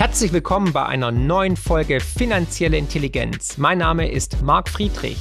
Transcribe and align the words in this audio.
Herzlich 0.00 0.32
willkommen 0.32 0.72
bei 0.72 0.86
einer 0.86 1.12
neuen 1.12 1.58
Folge 1.58 2.00
Finanzielle 2.00 2.78
Intelligenz. 2.78 3.58
Mein 3.58 3.76
Name 3.76 4.10
ist 4.10 4.40
Marc 4.40 4.70
Friedrich. 4.70 5.18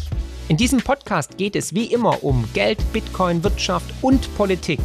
In 0.48 0.56
diesem 0.56 0.80
Podcast 0.80 1.38
geht 1.38 1.58
es 1.58 1.76
wie 1.76 1.92
immer 1.92 2.24
um 2.24 2.48
Geld, 2.54 2.78
Bitcoin, 2.94 3.44
Wirtschaft 3.44 3.94
und 4.02 4.34
Politik. 4.38 4.80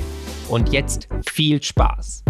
Und 0.48 0.72
jetzt 0.72 1.07
viel 1.30 1.62
Spaß. 1.62 2.25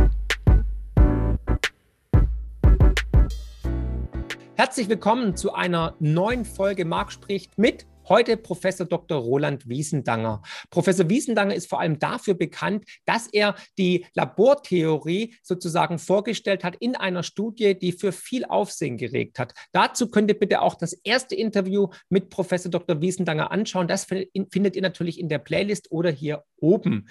Herzlich 4.57 4.91
willkommen 4.91 5.35
zu 5.35 5.55
einer 5.55 5.95
neuen 6.01 6.45
Folge 6.45 6.85
Marc 6.85 7.13
spricht 7.13 7.57
mit 7.57 7.87
Heute 8.07 8.37
Professor 8.37 8.87
Dr. 8.87 9.19
Roland 9.19 9.67
Wiesendanger. 9.67 10.43
Professor 10.69 11.09
Wiesendanger 11.09 11.55
ist 11.55 11.71
vor 11.71 11.81
allem 11.81 11.99
dafür 11.99 12.35
bekannt, 12.35 12.85
dass 13.07 13.29
er 13.29 13.55
die 13.79 14.07
Labortheorie 14.15 15.35
sozusagen 15.43 15.99
vorgestellt 15.99 16.65
hat 16.65 16.77
in 16.77 16.97
einer 16.97 17.23
Studie, 17.23 17.79
die 17.79 17.93
für 17.93 18.13
viel 18.13 18.45
Aufsehen 18.45 18.99
geregt 18.99 19.39
hat. 19.39 19.55
Dazu 19.73 20.11
könnt 20.11 20.31
ihr 20.31 20.39
bitte 20.39 20.61
auch 20.61 20.75
das 20.75 20.93
erste 20.93 21.35
Interview 21.35 21.89
mit 22.11 22.29
Professor 22.29 22.71
Dr. 22.71 23.01
Wiesendanger 23.01 23.51
anschauen. 23.51 23.89
Das 23.89 24.05
findet 24.05 24.77
ihr 24.77 24.83
natürlich 24.83 25.19
in 25.19 25.31
der 25.31 25.39
Playlist 25.39 25.91
oder 25.91 26.11
hier 26.11 26.45
oben. 26.57 27.09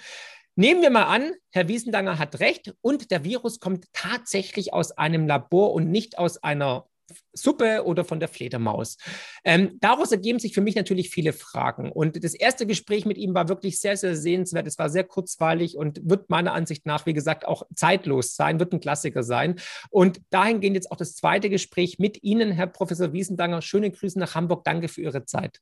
Nehmen 0.56 0.82
wir 0.82 0.90
mal 0.90 1.04
an, 1.04 1.32
Herr 1.50 1.66
Wiesendanger 1.66 2.20
hat 2.20 2.38
recht 2.38 2.72
und 2.80 3.10
der 3.10 3.24
Virus 3.24 3.58
kommt 3.58 3.86
tatsächlich 3.92 4.72
aus 4.72 4.92
einem 4.92 5.26
Labor 5.26 5.72
und 5.72 5.90
nicht 5.90 6.16
aus 6.16 6.40
einer 6.44 6.86
Suppe 7.32 7.84
oder 7.84 8.04
von 8.04 8.20
der 8.20 8.28
Fledermaus. 8.28 8.96
Ähm, 9.44 9.78
daraus 9.80 10.12
ergeben 10.12 10.38
sich 10.38 10.54
für 10.54 10.60
mich 10.60 10.74
natürlich 10.74 11.10
viele 11.10 11.32
Fragen. 11.32 11.92
Und 11.92 12.22
das 12.22 12.34
erste 12.34 12.66
Gespräch 12.66 13.04
mit 13.04 13.18
ihm 13.18 13.34
war 13.34 13.48
wirklich 13.48 13.80
sehr, 13.80 13.96
sehr 13.96 14.16
sehenswert. 14.16 14.66
Es 14.66 14.78
war 14.78 14.88
sehr 14.88 15.04
kurzweilig 15.04 15.76
und 15.76 16.00
wird 16.08 16.30
meiner 16.30 16.52
Ansicht 16.52 16.86
nach, 16.86 17.06
wie 17.06 17.12
gesagt, 17.12 17.46
auch 17.46 17.64
zeitlos 17.74 18.36
sein, 18.36 18.58
wird 18.58 18.72
ein 18.72 18.80
Klassiker 18.80 19.22
sein. 19.22 19.56
Und 19.90 20.20
dahingehend 20.30 20.76
jetzt 20.76 20.90
auch 20.90 20.96
das 20.96 21.14
zweite 21.14 21.50
Gespräch 21.50 21.98
mit 21.98 22.22
Ihnen, 22.22 22.52
Herr 22.52 22.66
Professor 22.66 23.12
Wiesendanger. 23.12 23.62
Schöne 23.62 23.90
Grüße 23.90 24.18
nach 24.18 24.34
Hamburg. 24.34 24.64
Danke 24.64 24.88
für 24.88 25.02
Ihre 25.02 25.24
Zeit. 25.24 25.60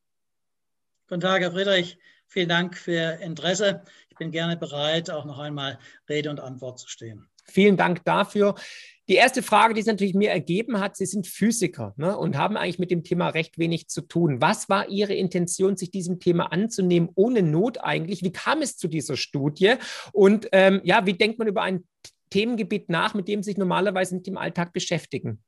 Guten 1.09 1.21
Tag, 1.21 1.43
Herr 1.43 1.53
Friedrich. 1.53 1.99
Vielen 2.27 2.49
Dank 2.49 2.79
für 2.79 2.93
Ihr 2.93 3.19
Interesse. 3.19 3.83
Ich 4.09 4.17
bin 4.17 4.31
gerne 4.31 4.57
bereit, 4.57 5.11
auch 5.11 5.25
noch 5.25 5.39
einmal 5.39 5.79
Rede 6.09 6.31
und 6.31 6.41
Antwort 6.41 6.79
zu 6.79 6.89
stehen. 6.89 7.29
Vielen 7.45 7.77
Dank 7.77 8.05
dafür. 8.05 8.55
Die 9.09 9.17
erste 9.17 9.43
Frage, 9.43 9.75
die 9.75 9.81
es 9.81 9.87
natürlich 9.87 10.15
mir 10.15 10.31
ergeben 10.31 10.79
hat, 10.79 10.97
Sie 10.97 11.07
sind 11.07 11.27
Physiker 11.27 11.93
ne, 11.97 12.17
und 12.17 12.37
haben 12.37 12.57
eigentlich 12.57 12.79
mit 12.79 12.91
dem 12.91 13.03
Thema 13.03 13.29
recht 13.29 13.59
wenig 13.59 13.89
zu 13.89 14.03
tun. 14.03 14.41
Was 14.41 14.69
war 14.69 14.89
Ihre 14.89 15.15
Intention, 15.15 15.77
sich 15.77 15.91
diesem 15.91 16.21
Thema 16.21 16.53
anzunehmen, 16.53 17.11
ohne 17.17 17.43
Not 17.43 17.83
eigentlich? 17.83 18.23
Wie 18.23 18.33
kam 18.33 18.63
es 18.63 18.77
zu 18.77 18.87
dieser 18.87 19.17
Studie? 19.17 19.75
Und 20.13 20.49
ähm, 20.53 20.81
ja, 20.85 21.05
wie 21.05 21.15
denkt 21.15 21.39
man 21.39 21.49
über 21.49 21.63
ein 21.63 21.85
Themengebiet 22.31 22.89
nach, 22.89 23.15
mit 23.15 23.27
dem 23.27 23.43
Sie 23.43 23.51
sich 23.51 23.59
normalerweise 23.59 24.15
nicht 24.15 24.29
im 24.29 24.39
Alltag 24.39 24.73
beschäftigen? 24.73 25.43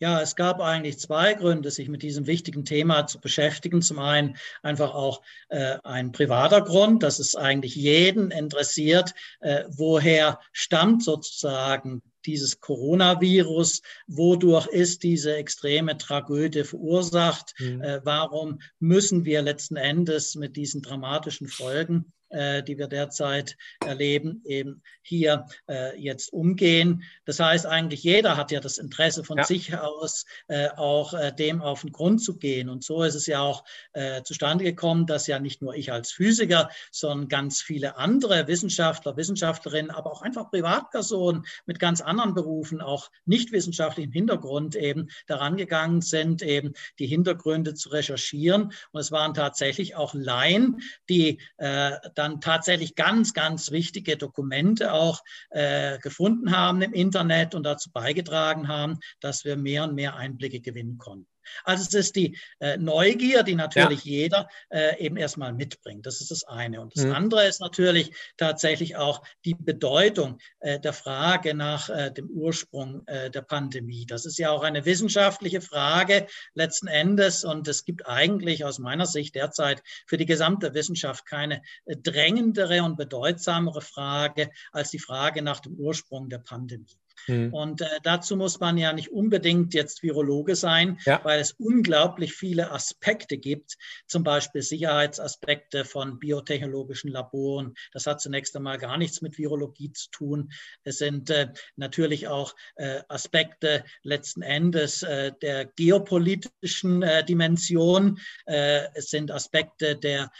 Ja, 0.00 0.20
es 0.20 0.36
gab 0.36 0.60
eigentlich 0.60 0.98
zwei 0.98 1.34
Gründe, 1.34 1.70
sich 1.70 1.88
mit 1.88 2.02
diesem 2.02 2.26
wichtigen 2.26 2.64
Thema 2.64 3.06
zu 3.06 3.20
beschäftigen. 3.20 3.82
Zum 3.82 3.98
einen 3.98 4.36
einfach 4.62 4.94
auch 4.94 5.22
äh, 5.48 5.78
ein 5.82 6.12
privater 6.12 6.62
Grund, 6.62 7.02
dass 7.02 7.18
es 7.18 7.34
eigentlich 7.34 7.74
jeden 7.74 8.30
interessiert, 8.30 9.12
äh, 9.40 9.64
woher 9.68 10.38
stammt 10.52 11.02
sozusagen 11.02 12.02
dieses 12.26 12.60
Coronavirus, 12.60 13.82
wodurch 14.06 14.66
ist 14.66 15.02
diese 15.02 15.34
extreme 15.34 15.96
Tragödie 15.98 16.64
verursacht, 16.64 17.54
mhm. 17.58 17.82
äh, 17.82 18.00
warum 18.04 18.60
müssen 18.78 19.24
wir 19.24 19.42
letzten 19.42 19.76
Endes 19.76 20.34
mit 20.34 20.56
diesen 20.56 20.82
dramatischen 20.82 21.48
Folgen 21.48 22.12
die 22.30 22.78
wir 22.78 22.88
derzeit 22.88 23.56
erleben, 23.84 24.42
eben 24.44 24.82
hier 25.08 25.46
äh, 25.68 25.98
jetzt 25.98 26.32
umgehen. 26.32 27.02
Das 27.24 27.40
heißt, 27.40 27.66
eigentlich 27.66 28.02
jeder 28.02 28.36
hat 28.36 28.50
ja 28.50 28.60
das 28.60 28.78
Interesse 28.78 29.24
von 29.24 29.38
ja. 29.38 29.44
sich 29.44 29.76
aus, 29.76 30.26
äh, 30.48 30.68
auch 30.76 31.14
äh, 31.14 31.32
dem 31.32 31.62
auf 31.62 31.80
den 31.80 31.92
Grund 31.92 32.22
zu 32.22 32.36
gehen. 32.36 32.68
Und 32.68 32.84
so 32.84 33.02
ist 33.02 33.14
es 33.14 33.26
ja 33.26 33.40
auch 33.40 33.64
äh, 33.94 34.22
zustande 34.22 34.64
gekommen, 34.64 35.06
dass 35.06 35.26
ja 35.26 35.38
nicht 35.38 35.62
nur 35.62 35.74
ich 35.74 35.92
als 35.92 36.12
Physiker, 36.12 36.68
sondern 36.90 37.28
ganz 37.28 37.62
viele 37.62 37.96
andere 37.96 38.46
Wissenschaftler, 38.46 39.16
Wissenschaftlerinnen, 39.16 39.90
aber 39.90 40.12
auch 40.12 40.22
einfach 40.22 40.50
Privatpersonen 40.50 41.44
mit 41.66 41.78
ganz 41.78 42.00
anderen 42.00 42.34
Berufen, 42.34 42.80
auch 42.80 43.10
nicht 43.24 43.52
wissenschaftlichem 43.52 44.12
Hintergrund 44.12 44.76
eben 44.76 45.08
daran 45.26 45.56
gegangen 45.56 46.02
sind, 46.02 46.42
eben 46.42 46.74
die 46.98 47.06
Hintergründe 47.06 47.74
zu 47.74 47.88
recherchieren. 47.88 48.72
Und 48.92 49.00
es 49.00 49.10
waren 49.10 49.32
tatsächlich 49.32 49.96
auch 49.96 50.12
Laien, 50.14 50.80
die 51.08 51.40
äh, 51.56 51.92
dann 52.18 52.40
tatsächlich 52.40 52.94
ganz, 52.94 53.32
ganz 53.32 53.70
wichtige 53.70 54.16
Dokumente 54.16 54.92
auch 54.92 55.22
äh, 55.50 55.98
gefunden 55.98 56.56
haben 56.56 56.82
im 56.82 56.92
Internet 56.92 57.54
und 57.54 57.62
dazu 57.64 57.90
beigetragen 57.92 58.68
haben, 58.68 58.98
dass 59.20 59.44
wir 59.44 59.56
mehr 59.56 59.84
und 59.84 59.94
mehr 59.94 60.16
Einblicke 60.16 60.60
gewinnen 60.60 60.98
konnten. 60.98 61.28
Also 61.64 61.84
es 61.84 61.94
ist 61.94 62.16
die 62.16 62.36
äh, 62.60 62.76
Neugier, 62.76 63.42
die 63.42 63.54
natürlich 63.54 64.04
ja. 64.04 64.12
jeder 64.12 64.48
äh, 64.70 64.98
eben 65.04 65.16
erstmal 65.16 65.52
mitbringt. 65.52 66.06
Das 66.06 66.20
ist 66.20 66.30
das 66.30 66.44
eine. 66.44 66.80
Und 66.80 66.96
das 66.96 67.04
mhm. 67.04 67.12
andere 67.12 67.46
ist 67.46 67.60
natürlich 67.60 68.12
tatsächlich 68.36 68.96
auch 68.96 69.22
die 69.44 69.54
Bedeutung 69.54 70.38
äh, 70.60 70.80
der 70.80 70.92
Frage 70.92 71.54
nach 71.54 71.88
äh, 71.88 72.10
dem 72.10 72.28
Ursprung 72.28 73.06
äh, 73.06 73.30
der 73.30 73.42
Pandemie. 73.42 74.06
Das 74.06 74.26
ist 74.26 74.38
ja 74.38 74.50
auch 74.50 74.62
eine 74.62 74.84
wissenschaftliche 74.84 75.60
Frage 75.60 76.26
letzten 76.54 76.86
Endes. 76.86 77.44
Und 77.44 77.68
es 77.68 77.84
gibt 77.84 78.06
eigentlich 78.06 78.64
aus 78.64 78.78
meiner 78.78 79.06
Sicht 79.06 79.34
derzeit 79.34 79.82
für 80.06 80.16
die 80.16 80.26
gesamte 80.26 80.74
Wissenschaft 80.74 81.26
keine 81.26 81.62
äh, 81.84 81.96
drängendere 81.96 82.82
und 82.82 82.96
bedeutsamere 82.96 83.80
Frage 83.80 84.50
als 84.72 84.90
die 84.90 84.98
Frage 84.98 85.42
nach 85.42 85.60
dem 85.60 85.74
Ursprung 85.74 86.28
der 86.28 86.38
Pandemie. 86.38 86.98
Mhm. 87.26 87.52
Und 87.52 87.80
äh, 87.80 87.86
dazu 88.02 88.36
muss 88.36 88.60
man 88.60 88.78
ja 88.78 88.92
nicht 88.92 89.10
unbedingt 89.10 89.74
jetzt 89.74 90.02
Virologe 90.02 90.56
sein, 90.56 90.98
ja. 91.04 91.20
weil 91.24 91.40
es 91.40 91.52
unglaublich 91.52 92.34
viele 92.34 92.70
Aspekte 92.70 93.38
gibt, 93.38 93.76
zum 94.06 94.24
Beispiel 94.24 94.62
Sicherheitsaspekte 94.62 95.84
von 95.84 96.18
biotechnologischen 96.18 97.10
Laboren. 97.10 97.74
Das 97.92 98.06
hat 98.06 98.20
zunächst 98.20 98.56
einmal 98.56 98.78
gar 98.78 98.96
nichts 98.98 99.22
mit 99.22 99.38
Virologie 99.38 99.92
zu 99.92 100.10
tun. 100.10 100.52
Es 100.84 100.98
sind 100.98 101.30
äh, 101.30 101.48
natürlich 101.76 102.28
auch 102.28 102.54
äh, 102.76 103.00
Aspekte 103.08 103.84
letzten 104.02 104.42
Endes 104.42 105.02
äh, 105.02 105.32
der 105.42 105.66
geopolitischen 105.66 107.02
äh, 107.02 107.24
Dimension. 107.24 108.18
Äh, 108.46 108.86
es 108.94 109.10
sind 109.10 109.30
Aspekte 109.30 109.96
der 109.96 110.30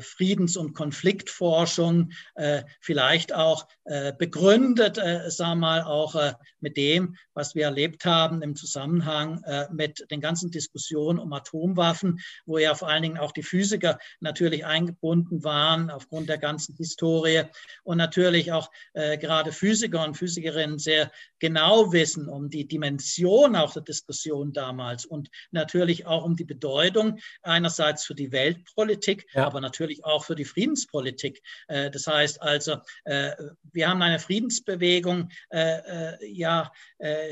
Friedens- 0.00 0.56
und 0.56 0.74
Konfliktforschung, 0.74 2.12
äh, 2.34 2.62
vielleicht 2.80 3.34
auch 3.34 3.66
äh, 3.84 4.12
begründet, 4.16 4.96
sagen 4.96 5.60
wir 5.60 5.66
mal, 5.66 5.82
auch 5.82 6.14
mit 6.60 6.76
dem, 6.76 7.16
was 7.34 7.54
wir 7.54 7.64
erlebt 7.64 8.04
haben 8.04 8.42
im 8.42 8.56
Zusammenhang 8.56 9.42
mit 9.72 10.06
den 10.10 10.20
ganzen 10.20 10.50
Diskussionen 10.50 11.18
um 11.18 11.32
Atomwaffen, 11.32 12.20
wo 12.46 12.58
ja 12.58 12.74
vor 12.74 12.88
allen 12.88 13.02
Dingen 13.02 13.18
auch 13.18 13.32
die 13.32 13.42
Physiker 13.42 13.98
natürlich 14.20 14.64
eingebunden 14.64 15.44
waren 15.44 15.90
aufgrund 15.90 16.28
der 16.28 16.38
ganzen 16.38 16.74
Historie 16.76 17.42
und 17.82 17.98
natürlich 17.98 18.52
auch 18.52 18.70
gerade 18.94 19.52
Physiker 19.52 20.04
und 20.04 20.16
Physikerinnen 20.16 20.78
sehr 20.78 21.10
genau 21.38 21.92
wissen 21.92 22.28
um 22.28 22.48
die 22.48 22.66
Dimension 22.66 23.56
auch 23.56 23.72
der 23.72 23.82
Diskussion 23.82 24.52
damals 24.52 25.04
und 25.04 25.28
natürlich 25.50 26.06
auch 26.06 26.24
um 26.24 26.36
die 26.36 26.44
Bedeutung 26.44 27.18
einerseits 27.42 28.04
für 28.04 28.14
die 28.14 28.32
Weltpolitik, 28.32 29.26
ja. 29.32 29.46
aber 29.46 29.60
natürlich 29.64 30.04
auch 30.04 30.24
für 30.24 30.34
die 30.34 30.44
Friedenspolitik. 30.44 31.42
Äh, 31.68 31.90
das 31.90 32.06
heißt 32.06 32.40
also, 32.40 32.76
äh, 33.04 33.32
wir 33.72 33.88
haben 33.88 34.02
eine 34.02 34.18
Friedensbewegung 34.18 35.30
äh, 35.50 36.32
ja 36.32 36.70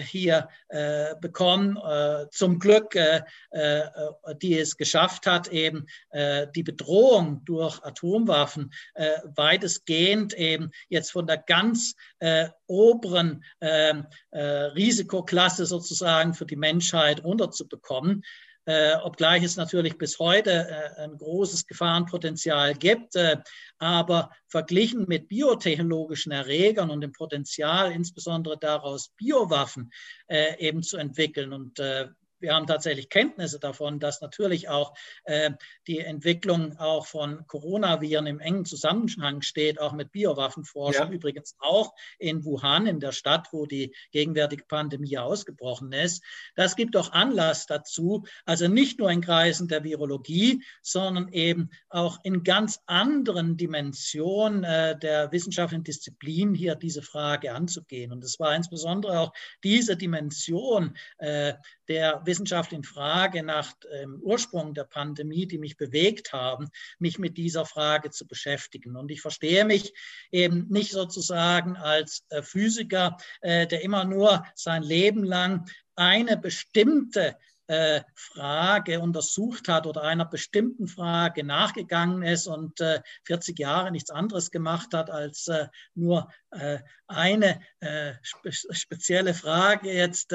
hier 0.00 0.48
bekommen, 1.20 1.78
zum 2.30 2.58
Glück, 2.58 2.96
die 4.42 4.58
es 4.58 4.76
geschafft 4.76 5.26
hat, 5.26 5.48
eben 5.48 5.86
die 6.54 6.62
Bedrohung 6.62 7.44
durch 7.44 7.82
Atomwaffen 7.82 8.72
weitestgehend 9.34 10.34
eben 10.34 10.70
jetzt 10.88 11.12
von 11.12 11.26
der 11.26 11.38
ganz 11.38 11.94
oberen 12.66 13.44
ähm, 13.60 14.06
Risikoklasse 14.32 15.66
sozusagen 15.66 16.34
für 16.34 16.46
die 16.46 16.56
Menschheit 16.56 17.24
runterzubekommen 17.24 18.24
äh, 18.64 18.94
obgleich 19.02 19.42
es 19.42 19.56
natürlich 19.56 19.98
bis 19.98 20.18
heute 20.18 20.68
äh, 20.68 21.02
ein 21.02 21.16
großes 21.18 21.66
Gefahrenpotenzial 21.66 22.74
gibt. 22.74 23.16
Äh, 23.16 23.38
aber 23.78 24.30
verglichen 24.46 25.06
mit 25.08 25.28
biotechnologischen 25.28 26.30
Erregern 26.30 26.90
und 26.90 27.00
dem 27.00 27.12
Potenzial, 27.12 27.90
insbesondere 27.90 28.58
daraus 28.58 29.10
Biowaffen 29.16 29.92
äh, 30.28 30.56
eben 30.58 30.82
zu 30.82 30.96
entwickeln 30.96 31.52
und 31.52 31.78
äh, 31.80 32.08
wir 32.42 32.54
haben 32.54 32.66
tatsächlich 32.66 33.08
Kenntnisse 33.08 33.58
davon, 33.58 34.00
dass 34.00 34.20
natürlich 34.20 34.68
auch 34.68 34.94
äh, 35.24 35.52
die 35.86 36.00
Entwicklung 36.00 36.76
auch 36.78 37.06
von 37.06 37.46
Coronaviren 37.46 38.26
im 38.26 38.40
engen 38.40 38.64
Zusammenhang 38.64 39.42
steht, 39.42 39.80
auch 39.80 39.92
mit 39.92 40.12
Biowaffenforschung. 40.12 41.08
Ja. 41.08 41.12
Übrigens 41.12 41.56
auch 41.60 41.94
in 42.18 42.44
Wuhan, 42.44 42.86
in 42.86 43.00
der 43.00 43.12
Stadt, 43.12 43.48
wo 43.52 43.66
die 43.66 43.94
gegenwärtige 44.10 44.64
Pandemie 44.64 45.18
ausgebrochen 45.18 45.92
ist. 45.92 46.22
Das 46.56 46.76
gibt 46.76 46.94
doch 46.94 47.12
Anlass 47.12 47.66
dazu, 47.66 48.24
also 48.44 48.68
nicht 48.68 48.98
nur 48.98 49.10
in 49.10 49.20
Kreisen 49.20 49.68
der 49.68 49.84
Virologie, 49.84 50.62
sondern 50.82 51.28
eben 51.28 51.70
auch 51.88 52.18
in 52.24 52.42
ganz 52.42 52.80
anderen 52.86 53.56
Dimensionen 53.56 54.64
äh, 54.64 54.98
der 54.98 55.30
wissenschaftlichen 55.32 55.84
Disziplin 55.84 56.54
hier 56.54 56.74
diese 56.74 57.02
Frage 57.02 57.54
anzugehen. 57.54 58.12
Und 58.12 58.24
es 58.24 58.40
war 58.40 58.54
insbesondere 58.54 59.20
auch 59.20 59.32
diese 59.62 59.96
Dimension 59.96 60.96
äh, 61.18 61.54
der 61.88 62.24
wissenschaftlichen 62.32 62.84
Frage 62.84 63.42
nach 63.42 63.74
dem 63.74 64.18
Ursprung 64.22 64.72
der 64.72 64.84
Pandemie, 64.84 65.46
die 65.46 65.58
mich 65.58 65.76
bewegt 65.76 66.32
haben, 66.32 66.70
mich 66.98 67.18
mit 67.18 67.36
dieser 67.36 67.66
Frage 67.66 68.08
zu 68.08 68.26
beschäftigen. 68.26 68.96
Und 68.96 69.10
ich 69.10 69.20
verstehe 69.20 69.66
mich 69.66 69.92
eben 70.30 70.66
nicht 70.70 70.92
sozusagen 70.92 71.76
als 71.76 72.24
äh, 72.30 72.42
Physiker, 72.42 73.18
äh, 73.42 73.66
der 73.66 73.82
immer 73.82 74.06
nur 74.06 74.46
sein 74.54 74.82
Leben 74.82 75.24
lang 75.24 75.68
eine 75.94 76.38
bestimmte 76.38 77.36
äh, 77.66 78.02
Frage 78.14 79.00
untersucht 79.00 79.68
hat 79.68 79.86
oder 79.86 80.02
einer 80.02 80.24
bestimmten 80.24 80.86
Frage 80.86 81.44
nachgegangen 81.44 82.22
ist 82.22 82.46
und 82.46 82.80
40 83.24 83.58
Jahre 83.58 83.90
nichts 83.90 84.10
anderes 84.10 84.50
gemacht 84.50 84.94
hat, 84.94 85.10
als 85.10 85.50
nur 85.94 86.28
eine 87.06 87.60
spezielle 88.60 89.34
Frage 89.34 89.92
jetzt 89.92 90.28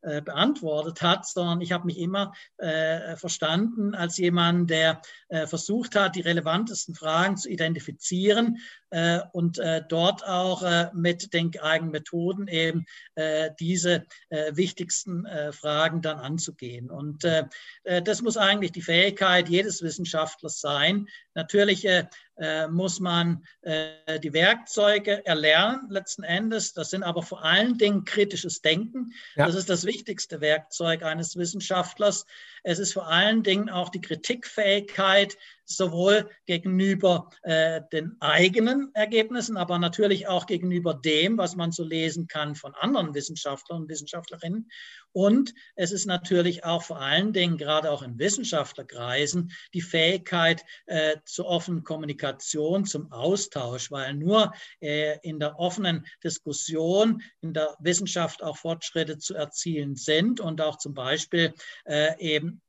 beantwortet 0.00 1.02
hat, 1.02 1.26
sondern 1.26 1.60
ich 1.60 1.72
habe 1.72 1.86
mich 1.86 1.98
immer 1.98 2.32
verstanden 3.16 3.94
als 3.94 4.16
jemand, 4.16 4.70
der 4.70 5.00
versucht 5.46 5.94
hat, 5.94 6.16
die 6.16 6.20
relevantesten 6.20 6.94
Fragen 6.94 7.36
zu 7.36 7.48
identifizieren 7.48 8.58
und 9.32 9.58
dort 9.88 10.26
auch 10.26 10.92
mit 10.92 11.32
den 11.32 11.58
eigenen 11.60 11.92
Methoden 11.92 12.46
eben 12.46 12.84
diese 13.58 14.04
wichtigsten 14.28 15.26
Fragen 15.52 16.02
dann 16.02 16.18
anzugehen 16.18 16.82
gehen. 16.82 16.90
Und 16.90 17.24
äh, 17.24 17.44
äh, 17.84 18.02
das 18.02 18.22
muss 18.22 18.36
eigentlich 18.36 18.72
die 18.72 18.82
Fähigkeit 18.82 19.48
jedes 19.48 19.82
Wissenschaftlers 19.82 20.60
sein. 20.60 21.08
Natürlich 21.34 21.84
äh, 21.84 22.00
äh, 22.00 22.06
muss 22.68 22.98
man 22.98 23.44
äh, 23.60 24.18
die 24.20 24.32
Werkzeuge 24.32 25.24
erlernen 25.26 25.90
letzten 25.90 26.22
Endes. 26.22 26.72
Das 26.72 26.90
sind 26.90 27.02
aber 27.02 27.22
vor 27.22 27.44
allen 27.44 27.78
Dingen 27.78 28.04
kritisches 28.04 28.62
Denken. 28.62 29.12
Ja. 29.36 29.46
Das 29.46 29.54
ist 29.54 29.68
das 29.68 29.84
wichtigste 29.84 30.40
Werkzeug 30.40 31.02
eines 31.02 31.36
Wissenschaftlers. 31.36 32.24
Es 32.62 32.78
ist 32.78 32.92
vor 32.94 33.08
allen 33.08 33.42
Dingen 33.42 33.68
auch 33.68 33.90
die 33.90 34.00
Kritikfähigkeit, 34.00 35.36
sowohl 35.64 36.28
gegenüber 36.46 37.30
äh, 37.42 37.82
den 37.92 38.16
eigenen 38.20 38.90
Ergebnissen, 38.94 39.56
aber 39.56 39.78
natürlich 39.78 40.28
auch 40.28 40.46
gegenüber 40.46 40.94
dem, 40.94 41.38
was 41.38 41.56
man 41.56 41.72
so 41.72 41.84
lesen 41.84 42.26
kann 42.26 42.54
von 42.54 42.74
anderen 42.74 43.14
Wissenschaftlern 43.14 43.82
und 43.82 43.88
Wissenschaftlerinnen. 43.88 44.70
Und 45.12 45.54
es 45.76 45.92
ist 45.92 46.06
natürlich 46.06 46.64
auch 46.64 46.82
vor 46.82 47.00
allen 47.00 47.32
Dingen, 47.32 47.58
gerade 47.58 47.90
auch 47.90 48.02
in 48.02 48.18
Wissenschaftlerkreisen, 48.18 49.52
die 49.74 49.80
Fähigkeit 49.80 50.64
äh, 50.86 51.16
zur 51.24 51.46
offenen 51.46 51.84
Kommunikation, 51.84 52.84
zum 52.84 53.12
Austausch, 53.12 53.90
weil 53.90 54.14
nur 54.14 54.52
äh, 54.80 55.18
in 55.22 55.38
der 55.38 55.58
offenen 55.58 56.06
Diskussion 56.24 57.22
in 57.40 57.52
der 57.52 57.76
Wissenschaft 57.80 58.42
auch 58.42 58.56
Fortschritte 58.56 59.18
zu 59.18 59.34
erzielen 59.34 59.96
sind 59.96 60.40
und 60.40 60.60
auch 60.60 60.78
zum 60.78 60.94
Beispiel 60.94 61.54
äh, 61.84 62.18
eben 62.18 62.62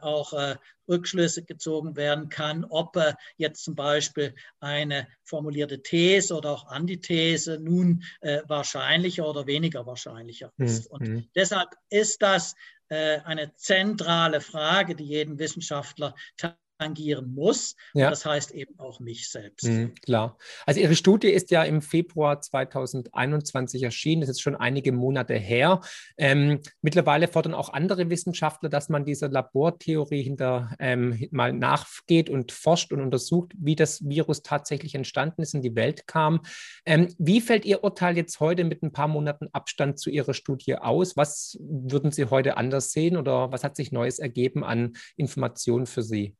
auch 0.00 0.32
äh, 0.32 0.56
Rückschlüsse 0.88 1.42
gezogen 1.44 1.96
werden 1.96 2.28
kann, 2.28 2.64
ob 2.64 2.96
äh, 2.96 3.14
jetzt 3.36 3.64
zum 3.64 3.74
Beispiel 3.74 4.34
eine 4.60 5.08
formulierte 5.22 5.82
These 5.82 6.34
oder 6.34 6.50
auch 6.50 6.66
Antithese 6.66 7.58
nun 7.58 8.02
äh, 8.20 8.42
wahrscheinlicher 8.46 9.26
oder 9.28 9.46
weniger 9.46 9.86
wahrscheinlicher 9.86 10.52
hm, 10.58 10.66
ist. 10.66 10.86
Und 10.90 11.28
deshalb 11.34 11.70
ist 11.88 12.22
das 12.22 12.54
äh, 12.88 13.20
eine 13.20 13.54
zentrale 13.54 14.40
Frage, 14.40 14.94
die 14.94 15.04
jeden 15.04 15.38
Wissenschaftler 15.38 16.14
tangieren 16.84 17.34
muss. 17.34 17.76
Ja. 17.94 18.10
Das 18.10 18.24
heißt 18.24 18.52
eben 18.52 18.78
auch 18.78 19.00
mich 19.00 19.28
selbst. 19.28 19.64
Mhm, 19.64 19.94
klar. 19.94 20.36
Also 20.66 20.80
Ihre 20.80 20.94
Studie 20.94 21.28
ist 21.28 21.50
ja 21.50 21.64
im 21.64 21.80
Februar 21.80 22.40
2021 22.40 23.82
erschienen. 23.82 24.20
Das 24.20 24.30
ist 24.30 24.40
schon 24.40 24.56
einige 24.56 24.92
Monate 24.92 25.34
her. 25.34 25.80
Ähm, 26.18 26.60
mittlerweile 26.82 27.28
fordern 27.28 27.54
auch 27.54 27.72
andere 27.72 28.10
Wissenschaftler, 28.10 28.68
dass 28.68 28.88
man 28.88 29.04
dieser 29.04 29.28
Labortheorie 29.28 30.22
hinter 30.22 30.74
ähm, 30.78 31.26
mal 31.30 31.52
nachgeht 31.52 32.28
und 32.28 32.52
forscht 32.52 32.92
und 32.92 33.00
untersucht, 33.00 33.52
wie 33.56 33.76
das 33.76 34.06
Virus 34.06 34.42
tatsächlich 34.42 34.94
entstanden 34.94 35.42
ist, 35.42 35.54
in 35.54 35.62
die 35.62 35.74
Welt 35.74 36.06
kam. 36.06 36.40
Ähm, 36.84 37.14
wie 37.18 37.40
fällt 37.40 37.64
Ihr 37.64 37.82
Urteil 37.82 38.16
jetzt 38.16 38.40
heute 38.40 38.64
mit 38.64 38.82
ein 38.82 38.92
paar 38.92 39.08
Monaten 39.08 39.48
Abstand 39.52 39.98
zu 39.98 40.10
Ihrer 40.10 40.34
Studie 40.34 40.76
aus? 40.76 41.16
Was 41.16 41.58
würden 41.60 42.12
Sie 42.12 42.26
heute 42.26 42.56
anders 42.56 42.92
sehen 42.92 43.16
oder 43.16 43.50
was 43.52 43.64
hat 43.64 43.76
sich 43.76 43.92
Neues 43.92 44.18
ergeben 44.18 44.64
an 44.64 44.92
Informationen 45.16 45.86
für 45.86 46.02
Sie? 46.02 46.36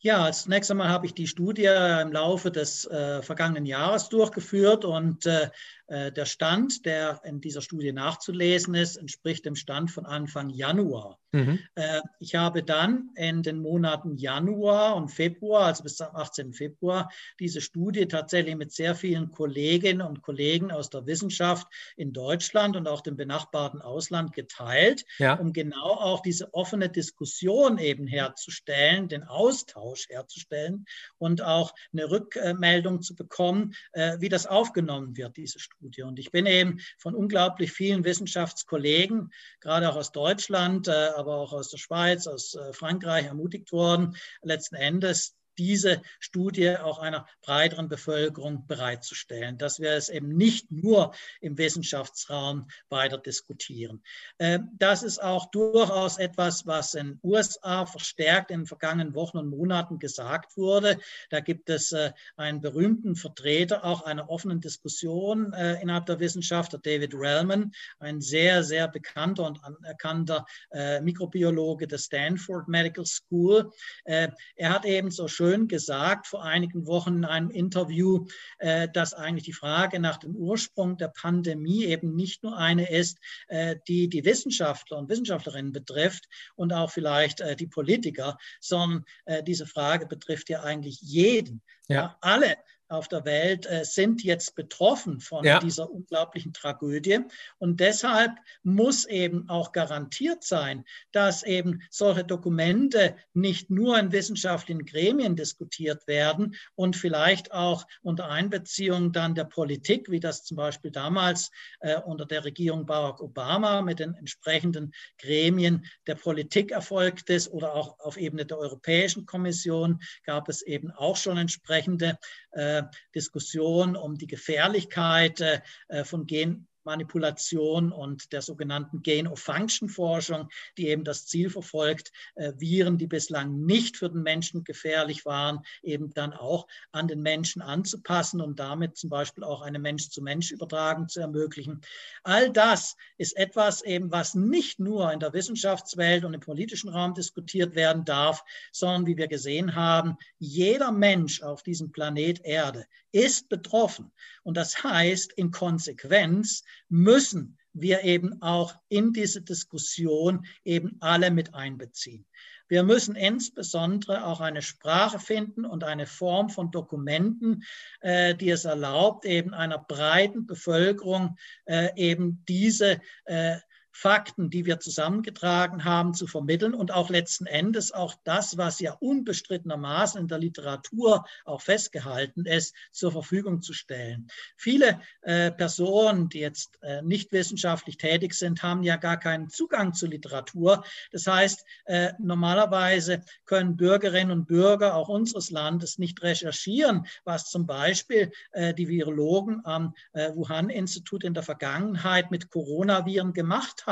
Ja, 0.00 0.30
zunächst 0.30 0.70
einmal 0.70 0.88
habe 0.88 1.06
ich 1.06 1.14
die 1.14 1.26
Studie 1.26 1.64
im 1.64 2.12
Laufe 2.12 2.52
des 2.52 2.86
äh, 2.86 3.20
vergangenen 3.20 3.66
Jahres 3.66 4.08
durchgeführt 4.08 4.84
und 4.84 5.26
äh, 5.26 5.50
der 5.88 6.26
Stand, 6.26 6.84
der 6.84 7.20
in 7.24 7.40
dieser 7.40 7.62
Studie 7.62 7.92
nachzulesen 7.92 8.74
ist, 8.74 8.96
entspricht 8.96 9.46
dem 9.46 9.56
Stand 9.56 9.90
von 9.90 10.04
Anfang 10.04 10.50
Januar. 10.50 11.18
Mhm. 11.32 11.58
Äh, 11.74 12.00
ich 12.20 12.34
habe 12.34 12.62
dann 12.62 13.10
in 13.14 13.42
den 13.42 13.60
Monaten 13.60 14.16
Januar 14.16 14.96
und 14.96 15.08
Februar, 15.08 15.66
also 15.66 15.82
bis 15.82 15.96
zum 15.96 16.08
18. 16.14 16.52
Februar, 16.54 17.10
diese 17.38 17.60
Studie 17.60 18.06
tatsächlich 18.06 18.56
mit 18.56 18.72
sehr 18.72 18.94
vielen 18.94 19.30
Kolleginnen 19.30 20.00
und 20.00 20.22
Kollegen 20.22 20.70
aus 20.70 20.88
der 20.88 21.06
Wissenschaft 21.06 21.66
in 21.96 22.12
Deutschland 22.12 22.76
und 22.76 22.88
auch 22.88 23.02
dem 23.02 23.16
benachbarten 23.16 23.82
Ausland 23.82 24.32
geteilt, 24.32 25.04
ja. 25.18 25.34
um 25.34 25.52
genau 25.52 25.92
auch 25.92 26.20
diese 26.20 26.54
offene 26.54 26.88
Diskussion 26.88 27.78
eben 27.78 28.06
herzustellen, 28.06 29.08
den 29.08 29.24
Austausch 29.24 30.08
herzustellen 30.08 30.86
und 31.18 31.42
auch 31.42 31.74
eine 31.92 32.10
Rückmeldung 32.10 33.02
zu 33.02 33.14
bekommen, 33.14 33.74
äh, 33.92 34.16
wie 34.20 34.30
das 34.30 34.46
aufgenommen 34.46 35.16
wird, 35.16 35.36
diese 35.36 35.58
Studie. 35.58 35.77
Studie. 35.78 36.02
Und 36.02 36.18
ich 36.18 36.30
bin 36.30 36.46
eben 36.46 36.80
von 36.98 37.14
unglaublich 37.14 37.72
vielen 37.72 38.04
Wissenschaftskollegen, 38.04 39.32
gerade 39.60 39.88
auch 39.88 39.96
aus 39.96 40.12
Deutschland, 40.12 40.88
äh, 40.88 41.10
aber 41.16 41.36
auch 41.36 41.52
aus 41.52 41.70
der 41.70 41.78
Schweiz, 41.78 42.26
aus 42.26 42.54
äh, 42.54 42.72
Frankreich 42.72 43.26
ermutigt 43.26 43.72
worden, 43.72 44.16
letzten 44.42 44.74
Endes 44.74 45.37
diese 45.58 46.02
Studie 46.20 46.76
auch 46.76 46.98
einer 46.98 47.26
breiteren 47.42 47.88
Bevölkerung 47.88 48.66
bereitzustellen, 48.66 49.58
dass 49.58 49.80
wir 49.80 49.92
es 49.92 50.08
eben 50.08 50.36
nicht 50.36 50.70
nur 50.70 51.12
im 51.40 51.58
Wissenschaftsraum 51.58 52.68
weiter 52.88 53.18
diskutieren. 53.18 54.02
Ähm, 54.38 54.70
das 54.78 55.02
ist 55.02 55.22
auch 55.22 55.50
durchaus 55.50 56.18
etwas, 56.18 56.66
was 56.66 56.94
in 56.94 57.08
den 57.08 57.20
USA 57.22 57.86
verstärkt 57.86 58.50
in 58.50 58.60
den 58.60 58.66
vergangenen 58.66 59.14
Wochen 59.14 59.38
und 59.38 59.48
Monaten 59.48 59.98
gesagt 59.98 60.56
wurde. 60.56 60.98
Da 61.30 61.40
gibt 61.40 61.68
es 61.70 61.92
äh, 61.92 62.12
einen 62.36 62.60
berühmten 62.60 63.16
Vertreter 63.16 63.84
auch 63.84 64.02
einer 64.02 64.30
offenen 64.30 64.60
Diskussion 64.60 65.52
äh, 65.52 65.80
innerhalb 65.80 66.06
der 66.06 66.20
Wissenschaft, 66.20 66.72
der 66.72 66.80
David 66.80 67.14
Relman, 67.14 67.72
ein 67.98 68.20
sehr, 68.20 68.62
sehr 68.62 68.88
bekannter 68.88 69.44
und 69.44 69.62
anerkannter 69.64 70.46
äh, 70.70 71.00
Mikrobiologe 71.00 71.86
der 71.86 71.98
Stanford 71.98 72.68
Medical 72.68 73.06
School. 73.06 73.72
Er 74.04 74.34
hat 74.60 74.84
eben 74.84 75.10
so 75.10 75.28
schön 75.28 75.47
schön 75.48 75.68
gesagt 75.68 76.26
vor 76.26 76.44
einigen 76.44 76.86
Wochen 76.86 77.16
in 77.16 77.24
einem 77.24 77.50
Interview, 77.50 78.26
äh, 78.58 78.88
dass 78.92 79.14
eigentlich 79.14 79.44
die 79.44 79.52
Frage 79.54 79.98
nach 79.98 80.18
dem 80.18 80.36
Ursprung 80.36 80.98
der 80.98 81.08
Pandemie 81.08 81.86
eben 81.86 82.14
nicht 82.14 82.42
nur 82.42 82.56
eine 82.58 82.90
ist, 82.90 83.18
äh, 83.48 83.76
die 83.88 84.08
die 84.08 84.24
Wissenschaftler 84.24 84.98
und 84.98 85.08
Wissenschaftlerinnen 85.08 85.72
betrifft 85.72 86.28
und 86.54 86.72
auch 86.72 86.90
vielleicht 86.90 87.40
äh, 87.40 87.56
die 87.56 87.66
Politiker, 87.66 88.36
sondern 88.60 89.04
diese 89.46 89.66
Frage 89.66 90.06
betrifft 90.06 90.48
ja 90.48 90.62
eigentlich 90.62 91.00
jeden. 91.00 91.62
Ja. 91.88 91.94
ja 91.96 92.18
alle 92.20 92.56
auf 92.88 93.08
der 93.08 93.24
Welt 93.24 93.66
äh, 93.66 93.84
sind 93.84 94.22
jetzt 94.24 94.54
betroffen 94.54 95.20
von 95.20 95.44
ja. 95.44 95.58
dieser 95.58 95.90
unglaublichen 95.90 96.52
Tragödie. 96.52 97.20
Und 97.58 97.80
deshalb 97.80 98.32
muss 98.62 99.04
eben 99.04 99.48
auch 99.48 99.72
garantiert 99.72 100.42
sein, 100.44 100.84
dass 101.12 101.42
eben 101.42 101.82
solche 101.90 102.24
Dokumente 102.24 103.16
nicht 103.34 103.70
nur 103.70 103.98
in 103.98 104.12
wissenschaftlichen 104.12 104.84
Gremien 104.86 105.36
diskutiert 105.36 106.06
werden 106.06 106.56
und 106.74 106.96
vielleicht 106.96 107.52
auch 107.52 107.86
unter 108.02 108.28
Einbeziehung 108.28 109.12
dann 109.12 109.34
der 109.34 109.44
Politik, 109.44 110.10
wie 110.10 110.20
das 110.20 110.44
zum 110.44 110.56
Beispiel 110.56 110.90
damals 110.90 111.50
äh, 111.80 112.00
unter 112.00 112.26
der 112.26 112.44
Regierung 112.44 112.86
Barack 112.86 113.20
Obama 113.20 113.82
mit 113.82 113.98
den 113.98 114.14
entsprechenden 114.14 114.92
Gremien 115.18 115.84
der 116.06 116.14
Politik 116.14 116.72
erfolgt 116.72 117.30
ist 117.30 117.48
oder 117.48 117.74
auch 117.74 117.98
auf 118.00 118.16
Ebene 118.16 118.46
der 118.46 118.58
Europäischen 118.58 119.26
Kommission 119.26 120.00
gab 120.24 120.48
es 120.48 120.62
eben 120.62 120.90
auch 120.90 121.16
schon 121.16 121.38
entsprechende 121.38 122.18
äh, 122.52 122.77
Diskussion 123.14 123.96
um 123.96 124.16
die 124.16 124.26
Gefährlichkeit 124.26 125.40
äh, 125.40 126.04
von 126.04 126.26
Gen 126.26 126.66
Manipulation 126.88 127.92
und 127.92 128.32
der 128.32 128.40
sogenannten 128.40 129.02
Gain-of-Function-Forschung, 129.02 130.48
die 130.78 130.88
eben 130.88 131.04
das 131.04 131.26
Ziel 131.26 131.50
verfolgt, 131.50 132.12
äh, 132.34 132.54
Viren, 132.56 132.96
die 132.96 133.06
bislang 133.06 133.66
nicht 133.66 133.98
für 133.98 134.08
den 134.08 134.22
Menschen 134.22 134.64
gefährlich 134.64 135.26
waren, 135.26 135.60
eben 135.82 136.14
dann 136.14 136.32
auch 136.32 136.66
an 136.90 137.06
den 137.06 137.20
Menschen 137.20 137.60
anzupassen 137.60 138.40
und 138.40 138.58
damit 138.58 138.96
zum 138.96 139.10
Beispiel 139.10 139.44
auch 139.44 139.60
eine 139.60 139.78
Mensch-zu-Mensch-Übertragung 139.78 141.08
zu 141.08 141.20
ermöglichen. 141.20 141.82
All 142.22 142.50
das 142.50 142.96
ist 143.18 143.36
etwas 143.36 143.82
eben, 143.82 144.10
was 144.10 144.34
nicht 144.34 144.80
nur 144.80 145.12
in 145.12 145.20
der 145.20 145.34
Wissenschaftswelt 145.34 146.24
und 146.24 146.32
im 146.32 146.40
politischen 146.40 146.88
Raum 146.88 147.12
diskutiert 147.12 147.74
werden 147.74 148.06
darf, 148.06 148.42
sondern 148.72 149.06
wie 149.06 149.18
wir 149.18 149.28
gesehen 149.28 149.74
haben, 149.74 150.16
jeder 150.38 150.90
Mensch 150.90 151.42
auf 151.42 151.62
diesem 151.62 151.92
Planet 151.92 152.40
Erde 152.44 152.86
ist 153.12 153.48
betroffen. 153.48 154.12
Und 154.42 154.56
das 154.56 154.82
heißt, 154.82 155.32
in 155.32 155.50
Konsequenz 155.50 156.64
müssen 156.88 157.58
wir 157.72 158.02
eben 158.04 158.42
auch 158.42 158.74
in 158.88 159.12
diese 159.12 159.42
Diskussion 159.42 160.46
eben 160.64 160.96
alle 161.00 161.30
mit 161.30 161.54
einbeziehen. 161.54 162.26
Wir 162.68 162.82
müssen 162.82 163.16
insbesondere 163.16 164.26
auch 164.26 164.40
eine 164.40 164.60
Sprache 164.60 165.18
finden 165.18 165.64
und 165.64 165.84
eine 165.84 166.06
Form 166.06 166.50
von 166.50 166.70
Dokumenten, 166.70 167.64
äh, 168.00 168.34
die 168.34 168.50
es 168.50 168.66
erlaubt, 168.66 169.24
eben 169.24 169.54
einer 169.54 169.78
breiten 169.78 170.46
Bevölkerung 170.46 171.36
äh, 171.64 171.88
eben 171.96 172.44
diese 172.46 173.00
äh, 173.24 173.56
Fakten, 173.98 174.48
die 174.48 174.64
wir 174.64 174.78
zusammengetragen 174.78 175.84
haben, 175.84 176.14
zu 176.14 176.28
vermitteln 176.28 176.72
und 176.72 176.92
auch 176.92 177.10
letzten 177.10 177.46
Endes 177.46 177.90
auch 177.90 178.14
das, 178.22 178.56
was 178.56 178.78
ja 178.78 178.92
unbestrittenermaßen 178.92 180.20
in 180.20 180.28
der 180.28 180.38
Literatur 180.38 181.24
auch 181.44 181.60
festgehalten 181.62 182.46
ist, 182.46 182.76
zur 182.92 183.10
Verfügung 183.10 183.60
zu 183.60 183.72
stellen. 183.72 184.28
Viele 184.56 185.00
äh, 185.22 185.50
Personen, 185.50 186.28
die 186.28 186.38
jetzt 186.38 186.78
äh, 186.80 187.02
nicht 187.02 187.32
wissenschaftlich 187.32 187.96
tätig 187.96 188.34
sind, 188.34 188.62
haben 188.62 188.84
ja 188.84 188.94
gar 188.94 189.16
keinen 189.16 189.48
Zugang 189.48 189.92
zur 189.94 190.10
Literatur. 190.10 190.84
Das 191.10 191.26
heißt, 191.26 191.64
äh, 191.86 192.12
normalerweise 192.20 193.22
können 193.46 193.76
Bürgerinnen 193.76 194.30
und 194.30 194.46
Bürger 194.46 194.94
auch 194.94 195.08
unseres 195.08 195.50
Landes 195.50 195.98
nicht 195.98 196.22
recherchieren, 196.22 197.04
was 197.24 197.50
zum 197.50 197.66
Beispiel 197.66 198.30
äh, 198.52 198.74
die 198.74 198.86
Virologen 198.86 199.64
am 199.64 199.96
äh, 200.12 200.32
Wuhan-Institut 200.36 201.24
in 201.24 201.34
der 201.34 201.42
Vergangenheit 201.42 202.30
mit 202.30 202.48
Coronaviren 202.48 203.32
gemacht 203.32 203.86
haben, 203.86 203.87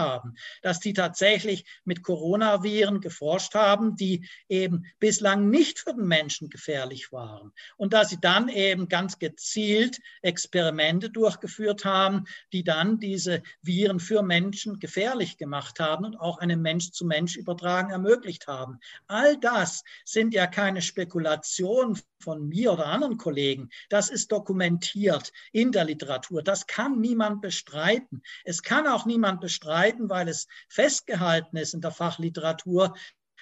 dass 0.62 0.80
die 0.80 0.92
tatsächlich 0.92 1.64
mit 1.84 2.02
Coronaviren 2.02 3.00
geforscht 3.00 3.54
haben, 3.54 3.96
die 3.96 4.28
eben 4.48 4.86
bislang 4.98 5.50
nicht 5.50 5.80
für 5.80 5.94
den 5.94 6.06
Menschen 6.06 6.50
gefährlich 6.50 7.12
waren. 7.12 7.52
Und 7.76 7.92
dass 7.92 8.10
sie 8.10 8.20
dann 8.20 8.48
eben 8.48 8.88
ganz 8.88 9.18
gezielt 9.18 10.00
Experimente 10.22 11.10
durchgeführt 11.10 11.84
haben, 11.84 12.24
die 12.52 12.64
dann 12.64 12.98
diese 12.98 13.42
Viren 13.62 14.00
für 14.00 14.22
Menschen 14.22 14.78
gefährlich 14.78 15.38
gemacht 15.38 15.80
haben 15.80 16.04
und 16.04 16.16
auch 16.16 16.38
eine 16.38 16.56
Mensch-zu-Mensch-Übertragung 16.56 17.90
ermöglicht 17.90 18.46
haben. 18.46 18.78
All 19.06 19.36
das 19.38 19.82
sind 20.04 20.34
ja 20.34 20.46
keine 20.46 20.82
Spekulationen 20.82 21.98
von 22.18 22.48
mir 22.48 22.72
oder 22.72 22.86
anderen 22.86 23.18
Kollegen. 23.18 23.68
Das 23.88 24.10
ist 24.10 24.32
dokumentiert 24.32 25.32
in 25.52 25.72
der 25.72 25.84
Literatur. 25.84 26.42
Das 26.42 26.66
kann 26.66 27.00
niemand 27.00 27.40
bestreiten. 27.40 28.22
Es 28.44 28.62
kann 28.62 28.86
auch 28.86 29.06
niemand 29.06 29.40
bestreiten, 29.40 29.76
weil 30.08 30.28
es 30.28 30.46
festgehalten 30.68 31.56
ist 31.56 31.74
in 31.74 31.80
der 31.80 31.90
Fachliteratur, 31.90 32.94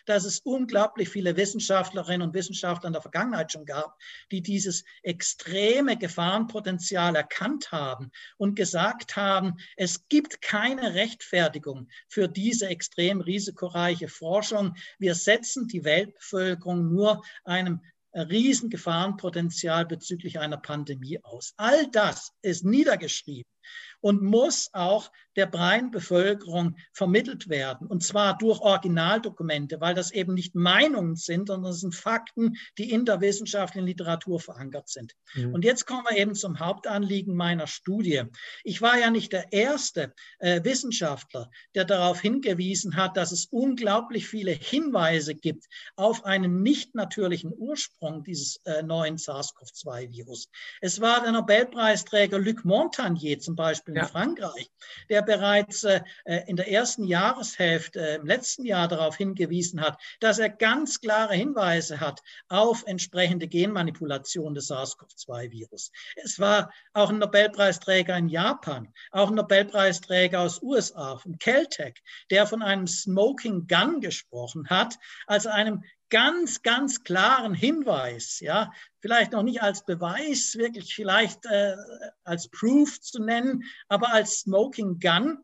dass 0.07 0.25
es 0.25 0.41
unglaublich 0.41 1.09
viele 1.09 1.37
Wissenschaftlerinnen 1.37 2.27
und 2.29 2.35
Wissenschaftler 2.35 2.89
in 2.89 2.93
der 2.93 3.03
Vergangenheit 3.03 3.53
schon 3.53 3.65
gab, 3.65 3.99
die 4.31 4.43
dieses 4.43 4.85
extreme 5.03 5.97
Gefahrenpotenzial 5.97 7.17
erkannt 7.17 7.73
haben 7.73 8.11
und 8.37 8.55
gesagt 8.55 9.17
haben, 9.17 9.55
es 9.77 10.07
gibt 10.09 10.43
keine 10.43 10.95
Rechtfertigung 10.95 11.89
für 12.09 12.29
diese 12.29 12.69
extrem 12.69 13.21
risikoreiche 13.21 14.09
Forschung. 14.09 14.75
Wir 14.99 15.15
setzen 15.15 15.69
die 15.69 15.85
Weltbevölkerung 15.85 16.93
nur 16.93 17.23
einem 17.45 17.81
Riesengefahrenpotenzial 18.15 19.87
bezüglich 19.87 20.39
einer 20.39 20.59
Pandemie 20.59 21.19
aus. 21.25 21.55
All 21.57 21.91
das 21.91 22.33
ist 22.43 22.65
niedergeschrieben 22.65 23.54
und 24.01 24.23
muss 24.23 24.71
auch 24.73 25.11
der 25.37 25.47
breiten 25.47 25.91
Bevölkerung 25.91 26.77
vermittelt 26.93 27.49
werden. 27.49 27.87
Und 27.87 28.05
zwar 28.05 28.39
durch 28.39 28.61
Originaldokumente, 28.61 29.81
weil 29.81 29.95
das 29.95 30.13
eben 30.13 30.35
nicht 30.35 30.55
Meinungen 30.55 31.17
sind, 31.17 31.49
sondern 31.49 31.73
das 31.73 31.81
sind 31.81 31.95
Fakten, 31.95 32.57
die 32.79 32.91
in 32.91 33.05
der 33.05 33.21
wissenschaftlichen 33.21 33.87
Literatur 33.87 34.41
verankert 34.41 34.89
sind. 34.89 35.15
Mhm. 35.35 35.55
Und 35.55 35.65
jetzt 35.65 35.87
kommen 35.87 36.05
wir 36.09 36.17
eben 36.19 36.35
zum 36.35 36.61
Hauptanliegen 36.61 37.35
meiner 37.35 37.67
Studie. 37.67 38.23
Ich 38.63 38.81
war 38.83 38.99
ja 38.99 39.11
nicht 39.11 39.33
der 39.33 39.53
erste 39.53 40.15
äh, 40.39 40.63
Wissenschaftler, 40.63 41.51
der 41.75 41.85
darauf 41.85 42.21
hingewiesen 42.21 42.97
hat, 42.97 43.17
dass 43.17 43.33
es 43.33 43.47
unglaublich 43.47 44.29
viele 44.29 44.53
Hinweise 44.53 45.35
gibt 45.35 45.65
auf 45.97 46.25
einen 46.25 46.63
nicht 46.63 46.95
natürlichen 46.95 47.53
Ursprung 47.57 48.23
dieses 48.23 48.61
äh, 48.65 48.83
neuen 48.83 49.17
SARS-CoV-2-Virus. 49.17 50.51
Es 50.81 51.01
war 51.01 51.23
der 51.23 51.33
Nobelpreisträger 51.33 52.39
Luc 52.39 52.65
Montagnier 52.65 53.39
zum 53.39 53.54
Beispiel 53.57 53.95
in 53.95 54.01
ja. 54.01 54.07
Frankreich, 54.07 54.71
der 55.09 55.23
bereits 55.23 55.85
äh, 55.85 56.01
in 56.47 56.57
der 56.57 56.71
ersten 56.71 57.05
Jahreshälfte 57.05 58.01
äh, 58.01 58.15
im 58.17 58.27
letzten 58.27 58.65
Jahr 58.65 58.89
darauf 58.89 59.17
hingewiesen 59.17 59.81
hat, 59.81 60.01
dass 60.21 60.39
er 60.39 60.49
ganz 60.49 61.01
klare 61.01 61.35
Hinweise 61.35 62.01
hat 62.01 62.21
auf 62.49 62.85
entsprechende 62.87 63.49
Genmanipulation 63.49 64.55
des 64.55 64.69
SARS-CoV-2-Virus. 64.69 65.91
Es 66.17 66.39
war 66.39 66.73
auch 66.93 67.11
ein 67.11 67.19
Nobelpreisträger 67.19 68.17
in 68.17 68.29
Japan, 68.29 68.93
auch 69.11 69.29
ein 69.29 69.35
Nobelpreisträger 69.35 70.41
aus 70.41 70.63
USA, 70.63 71.19
von 71.19 71.39
Caltech, 71.39 72.03
der 72.31 72.47
von 72.47 72.63
einem 72.63 72.87
Smoking 72.87 73.67
Gun 73.67 74.01
gesprochen 74.01 74.69
hat, 74.69 74.97
also 75.27 75.49
einem 75.49 75.83
ganz, 76.15 76.63
ganz 76.63 77.03
klaren 77.03 77.55
Hinweis, 77.55 78.39
ja, 78.39 78.73
vielleicht 79.01 79.33
noch 79.33 79.43
nicht 79.43 79.63
als 79.63 79.85
Beweis, 79.85 80.55
wirklich 80.55 80.95
vielleicht 80.95 81.45
äh, 81.47 81.75
als 82.23 82.47
Proof 82.47 83.01
zu 83.01 83.21
nennen, 83.21 83.65
aber 83.89 84.13
als 84.13 84.39
Smoking 84.39 85.01
Gun, 85.01 85.39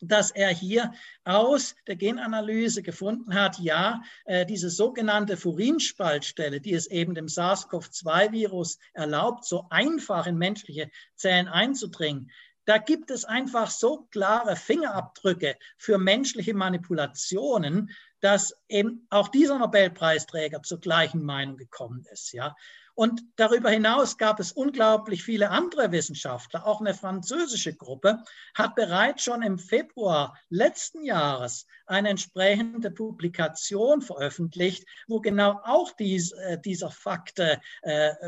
dass 0.00 0.30
er 0.30 0.50
hier 0.50 0.92
aus 1.24 1.74
der 1.88 1.96
Genanalyse 1.96 2.84
gefunden 2.84 3.34
hat, 3.34 3.58
ja, 3.58 4.02
äh, 4.24 4.46
diese 4.46 4.70
sogenannte 4.70 5.36
Furinspaltstelle, 5.36 6.60
die 6.60 6.74
es 6.74 6.86
eben 6.86 7.16
dem 7.16 7.26
SARS-CoV-2-Virus 7.26 8.78
erlaubt, 8.92 9.44
so 9.44 9.66
einfach 9.70 10.28
in 10.28 10.38
menschliche 10.38 10.92
Zellen 11.16 11.48
einzudringen, 11.48 12.30
da 12.66 12.78
gibt 12.78 13.10
es 13.10 13.24
einfach 13.24 13.68
so 13.68 14.06
klare 14.10 14.56
Fingerabdrücke 14.56 15.56
für 15.76 15.98
menschliche 15.98 16.54
Manipulationen, 16.54 17.90
dass 18.20 18.54
eben 18.68 19.06
auch 19.10 19.28
dieser 19.28 19.58
Nobelpreisträger 19.58 20.62
zur 20.62 20.80
gleichen 20.80 21.22
Meinung 21.22 21.56
gekommen 21.56 22.04
ist. 22.10 22.32
Ja. 22.32 22.54
Und 22.96 23.22
darüber 23.36 23.70
hinaus 23.70 24.18
gab 24.18 24.38
es 24.38 24.52
unglaublich 24.52 25.24
viele 25.24 25.50
andere 25.50 25.90
Wissenschaftler. 25.90 26.64
Auch 26.64 26.80
eine 26.80 26.94
französische 26.94 27.74
Gruppe 27.74 28.22
hat 28.54 28.76
bereits 28.76 29.24
schon 29.24 29.42
im 29.42 29.58
Februar 29.58 30.38
letzten 30.48 31.02
Jahres 31.04 31.66
eine 31.86 32.10
entsprechende 32.10 32.92
Publikation 32.92 34.00
veröffentlicht, 34.00 34.86
wo 35.08 35.20
genau 35.20 35.60
auch 35.64 35.90
dies, 35.92 36.32
äh, 36.32 36.58
dieser 36.60 36.90
Fakt 36.90 37.40
äh, 37.40 37.58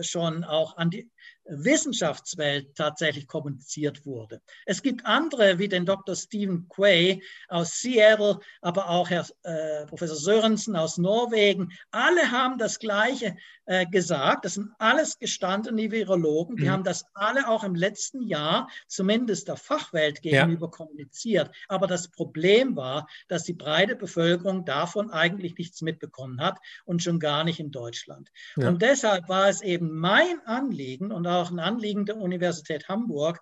schon 0.03 0.43
auch 0.43 0.77
an 0.77 0.91
die 0.91 1.11
Wissenschaftswelt 1.49 2.75
tatsächlich 2.75 3.27
kommuniziert 3.27 4.05
wurde. 4.05 4.43
Es 4.65 4.83
gibt 4.83 5.07
andere, 5.07 5.59
wie 5.59 5.69
den 5.69 5.87
Dr. 5.87 6.17
Stephen 6.17 6.69
Quay 6.69 7.23
aus 7.49 7.81
Seattle, 7.81 8.41
aber 8.61 8.91
auch 8.91 9.11
Herr 9.11 9.27
äh, 9.45 9.86
Professor 9.87 10.17
Sörensen 10.17 10.77
aus 10.77 10.99
Norwegen. 10.99 11.73
Alle 11.91 12.31
haben 12.31 12.59
das 12.59 12.79
Gleiche 12.79 13.37
äh, 13.65 13.87
gesagt. 13.87 14.45
Das 14.45 14.55
sind 14.55 14.73
alles 14.79 15.19
gestandene 15.19 15.91
Virologen. 15.91 16.57
Die 16.57 16.65
mhm. 16.65 16.71
haben 16.71 16.85
das 16.85 17.05
alle 17.15 17.49
auch 17.49 17.65
im 17.65 17.75
letzten 17.75 18.23
Jahr 18.23 18.69
zumindest 18.87 19.49
der 19.49 19.57
Fachwelt 19.57 20.21
gegenüber 20.21 20.67
ja. 20.67 20.71
kommuniziert. 20.71 21.51
Aber 21.69 21.87
das 21.87 22.09
Problem 22.09 22.77
war, 22.77 23.09
dass 23.29 23.45
die 23.45 23.55
breite 23.55 23.97
Bevölkerung 23.97 24.67
davon 24.67 25.11
eigentlich 25.11 25.57
nichts 25.57 25.81
mitbekommen 25.81 26.41
hat 26.41 26.59
und 26.85 27.03
schon 27.03 27.19
gar 27.19 27.45
nicht 27.45 27.61
in 27.61 27.71
Deutschland. 27.71 28.31
Ja. 28.57 28.69
Und 28.69 28.83
deshalb 28.83 29.29
war 29.31 29.49
es 29.49 29.63
eben 29.63 29.95
mein 29.97 30.41
Anliegen 30.45 31.13
und 31.13 31.27
auch 31.27 31.47
auch 31.47 31.51
ein 31.51 31.61
Anliegen 31.61 32.07
der 32.07 32.17
Universität 32.17 32.89
Hamburg, 32.89 33.41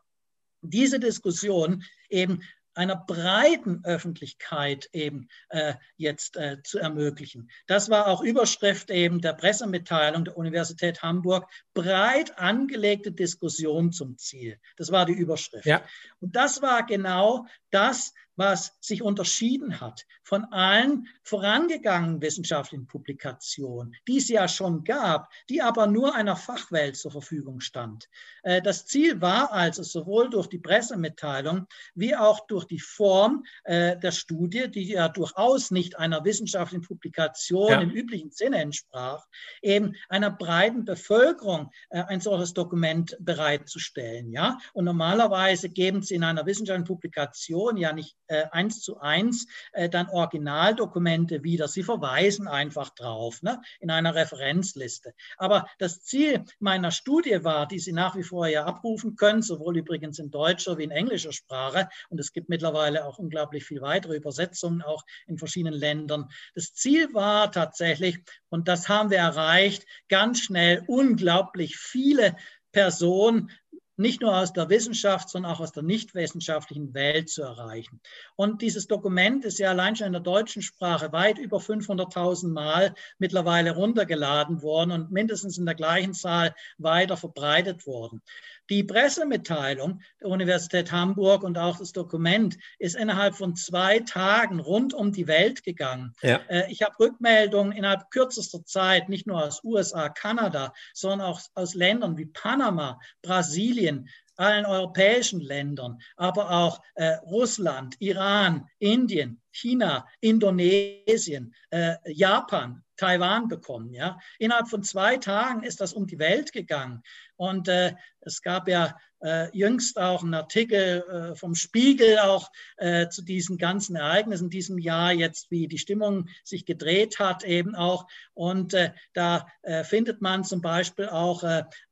diese 0.63 0.99
Diskussion 0.99 1.85
eben 2.09 2.43
einer 2.75 2.97
breiten 2.97 3.83
Öffentlichkeit 3.85 4.89
eben 4.93 5.29
äh, 5.49 5.75
jetzt 5.97 6.37
äh, 6.37 6.63
zu 6.63 6.79
ermöglichen. 6.79 7.51
Das 7.67 7.91
war 7.91 8.09
auch 8.09 8.23
Überschrift 8.23 8.91
eben 8.91 9.21
der 9.21 9.33
Pressemitteilung 9.33 10.25
der 10.25 10.37
Universität 10.37 11.03
Hamburg. 11.03 11.49
Breit 11.73 12.39
angelegte 12.39 13.13
Diskussion 13.13 13.93
zum 13.93 14.19
Ziel. 14.19 14.59
Das 14.77 14.91
war 14.91 15.07
die 15.07 15.13
Überschrift. 15.13 15.67
Ja. 15.67 15.83
Und 16.21 16.37
das 16.37 16.63
war 16.63 16.85
genau 16.85 17.47
das, 17.71 18.13
was 18.37 18.77
sich 18.81 19.03
unterschieden 19.03 19.81
hat 19.81 20.05
von 20.23 20.45
allen 20.47 21.07
vorangegangenen 21.23 22.21
wissenschaftlichen 22.21 22.87
Publikationen, 22.87 23.95
die 24.09 24.19
es 24.19 24.29
ja 24.29 24.49
schon 24.49 24.85
gab, 24.85 25.31
die 25.49 25.63
aber 25.63 25.87
nur 25.87 26.15
einer 26.15 26.37
Fachwelt 26.37 26.97
zur 26.97 27.11
Verfügung 27.11 27.61
stand. 27.61 28.09
Äh, 28.43 28.63
das 28.63 28.87
Ziel 28.87 29.21
war 29.21 29.53
also 29.53 29.83
sowohl 29.83 30.31
durch 30.31 30.49
die 30.49 30.59
Pressemitteilung 30.59 31.67
wie 31.95 32.17
auch 32.17 32.47
durch 32.47 32.65
die 32.65 32.81
Form 32.81 33.45
äh, 33.65 33.99
der 33.99 34.13
Studie, 34.13 34.71
die 34.71 34.93
ja 34.93 35.09
durchaus 35.09 35.71
nicht 35.71 35.99
einer 35.99 36.25
wissenschaftlichen 36.25 36.83
Publikation 36.83 37.71
ja. 37.71 37.81
im 37.81 37.91
üblichen 37.91 38.31
Sinne 38.31 38.59
entsprach, 38.59 39.27
eben 39.63 39.95
einer 40.09 40.31
breiten 40.31 40.85
Bevölkerung 40.85 41.71
äh, 41.91 42.03
ein 42.03 42.21
solches 42.21 42.55
Dokument 42.55 43.17
bereitzustellen. 43.21 44.33
Ja? 44.33 44.59
Und 44.73 44.85
normalerweise 44.85 45.69
geben 45.69 46.03
sie 46.03 46.15
in 46.15 46.25
einer 46.25 46.47
wissenschaftlichen 46.47 46.87
Publikation 46.87 47.77
ja 47.77 47.93
nicht 47.93 48.17
eins 48.29 48.81
zu 48.81 48.99
eins 49.01 49.47
dann 49.91 50.09
Originaldokumente 50.09 51.43
wieder. 51.43 51.69
Sie 51.69 51.83
verweisen 51.83 52.49
einfach 52.49 52.91
drauf 52.91 53.43
ne, 53.43 53.61
in 53.81 53.91
einer 53.91 54.15
Referenzliste. 54.15 55.15
Aber 55.37 55.67
das 55.79 56.03
Ziel 56.03 56.45
meiner 56.59 56.91
Studie 56.91 57.45
war, 57.45 57.67
die 57.67 57.79
Sie 57.79 57.93
nach 57.93 58.17
wie 58.17 58.23
vor 58.23 58.47
ja 58.47 58.65
abrufen 58.65 59.17
können, 59.17 59.43
sowohl 59.43 59.77
übrigens 59.77 60.19
in 60.19 60.31
deutscher 60.31 60.79
wie 60.79 60.85
in 60.85 60.91
englischer 60.91 61.33
Sprache, 61.33 61.89
und 62.09 62.19
es 62.19 62.33
gibt 62.33 62.49
mittlerweile 62.49 63.05
auch 63.05 63.19
unglaublich 63.19 63.65
viel 63.65 63.81
weitere 63.81 64.17
Übersetzungen, 64.17 64.83
auch 64.83 65.05
in 65.27 65.39
verschiedenen 65.39 65.75
Ländern. 65.75 66.29
Das 66.55 66.75
Ziel 66.75 67.13
war 67.15 67.53
tatsächlich, 67.53 68.19
und 68.49 68.69
das 68.69 68.89
haben 68.89 69.11
wir 69.11 69.19
erreicht, 69.19 69.87
ganz 70.09 70.41
schnell 70.41 70.85
unglaublich 70.87 71.77
viele 71.77 72.37
Personen 72.73 73.51
nicht 73.97 74.21
nur 74.21 74.37
aus 74.37 74.53
der 74.53 74.69
Wissenschaft, 74.69 75.29
sondern 75.29 75.53
auch 75.53 75.61
aus 75.61 75.73
der 75.73 75.83
nichtwissenschaftlichen 75.83 76.95
Welt 76.95 77.29
zu 77.29 77.43
erreichen. 77.43 78.01
Und 78.37 78.63
dieses 78.63 78.87
Dokument 78.87 79.45
ist 79.45 79.59
ja 79.59 79.71
allein 79.71 79.97
schon 79.97 80.09
in 80.09 80.13
der 80.13 80.23
deutschen 80.23 80.63
Sprache 80.63 81.13
weit 81.13 81.39
über 81.39 81.59
500.000 81.59 82.49
Mal 82.49 82.95
mittlerweile 83.19 83.75
runtergeladen 83.75 84.63
worden 84.63 84.91
und 84.91 85.13
mindestens 85.13 85.59
in 85.59 85.67
der 85.67 85.75
gleichen 85.75 86.15
Zahl 86.15 86.55
weiter 86.79 87.17
verbreitet 87.17 87.87
worden. 87.87 88.23
Die 88.71 88.83
Pressemitteilung 88.83 90.01
der 90.21 90.29
Universität 90.29 90.91
Hamburg 90.91 91.43
und 91.43 91.59
auch 91.59 91.79
das 91.79 91.93
Dokument 91.93 92.57
ist 92.79 92.97
innerhalb 92.97 93.35
von 93.35 93.57
zwei 93.57 94.01
Tagen 94.01 94.61
rund 94.61 94.95
um 94.95 95.13
die 95.13 95.27
Welt 95.27 95.63
gegangen. 95.63 96.15
Ja. 96.23 96.41
Äh, 96.49 96.71
ich 96.71 96.83
habe 96.83 96.99
Rückmeldungen 96.99 97.73
innerhalb 97.73 98.11
kürzester 98.11 98.65
Zeit, 98.65 99.09
nicht 99.09 99.27
nur 99.27 99.45
aus 99.45 99.63
USA, 99.65 100.09
Kanada, 100.09 100.73
sondern 100.95 101.23
auch 101.23 101.41
aus 101.55 101.75
Ländern 101.75 102.17
wie 102.17 102.27
Panama, 102.27 102.99
Brasilien, 103.23 104.09
allen 104.37 104.67
europäischen 104.67 105.41
Ländern, 105.41 105.99
aber 106.17 106.51
auch 106.51 106.81
äh, 106.95 107.15
Russland, 107.27 107.97
Iran, 108.01 108.69
Indien, 108.79 109.41
China, 109.51 110.07
Indonesien, 110.21 111.55
äh, 111.71 111.97
Japan, 112.07 112.84
Taiwan 112.97 113.49
bekommen. 113.49 113.93
Ja? 113.93 114.19
Innerhalb 114.39 114.69
von 114.69 114.83
zwei 114.83 115.17
Tagen 115.17 115.63
ist 115.63 115.81
das 115.81 115.93
um 115.93 116.07
die 116.07 116.19
Welt 116.19 116.53
gegangen. 116.53 117.03
Und 117.37 117.69
äh, 117.69 117.95
es 118.21 118.43
gab 118.43 118.69
ja 118.69 118.97
äh, 119.21 119.49
jüngst 119.57 119.99
auch 119.99 120.23
einen 120.23 120.35
Artikel 120.35 121.03
äh, 121.09 121.35
vom 121.35 121.55
Spiegel 121.55 122.19
auch 122.19 122.51
äh, 122.77 123.09
zu 123.09 123.23
diesen 123.23 123.59
ganzen 123.59 123.97
Ereignissen 123.97 124.45
in 124.45 124.51
diesem 124.51 124.79
Jahr, 124.79 125.13
jetzt 125.13 125.51
wie 125.51 125.67
die 125.67 125.79
Stimmung 125.79 126.29
sich 126.45 126.65
gedreht 126.65 127.19
hat 127.19 127.45
eben 127.45 127.75
auch. 127.75 128.07
Und 128.35 128.75
äh, 128.75 128.93
da 129.15 129.47
äh, 129.63 129.83
findet 129.85 130.21
man 130.21 130.45
zum 130.45 130.61
Beispiel 130.61 131.09
auch 131.09 131.43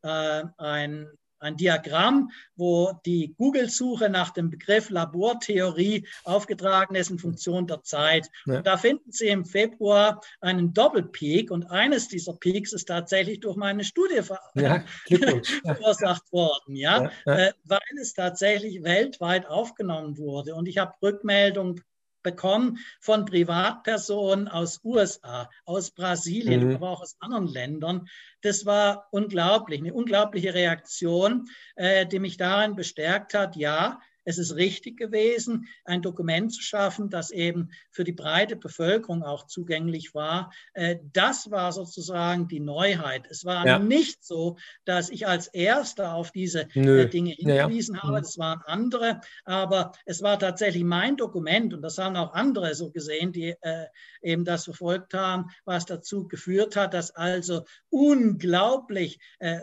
ein 0.02 1.08
ein 1.42 1.56
Diagramm, 1.56 2.30
wo 2.56 2.92
die 3.04 3.34
Google-Suche 3.36 4.08
nach 4.08 4.30
dem 4.30 4.50
Begriff 4.50 4.90
Labortheorie 4.90 6.06
aufgetragen 6.24 6.94
ist 6.94 7.10
in 7.10 7.18
Funktion 7.18 7.66
der 7.66 7.82
Zeit. 7.82 8.28
Ja. 8.46 8.58
Und 8.58 8.66
da 8.66 8.76
finden 8.76 9.10
Sie 9.10 9.28
im 9.28 9.44
Februar 9.44 10.20
einen 10.40 10.72
Doppelpeak 10.72 11.50
und 11.50 11.64
eines 11.64 12.08
dieser 12.08 12.34
Peaks 12.34 12.72
ist 12.72 12.86
tatsächlich 12.86 13.40
durch 13.40 13.56
meine 13.56 13.84
Studie 13.84 14.20
ja, 14.54 14.84
verursacht 15.64 16.32
worden, 16.32 16.76
ja, 16.76 17.10
ja 17.26 17.34
äh, 17.34 17.52
weil 17.64 17.80
es 18.00 18.14
tatsächlich 18.14 18.82
weltweit 18.82 19.46
aufgenommen 19.46 20.16
wurde. 20.18 20.54
Und 20.54 20.68
ich 20.68 20.78
habe 20.78 20.94
Rückmeldungen 21.02 21.82
bekommen 22.22 22.78
von 23.00 23.24
Privatpersonen 23.24 24.48
aus 24.48 24.80
USA, 24.84 25.50
aus 25.64 25.90
Brasilien, 25.90 26.68
mhm. 26.68 26.76
aber 26.76 26.90
auch 26.90 27.02
aus 27.02 27.16
anderen 27.20 27.46
Ländern. 27.46 28.08
Das 28.40 28.66
war 28.66 29.08
unglaublich, 29.10 29.80
eine 29.80 29.94
unglaubliche 29.94 30.54
Reaktion, 30.54 31.48
äh, 31.76 32.06
die 32.06 32.18
mich 32.18 32.36
darin 32.36 32.74
bestärkt 32.74 33.34
hat, 33.34 33.56
ja, 33.56 34.00
es 34.24 34.38
ist 34.38 34.54
richtig 34.56 34.96
gewesen, 34.96 35.66
ein 35.84 36.02
Dokument 36.02 36.52
zu 36.52 36.62
schaffen, 36.62 37.10
das 37.10 37.30
eben 37.30 37.70
für 37.90 38.04
die 38.04 38.12
breite 38.12 38.56
Bevölkerung 38.56 39.22
auch 39.22 39.46
zugänglich 39.46 40.14
war. 40.14 40.52
Äh, 40.74 40.96
das 41.12 41.50
war 41.50 41.72
sozusagen 41.72 42.48
die 42.48 42.60
Neuheit. 42.60 43.26
Es 43.30 43.44
war 43.44 43.66
ja. 43.66 43.78
nicht 43.78 44.24
so, 44.24 44.56
dass 44.84 45.10
ich 45.10 45.26
als 45.26 45.48
Erster 45.48 46.14
auf 46.14 46.30
diese 46.30 46.62
äh, 46.74 46.80
Nö. 46.80 47.06
Dinge 47.06 47.32
hingewiesen 47.32 47.96
ja. 47.96 48.02
habe. 48.02 48.20
Das 48.20 48.38
waren 48.38 48.62
andere. 48.66 49.20
Aber 49.44 49.92
es 50.06 50.22
war 50.22 50.38
tatsächlich 50.38 50.84
mein 50.84 51.16
Dokument 51.16 51.74
und 51.74 51.82
das 51.82 51.98
haben 51.98 52.16
auch 52.16 52.32
andere 52.34 52.74
so 52.74 52.90
gesehen, 52.90 53.32
die 53.32 53.54
äh, 53.60 53.86
eben 54.22 54.44
das 54.44 54.64
verfolgt 54.64 55.14
haben, 55.14 55.50
was 55.64 55.86
dazu 55.86 56.28
geführt 56.28 56.76
hat, 56.76 56.94
dass 56.94 57.10
also 57.10 57.64
unglaublich 57.90 59.18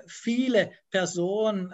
viele 0.07 0.71
Personen 0.89 1.71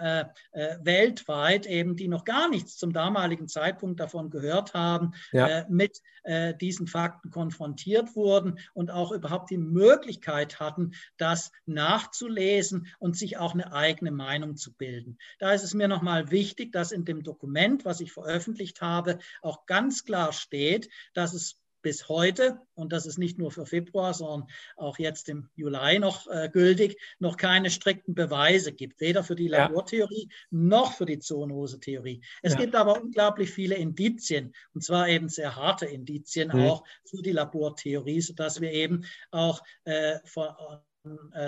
weltweit 0.80 1.66
eben, 1.66 1.96
die 1.96 2.08
noch 2.08 2.24
gar 2.24 2.48
nichts 2.48 2.76
zum 2.76 2.92
damaligen 2.92 3.48
Zeitpunkt 3.48 4.00
davon 4.00 4.30
gehört 4.30 4.74
haben, 4.74 5.12
ja. 5.32 5.48
äh, 5.48 5.64
mit 5.68 6.00
äh, 6.24 6.54
diesen 6.54 6.86
Fakten 6.86 7.30
konfrontiert 7.30 8.16
wurden 8.16 8.58
und 8.74 8.90
auch 8.90 9.12
überhaupt 9.12 9.50
die 9.50 9.58
Möglichkeit 9.58 10.60
hatten, 10.60 10.92
das 11.16 11.52
nachzulesen 11.66 12.88
und 12.98 13.16
sich 13.16 13.38
auch 13.38 13.54
eine 13.54 13.72
eigene 13.72 14.10
Meinung 14.10 14.56
zu 14.56 14.72
bilden. 14.74 15.18
Da 15.38 15.52
ist 15.52 15.62
es 15.62 15.74
mir 15.74 15.88
nochmal 15.88 16.30
wichtig, 16.30 16.72
dass 16.72 16.92
in 16.92 17.04
dem 17.04 17.22
Dokument, 17.22 17.84
was 17.84 18.00
ich 18.00 18.12
veröffentlicht 18.12 18.80
habe, 18.80 19.18
auch 19.42 19.66
ganz 19.66 20.04
klar 20.04 20.32
steht, 20.32 20.88
dass 21.14 21.32
es 21.32 21.58
bis 21.86 22.08
heute, 22.08 22.58
und 22.74 22.92
das 22.92 23.06
ist 23.06 23.16
nicht 23.16 23.38
nur 23.38 23.52
für 23.52 23.64
Februar, 23.64 24.12
sondern 24.12 24.48
auch 24.76 24.98
jetzt 24.98 25.28
im 25.28 25.48
Juli 25.54 26.00
noch 26.00 26.26
äh, 26.26 26.50
gültig, 26.52 26.98
noch 27.20 27.36
keine 27.36 27.70
strikten 27.70 28.12
Beweise 28.12 28.72
gibt, 28.72 29.00
weder 29.00 29.22
für 29.22 29.36
die 29.36 29.46
Labortheorie 29.46 30.28
noch 30.50 30.94
für 30.94 31.06
die 31.06 31.20
Zoonose-Theorie. 31.20 32.22
Es 32.42 32.54
ja. 32.54 32.58
gibt 32.58 32.74
aber 32.74 33.00
unglaublich 33.00 33.52
viele 33.52 33.76
Indizien, 33.76 34.52
und 34.74 34.82
zwar 34.82 35.06
eben 35.08 35.28
sehr 35.28 35.54
harte 35.54 35.86
Indizien 35.86 36.48
mhm. 36.48 36.64
auch 36.64 36.82
für 37.04 37.22
die 37.22 37.30
Labortheorie, 37.30 38.20
sodass 38.20 38.60
wir 38.60 38.72
eben 38.72 39.04
auch 39.30 39.62
äh, 39.84 40.14
äh, 40.14 40.18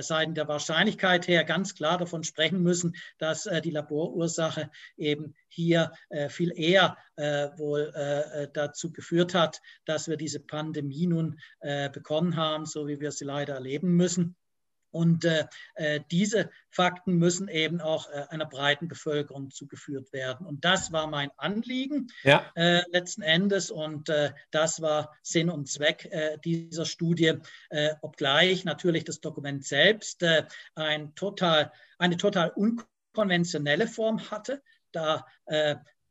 Seiten 0.00 0.34
der 0.34 0.48
Wahrscheinlichkeit 0.48 1.28
her 1.28 1.44
ganz 1.44 1.74
klar 1.74 1.98
davon 1.98 2.24
sprechen 2.24 2.62
müssen, 2.62 2.96
dass 3.18 3.46
äh, 3.46 3.60
die 3.60 3.70
Laborursache 3.70 4.70
eben 4.96 5.34
hier 5.48 5.92
äh, 6.10 6.28
viel 6.28 6.52
eher 6.54 6.96
wohl 7.56 7.92
dazu 8.54 8.92
geführt 8.92 9.34
hat, 9.34 9.60
dass 9.84 10.06
wir 10.06 10.16
diese 10.16 10.38
Pandemie 10.38 11.08
nun 11.08 11.40
bekommen 11.92 12.36
haben, 12.36 12.64
so 12.64 12.86
wie 12.86 13.00
wir 13.00 13.10
sie 13.10 13.24
leider 13.24 13.54
erleben 13.54 13.96
müssen. 13.96 14.36
Und 14.98 15.24
äh, 15.24 15.46
äh, 15.76 16.00
diese 16.11 16.50
Fakten 16.70 17.18
müssen 17.18 17.46
eben 17.46 17.80
auch 17.80 18.11
äh, 18.11 18.24
einer 18.30 18.46
breiten 18.46 18.88
Bevölkerung 18.88 19.52
zugeführt 19.52 20.12
werden. 20.12 20.44
Und 20.44 20.64
das 20.64 20.90
war 20.90 21.06
mein 21.06 21.30
Anliegen 21.37 22.08
ja. 22.24 22.50
Äh, 22.56 22.82
letzten 22.90 23.22
Endes. 23.22 23.70
Und 23.70 24.08
äh, 24.08 24.32
das 24.50 24.82
war 24.82 25.16
Sinn 25.22 25.50
und 25.50 25.68
Zweck 25.68 26.06
äh, 26.11 26.37
dieser 26.44 26.84
Studie, 26.84 27.34
obgleich 28.00 28.64
natürlich 28.64 29.04
das 29.04 29.20
Dokument 29.20 29.64
selbst 29.64 30.24
ein 30.74 31.14
total, 31.14 31.70
eine 31.98 32.16
total 32.16 32.50
unkonventionelle 32.50 33.87
Form 33.87 34.30
hatte. 34.30 34.62
Da 34.90 35.26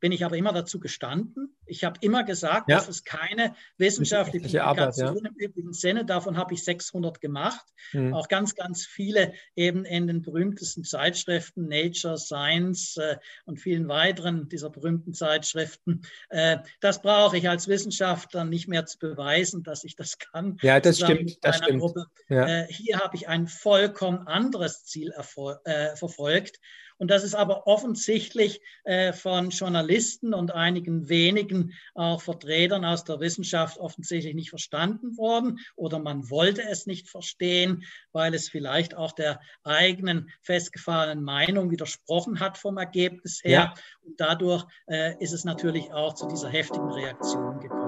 bin 0.00 0.12
ich 0.12 0.24
aber 0.24 0.36
immer 0.36 0.52
dazu 0.52 0.80
gestanden. 0.80 1.56
Ich 1.66 1.84
habe 1.84 1.98
immer 2.00 2.24
gesagt, 2.24 2.70
ja. 2.70 2.76
das 2.76 2.88
ist 2.88 3.04
keine 3.04 3.54
wissenschaftliche 3.76 4.60
Publikation 4.60 5.08
Arbeit, 5.08 5.24
ja. 5.24 5.30
im 5.30 5.36
üblichen 5.36 5.72
Sinne. 5.72 6.04
Davon 6.04 6.36
habe 6.36 6.54
ich 6.54 6.64
600 6.64 7.20
gemacht. 7.20 7.64
Mhm. 7.92 8.14
Auch 8.14 8.28
ganz, 8.28 8.54
ganz 8.54 8.86
viele 8.86 9.32
eben 9.56 9.84
in 9.84 10.06
den 10.06 10.22
berühmtesten 10.22 10.84
Zeitschriften, 10.84 11.68
Nature, 11.68 12.18
Science 12.18 12.96
äh, 12.96 13.16
und 13.44 13.58
vielen 13.58 13.88
weiteren 13.88 14.48
dieser 14.48 14.70
berühmten 14.70 15.12
Zeitschriften. 15.12 16.02
Äh, 16.28 16.58
das 16.80 17.02
brauche 17.02 17.36
ich 17.36 17.48
als 17.48 17.68
Wissenschaftler 17.68 18.44
nicht 18.44 18.68
mehr 18.68 18.86
zu 18.86 18.98
beweisen, 18.98 19.62
dass 19.62 19.84
ich 19.84 19.96
das 19.96 20.18
kann. 20.18 20.58
Ja, 20.62 20.80
das 20.80 20.98
stimmt. 20.98 21.38
Das 21.42 21.56
stimmt. 21.56 21.82
Ja. 22.28 22.46
Äh, 22.46 22.66
hier 22.68 23.00
habe 23.00 23.16
ich 23.16 23.28
ein 23.28 23.46
vollkommen 23.46 24.26
anderes 24.26 24.84
Ziel 24.84 25.12
äh, 25.12 25.96
verfolgt. 25.96 26.60
Und 26.98 27.10
das 27.10 27.24
ist 27.24 27.34
aber 27.34 27.66
offensichtlich 27.66 28.60
äh, 28.84 29.12
von 29.12 29.50
Journalisten 29.50 30.34
und 30.34 30.52
einigen 30.52 31.08
wenigen 31.08 31.72
auch 31.94 32.20
Vertretern 32.20 32.84
aus 32.84 33.04
der 33.04 33.20
Wissenschaft 33.20 33.78
offensichtlich 33.78 34.34
nicht 34.34 34.50
verstanden 34.50 35.16
worden 35.16 35.60
oder 35.76 35.98
man 35.98 36.28
wollte 36.28 36.62
es 36.62 36.86
nicht 36.86 37.08
verstehen, 37.08 37.84
weil 38.12 38.34
es 38.34 38.48
vielleicht 38.48 38.96
auch 38.96 39.12
der 39.12 39.40
eigenen 39.62 40.30
festgefahrenen 40.42 41.24
Meinung 41.24 41.70
widersprochen 41.70 42.40
hat 42.40 42.58
vom 42.58 42.76
Ergebnis 42.78 43.40
her. 43.42 43.50
Ja. 43.52 43.74
Und 44.02 44.20
dadurch 44.20 44.66
äh, 44.86 45.14
ist 45.22 45.32
es 45.32 45.44
natürlich 45.44 45.92
auch 45.92 46.14
zu 46.14 46.26
dieser 46.26 46.48
heftigen 46.48 46.90
Reaktion 46.90 47.60
gekommen 47.60 47.87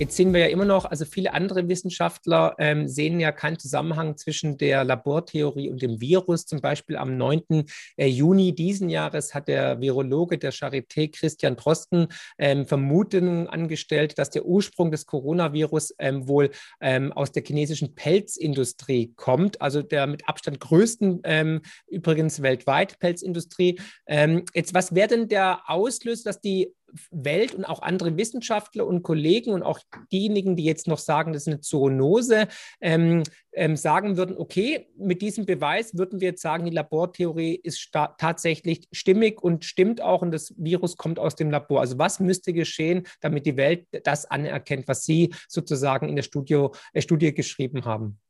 Jetzt 0.00 0.16
sehen 0.16 0.32
wir 0.32 0.40
ja 0.40 0.46
immer 0.46 0.64
noch, 0.64 0.86
also 0.86 1.04
viele 1.04 1.34
andere 1.34 1.68
Wissenschaftler 1.68 2.54
ähm, 2.58 2.88
sehen 2.88 3.20
ja 3.20 3.32
keinen 3.32 3.58
Zusammenhang 3.58 4.16
zwischen 4.16 4.56
der 4.56 4.82
Labortheorie 4.82 5.68
und 5.68 5.82
dem 5.82 6.00
Virus. 6.00 6.46
Zum 6.46 6.62
Beispiel 6.62 6.96
am 6.96 7.18
9. 7.18 7.66
Äh, 7.98 8.06
Juni 8.06 8.54
diesen 8.54 8.88
Jahres 8.88 9.34
hat 9.34 9.46
der 9.46 9.82
Virologe 9.82 10.38
der 10.38 10.54
Charité 10.54 11.12
Christian 11.14 11.54
Drosten 11.54 12.06
ähm, 12.38 12.64
Vermutungen 12.64 13.46
angestellt, 13.46 14.18
dass 14.18 14.30
der 14.30 14.46
Ursprung 14.46 14.90
des 14.90 15.04
Coronavirus 15.04 15.94
ähm, 15.98 16.26
wohl 16.26 16.50
ähm, 16.80 17.12
aus 17.12 17.32
der 17.32 17.42
chinesischen 17.44 17.94
Pelzindustrie 17.94 19.12
kommt, 19.16 19.60
also 19.60 19.82
der 19.82 20.06
mit 20.06 20.26
Abstand 20.26 20.60
größten 20.60 21.20
ähm, 21.24 21.60
übrigens 21.86 22.40
weltweit 22.40 22.98
Pelzindustrie. 23.00 23.78
Ähm, 24.06 24.46
jetzt, 24.54 24.72
was 24.72 24.94
wäre 24.94 25.08
denn 25.08 25.28
der 25.28 25.60
Auslöser, 25.66 26.24
dass 26.24 26.40
die 26.40 26.72
Welt 27.10 27.54
und 27.54 27.64
auch 27.64 27.82
andere 27.82 28.16
Wissenschaftler 28.16 28.86
und 28.86 29.02
Kollegen 29.02 29.52
und 29.52 29.62
auch 29.62 29.80
diejenigen, 30.12 30.56
die 30.56 30.64
jetzt 30.64 30.86
noch 30.88 30.98
sagen, 30.98 31.32
das 31.32 31.42
ist 31.42 31.48
eine 31.48 31.60
Zoonose, 31.60 32.48
ähm, 32.80 33.22
ähm, 33.52 33.76
sagen 33.76 34.16
würden, 34.16 34.36
okay, 34.38 34.88
mit 34.96 35.22
diesem 35.22 35.46
Beweis 35.46 35.96
würden 35.96 36.20
wir 36.20 36.28
jetzt 36.28 36.42
sagen, 36.42 36.64
die 36.64 36.70
Labortheorie 36.70 37.54
ist 37.56 37.90
tatsächlich 37.92 38.86
stimmig 38.92 39.42
und 39.42 39.64
stimmt 39.64 40.00
auch 40.00 40.22
und 40.22 40.30
das 40.30 40.54
Virus 40.56 40.96
kommt 40.96 41.18
aus 41.18 41.34
dem 41.34 41.50
Labor. 41.50 41.80
Also 41.80 41.98
was 41.98 42.20
müsste 42.20 42.52
geschehen, 42.52 43.06
damit 43.20 43.46
die 43.46 43.56
Welt 43.56 43.86
das 44.04 44.26
anerkennt, 44.26 44.88
was 44.88 45.04
Sie 45.04 45.34
sozusagen 45.48 46.08
in 46.08 46.16
der 46.16 46.22
Studio, 46.22 46.72
äh, 46.92 47.00
Studie 47.00 47.34
geschrieben 47.34 47.84
haben? 47.84 48.20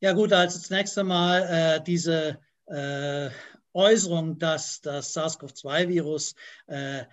Ja 0.00 0.12
gut, 0.12 0.32
also 0.32 0.60
zunächst 0.60 0.96
einmal 0.96 1.42
äh, 1.78 1.84
diese 1.84 2.38
äh, 2.66 3.30
Äußerung, 3.78 4.38
dass 4.38 4.80
das 4.80 5.12
SARS-CoV-2-Virus 5.14 6.34
äh, 6.66 7.04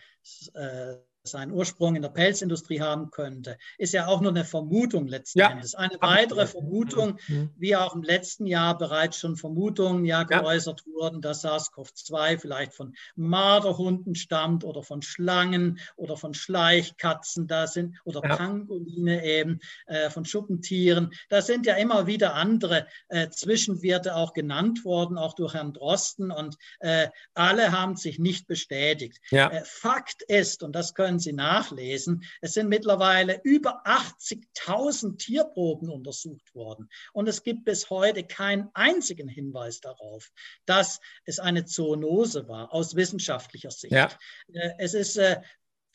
äh, 0.53 0.95
seinen 1.27 1.51
Ursprung 1.51 1.95
in 1.95 2.01
der 2.01 2.09
Pelzindustrie 2.09 2.81
haben 2.81 3.11
könnte, 3.11 3.57
ist 3.77 3.93
ja 3.93 4.07
auch 4.07 4.21
nur 4.21 4.31
eine 4.31 4.45
Vermutung 4.45 5.07
letzten 5.07 5.39
ja. 5.39 5.51
Endes. 5.51 5.75
Eine 5.75 5.97
weitere 6.01 6.47
Vermutung, 6.47 7.19
mhm. 7.27 7.51
wie 7.57 7.75
auch 7.75 7.95
im 7.95 8.03
letzten 8.03 8.47
Jahr 8.47 8.77
bereits 8.77 9.19
schon 9.19 9.35
Vermutungen 9.35 10.05
ja 10.05 10.23
geäußert 10.23 10.83
ja. 10.85 10.93
wurden, 10.93 11.21
dass 11.21 11.43
SARS-CoV-2 11.43 12.39
vielleicht 12.39 12.73
von 12.73 12.95
Marderhunden 13.15 14.15
stammt 14.15 14.63
oder 14.63 14.83
von 14.83 15.01
Schlangen 15.01 15.79
oder 15.95 16.17
von 16.17 16.33
Schleichkatzen 16.33 17.47
da 17.47 17.67
sind 17.67 17.97
oder 18.03 18.21
ja. 18.23 18.35
Pangoline 18.35 19.23
eben 19.23 19.59
äh, 19.87 20.09
von 20.09 20.25
Schuppentieren. 20.25 21.11
Da 21.29 21.41
sind 21.41 21.65
ja 21.65 21.75
immer 21.75 22.07
wieder 22.07 22.35
andere 22.35 22.87
äh, 23.09 23.29
Zwischenwerte 23.29 24.15
auch 24.15 24.33
genannt 24.33 24.85
worden, 24.85 25.17
auch 25.17 25.33
durch 25.33 25.53
Herrn 25.53 25.73
Drosten 25.73 26.31
und 26.31 26.57
äh, 26.79 27.07
alle 27.33 27.71
haben 27.71 27.95
sich 27.95 28.19
nicht 28.19 28.47
bestätigt. 28.47 29.19
Äh, 29.49 29.61
Fakt 29.63 30.21
ist, 30.23 30.63
und 30.63 30.73
das 30.73 30.93
können 30.93 31.14
können 31.15 31.19
Sie 31.19 31.33
nachlesen. 31.33 32.23
Es 32.41 32.53
sind 32.53 32.67
mittlerweile 32.67 33.39
über 33.43 33.85
80.000 33.85 35.17
Tierproben 35.17 35.89
untersucht 35.89 36.53
worden. 36.53 36.89
Und 37.13 37.27
es 37.27 37.43
gibt 37.43 37.63
bis 37.63 37.89
heute 37.89 38.23
keinen 38.23 38.69
einzigen 38.73 39.29
Hinweis 39.29 39.79
darauf, 39.79 40.31
dass 40.65 40.99
es 41.23 41.39
eine 41.39 41.63
Zoonose 41.63 42.49
war, 42.49 42.73
aus 42.73 42.95
wissenschaftlicher 42.95 43.71
Sicht. 43.71 43.93
Ja. 43.93 44.09
Äh, 44.51 44.71
es 44.77 44.93
ist 44.93 45.15
äh, 45.15 45.41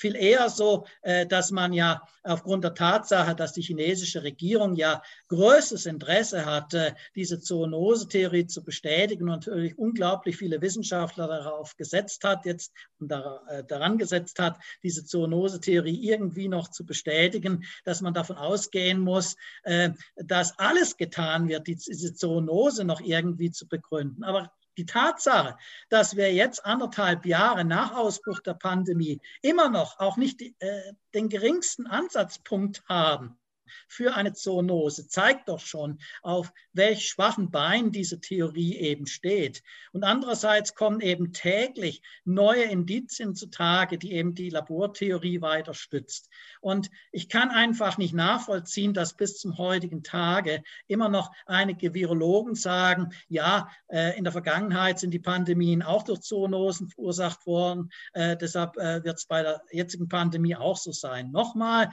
viel 0.00 0.16
eher 0.16 0.48
so, 0.48 0.86
äh, 1.02 1.26
dass 1.26 1.50
man 1.50 1.72
ja 1.72 2.02
aufgrund 2.22 2.64
der 2.64 2.74
Tatsache, 2.74 3.34
dass 3.34 3.52
die 3.52 3.62
chinesische 3.62 4.22
Regierung 4.22 4.74
ja 4.74 5.02
größtes 5.28 5.86
Interesse 5.86 6.44
hat, 6.44 6.74
diese 7.14 7.40
Zoonose-Theorie 7.40 8.46
zu 8.46 8.62
bestätigen 8.62 9.24
und 9.24 9.46
natürlich 9.46 9.78
unglaublich 9.78 10.36
viele 10.36 10.60
Wissenschaftler 10.60 11.28
darauf 11.28 11.76
gesetzt 11.76 12.24
hat, 12.24 12.44
jetzt 12.44 12.72
und 12.98 13.10
äh, 13.10 13.64
daran 13.64 13.98
gesetzt 13.98 14.38
hat, 14.38 14.58
diese 14.82 15.04
Zoonose-Theorie 15.04 16.08
irgendwie 16.08 16.48
noch 16.48 16.68
zu 16.68 16.84
bestätigen, 16.84 17.64
dass 17.84 18.00
man 18.00 18.14
davon 18.14 18.36
ausgehen 18.36 19.00
muss, 19.00 19.36
äh, 19.62 19.90
dass 20.16 20.58
alles 20.58 20.96
getan 20.96 21.48
wird, 21.48 21.66
diese 21.66 22.14
Zoonose 22.14 22.84
noch 22.84 23.00
irgendwie 23.00 23.50
zu 23.50 23.66
begründen. 23.68 24.24
Aber 24.24 24.52
die 24.76 24.86
Tatsache, 24.86 25.56
dass 25.88 26.16
wir 26.16 26.32
jetzt 26.32 26.64
anderthalb 26.64 27.26
Jahre 27.26 27.64
nach 27.64 27.94
Ausbruch 27.94 28.40
der 28.40 28.54
Pandemie 28.54 29.20
immer 29.42 29.68
noch 29.68 29.98
auch 29.98 30.16
nicht 30.16 30.40
äh, 30.40 30.92
den 31.14 31.28
geringsten 31.28 31.86
Ansatzpunkt 31.86 32.82
haben, 32.88 33.39
für 33.88 34.14
eine 34.14 34.32
Zoonose 34.32 35.08
zeigt 35.08 35.48
doch 35.48 35.60
schon, 35.60 35.98
auf 36.22 36.52
welch 36.72 37.08
schwachen 37.08 37.50
Beinen 37.50 37.92
diese 37.92 38.20
Theorie 38.20 38.76
eben 38.76 39.06
steht. 39.06 39.62
Und 39.92 40.04
andererseits 40.04 40.74
kommen 40.74 41.00
eben 41.00 41.32
täglich 41.32 42.02
neue 42.24 42.64
Indizien 42.64 43.34
zutage, 43.34 43.98
die 43.98 44.12
eben 44.12 44.34
die 44.34 44.50
Labortheorie 44.50 45.40
weiter 45.40 45.74
stützt. 45.74 46.28
Und 46.60 46.90
ich 47.12 47.28
kann 47.28 47.50
einfach 47.50 47.98
nicht 47.98 48.14
nachvollziehen, 48.14 48.94
dass 48.94 49.14
bis 49.14 49.38
zum 49.38 49.58
heutigen 49.58 50.02
Tage 50.02 50.62
immer 50.86 51.08
noch 51.08 51.32
einige 51.46 51.94
Virologen 51.94 52.54
sagen, 52.54 53.12
ja, 53.28 53.70
äh, 53.88 54.16
in 54.16 54.24
der 54.24 54.32
Vergangenheit 54.32 54.98
sind 54.98 55.12
die 55.12 55.18
Pandemien 55.18 55.82
auch 55.82 56.02
durch 56.02 56.20
Zoonosen 56.20 56.88
verursacht 56.88 57.46
worden. 57.46 57.90
Äh, 58.12 58.36
deshalb 58.36 58.76
äh, 58.76 59.02
wird 59.04 59.18
es 59.18 59.26
bei 59.26 59.42
der 59.42 59.62
jetzigen 59.70 60.08
Pandemie 60.08 60.56
auch 60.56 60.76
so 60.76 60.92
sein. 60.92 61.30
Nochmal, 61.30 61.90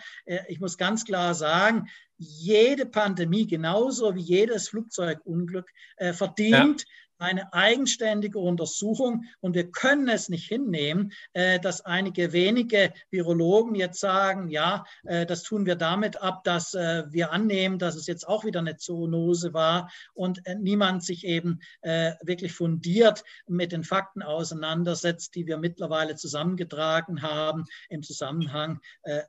ich 0.48 0.60
muss 0.60 0.78
ganz 0.78 1.06
klar 1.06 1.34
sagen, 1.34 1.66
jede 2.17 2.86
Pandemie, 2.86 3.47
genauso 3.47 4.15
wie 4.15 4.21
jedes 4.21 4.69
Flugzeugunglück, 4.69 5.69
äh, 5.97 6.13
verdient 6.13 6.82
ja 6.82 6.88
eine 7.19 7.53
eigenständige 7.53 8.39
Untersuchung 8.39 9.25
und 9.39 9.56
wir 9.56 9.71
können 9.71 10.08
es 10.08 10.30
nicht 10.30 10.47
hinnehmen, 10.47 11.12
äh, 11.34 11.60
dass 11.60 11.82
einige 11.82 12.34
wenige 12.34 12.93
Virologen 13.10 13.75
jetzt 13.75 13.99
sagen, 13.99 14.49
ja, 14.49 14.86
äh, 15.03 15.25
das 15.25 15.43
tun 15.43 15.65
wir 15.65 15.75
damit 15.75 16.21
ab, 16.21 16.43
dass 16.43 16.73
äh, 16.73 17.03
wir 17.10 17.32
annehmen, 17.32 17.80
dass 17.80 17.95
es 17.95 18.08
jetzt 18.08 18.27
auch 18.27 18.45
wieder 18.45 18.60
eine 18.60 18.77
Zoonose 18.77 19.53
war 19.53 19.89
und 20.13 20.41
niemand 20.60 21.03
sich 21.03 21.25
eben 21.25 21.60
wirklich 22.21 22.53
fundiert 22.53 23.23
mit 23.47 23.71
den 23.71 23.84
Fakten 23.84 24.21
auseinandersetzt, 24.21 25.36
die 25.36 25.47
wir 25.47 25.58
mittlerweile 25.58 26.15
zusammengetragen 26.15 27.21
haben 27.21 27.65
im 27.89 28.03
Zusammenhang 28.03 28.80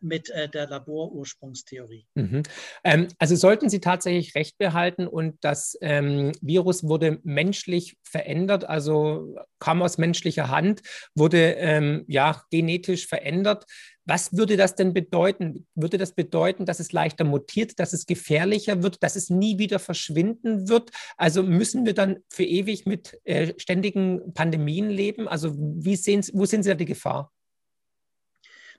mit 0.00 0.28
der 0.28 0.66
Laborursprungstheorie. 0.68 2.06
Mhm. 2.14 2.42
Ähm, 2.84 3.08
also 3.18 3.36
sollten 3.36 3.68
Sie 3.68 3.80
tatsächlich 3.80 4.34
Recht 4.34 4.58
behalten 4.58 5.06
und 5.06 5.36
das 5.42 5.76
ähm, 5.80 6.32
Virus 6.40 6.84
wurde 6.84 7.20
menschlich 7.22 7.77
menschlich 7.78 7.96
verändert, 8.02 8.64
also 8.64 9.36
kam 9.58 9.82
aus 9.82 9.98
menschlicher 9.98 10.48
Hand, 10.48 10.80
wurde 11.14 11.54
ähm, 11.58 12.04
ja 12.08 12.42
genetisch 12.50 13.06
verändert. 13.06 13.64
Was 14.06 14.32
würde 14.32 14.56
das 14.56 14.74
denn 14.74 14.94
bedeuten? 14.94 15.66
Würde 15.74 15.98
das 15.98 16.14
bedeuten, 16.14 16.64
dass 16.64 16.80
es 16.80 16.92
leichter 16.92 17.24
mutiert, 17.24 17.78
dass 17.78 17.92
es 17.92 18.06
gefährlicher 18.06 18.82
wird, 18.82 19.02
dass 19.02 19.16
es 19.16 19.28
nie 19.28 19.58
wieder 19.58 19.78
verschwinden 19.78 20.68
wird? 20.68 20.90
Also 21.18 21.42
müssen 21.42 21.84
wir 21.84 21.92
dann 21.92 22.18
für 22.30 22.44
ewig 22.44 22.86
mit 22.86 23.18
äh, 23.24 23.52
ständigen 23.58 24.32
Pandemien 24.32 24.88
leben? 24.88 25.28
Also 25.28 25.54
wie 25.56 25.96
sehen, 25.96 26.24
wo 26.32 26.46
sehen 26.46 26.62
Sie 26.62 26.70
da 26.70 26.74
die 26.74 26.86
Gefahr? 26.86 27.30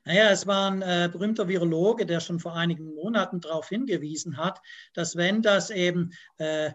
Naja, 0.06 0.32
es 0.32 0.48
war 0.48 0.72
ein 0.72 0.82
äh, 0.82 1.10
berühmter 1.12 1.48
Virologe, 1.48 2.06
der 2.06 2.20
schon 2.20 2.40
vor 2.40 2.56
einigen 2.56 2.96
Monaten 2.96 3.42
darauf 3.42 3.70
hingewiesen 3.70 4.38
hat, 4.38 4.60
dass 4.94 5.16
wenn 5.16 5.42
das 5.42 5.70
eben 5.70 6.14
äh, 6.38 6.72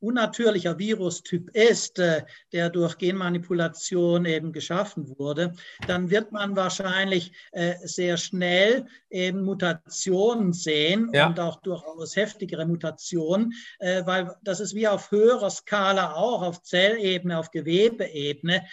unnatürlicher 0.00 0.78
Virustyp 0.78 1.50
ist, 1.54 1.98
äh, 1.98 2.22
der 2.52 2.70
durch 2.70 2.98
Genmanipulation 2.98 4.24
eben 4.24 4.52
geschaffen 4.52 5.18
wurde, 5.18 5.54
dann 5.86 6.10
wird 6.10 6.32
man 6.32 6.56
wahrscheinlich 6.56 7.32
äh, 7.52 7.74
sehr 7.82 8.16
schnell 8.16 8.86
eben 9.10 9.42
Mutationen 9.42 10.52
sehen 10.52 11.10
ja. 11.12 11.28
und 11.28 11.40
auch 11.40 11.60
durchaus 11.62 12.16
heftigere 12.16 12.66
Mutationen, 12.66 13.54
äh, 13.78 14.04
weil 14.06 14.36
das 14.42 14.60
ist 14.60 14.74
wie 14.74 14.86
auf 14.86 15.10
höherer 15.10 15.50
Skala 15.50 16.14
auch, 16.14 16.42
auf 16.42 16.62
Zellebene, 16.62 17.38
auf 17.38 17.50
Gewebeebene, 17.50 18.64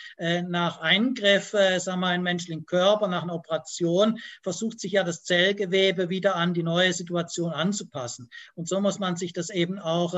nach 0.48 0.80
Eingriff, 0.80 1.56
sagen 1.78 2.00
wir, 2.00 2.14
in 2.14 2.22
menschlichen 2.22 2.66
Körper, 2.66 3.08
nach 3.08 3.24
einer 3.24 3.36
Operation, 3.36 4.20
versucht 4.44 4.80
sich 4.80 4.94
ja 4.94 5.04
das 5.04 5.24
Zellgewebe 5.24 6.10
wieder 6.10 6.36
an 6.36 6.54
die 6.54 6.64
neue 6.64 6.94
Situation 6.94 7.52
anzupassen. 7.52 8.30
Und 8.56 8.68
so 8.68 8.80
muss 8.82 9.00
man 9.00 9.16
sich 9.16 9.34
das 9.34 9.50
eben 9.50 9.80
auch 9.80 10.16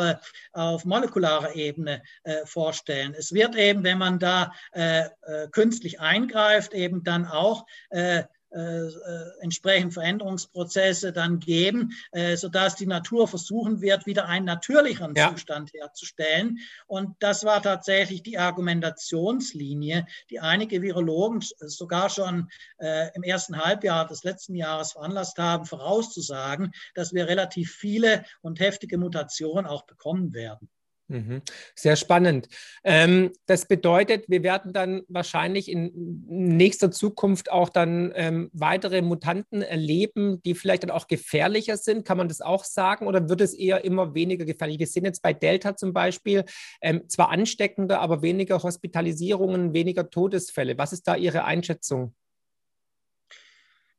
auf 0.53 0.85
molekularer 0.97 1.55
Ebene 1.55 2.01
äh, 2.23 2.45
vorstellen. 2.45 3.13
Es 3.17 3.31
wird 3.31 3.55
eben, 3.55 3.83
wenn 3.83 3.97
man 3.97 4.19
da 4.19 4.51
äh, 4.73 5.01
äh 5.01 5.47
künstlich 5.51 5.99
eingreift, 5.99 6.73
eben 6.73 7.03
dann 7.03 7.25
auch 7.25 7.65
äh, 7.89 8.23
äh, 8.49 8.87
äh, 8.87 9.31
entsprechend 9.41 9.93
Veränderungsprozesse 9.93 11.11
dann 11.11 11.41
geben, 11.41 11.91
äh, 12.13 12.37
sodass 12.37 12.75
die 12.75 12.87
Natur 12.87 13.27
versuchen 13.27 13.81
wird, 13.81 14.05
wieder 14.05 14.25
einen 14.25 14.45
natürlicheren 14.45 15.13
ja. 15.15 15.31
Zustand 15.31 15.73
herzustellen. 15.73 16.57
Und 16.85 17.17
das 17.19 17.43
war 17.43 17.61
tatsächlich 17.61 18.23
die 18.23 18.37
Argumentationslinie, 18.37 20.07
die 20.29 20.39
einige 20.39 20.81
Virologen 20.81 21.41
sogar 21.59 22.09
schon 22.09 22.49
äh, 22.77 23.13
im 23.15 23.23
ersten 23.23 23.57
Halbjahr 23.63 24.07
des 24.07 24.23
letzten 24.23 24.55
Jahres 24.55 24.93
veranlasst 24.93 25.37
haben, 25.37 25.65
vorauszusagen, 25.65 26.71
dass 26.95 27.13
wir 27.13 27.27
relativ 27.27 27.75
viele 27.75 28.23
und 28.41 28.61
heftige 28.61 28.97
Mutationen 28.97 29.65
auch 29.65 29.85
bekommen 29.85 30.33
werden. 30.33 30.69
Mhm. 31.09 31.41
Sehr 31.73 31.95
spannend. 31.95 32.49
Ähm, 32.83 33.31
das 33.45 33.65
bedeutet, 33.65 34.25
wir 34.27 34.43
werden 34.43 34.73
dann 34.73 35.03
wahrscheinlich 35.07 35.71
in 35.71 35.91
nächster 36.27 36.91
Zukunft 36.91 37.49
auch 37.49 37.69
dann 37.69 38.11
ähm, 38.15 38.49
weitere 38.51 39.01
Mutanten 39.01 39.61
erleben, 39.61 40.41
die 40.43 40.53
vielleicht 40.53 40.83
dann 40.83 40.91
auch 40.91 41.07
gefährlicher 41.07 41.77
sind. 41.77 42.03
Kann 42.03 42.17
man 42.17 42.27
das 42.27 42.41
auch 42.41 42.65
sagen? 42.65 43.07
Oder 43.07 43.29
wird 43.29 43.39
es 43.39 43.53
eher 43.53 43.85
immer 43.85 44.15
weniger 44.15 44.43
gefährlich? 44.43 44.79
Wir 44.79 44.87
sehen 44.87 45.05
jetzt 45.05 45.21
bei 45.21 45.31
Delta 45.31 45.77
zum 45.77 45.93
Beispiel 45.93 46.43
ähm, 46.81 47.07
zwar 47.07 47.29
ansteckender, 47.29 48.01
aber 48.01 48.21
weniger 48.21 48.61
Hospitalisierungen, 48.61 49.73
weniger 49.73 50.09
Todesfälle. 50.09 50.77
Was 50.77 50.91
ist 50.91 51.07
da 51.07 51.15
Ihre 51.15 51.45
Einschätzung? 51.45 52.13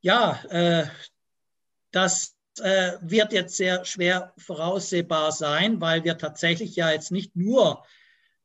Ja, 0.01 0.40
äh, 0.51 0.87
das 1.90 2.38
äh, 2.61 2.99
wird 3.01 3.33
jetzt 3.33 3.57
sehr 3.57 3.85
schwer 3.85 4.33
voraussehbar 4.37 5.33
sein, 5.33 5.81
weil 5.81 6.05
wir 6.05 6.18
tatsächlich 6.18 6.77
ja 6.77 6.90
jetzt 6.90 7.11
nicht 7.11 7.37
nur 7.37 7.85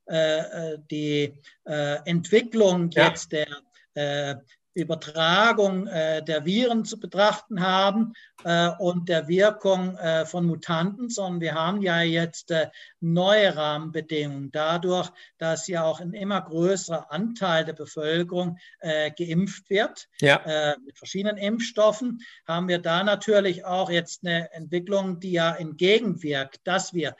äh, 0.07 0.39
äh 0.39 0.77
die 0.91 1.33
äh, 1.65 1.97
Entwicklung 2.05 2.89
ja. 2.91 3.07
jetzt 3.07 3.31
der 3.31 3.47
äh, 3.93 4.35
Übertragung 4.73 5.87
äh, 5.87 6.23
der 6.23 6.45
Viren 6.45 6.83
zu 6.85 6.99
betrachten 6.99 7.61
haben 7.61 8.13
äh, 8.43 8.69
und 8.79 9.07
der 9.07 9.27
Wirkung 9.27 9.95
äh, 9.97 10.25
von 10.25 10.45
Mutanten, 10.45 11.09
sondern 11.09 11.41
wir 11.41 11.53
haben 11.53 11.81
ja 11.81 12.01
jetzt 12.01 12.51
äh, 12.51 12.69
neue 12.99 13.55
Rahmenbedingungen. 13.55 14.51
Dadurch, 14.51 15.11
dass 15.37 15.67
ja 15.67 15.83
auch 15.83 15.99
ein 15.99 16.13
immer 16.13 16.41
größerer 16.41 17.11
Anteil 17.11 17.65
der 17.65 17.73
Bevölkerung 17.73 18.57
äh, 18.79 19.11
geimpft 19.11 19.69
wird 19.69 20.07
ja. 20.19 20.37
Äh, 20.37 20.75
mit 20.85 20.97
verschiedenen 20.97 21.37
Impfstoffen, 21.37 22.21
haben 22.47 22.67
wir 22.67 22.79
da 22.79 23.03
natürlich 23.03 23.65
auch 23.65 23.91
jetzt 23.91 24.25
eine 24.25 24.51
Entwicklung, 24.53 25.19
die 25.19 25.33
ja 25.33 25.53
entgegenwirkt, 25.53 26.61
dass 26.63 26.93
wir 26.93 27.15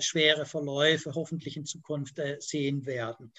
schwere 0.00 0.46
Verläufe 0.46 1.12
hoffentlich 1.14 1.56
in 1.56 1.64
Zukunft 1.64 2.20
sehen 2.40 2.86
werden. 2.86 3.32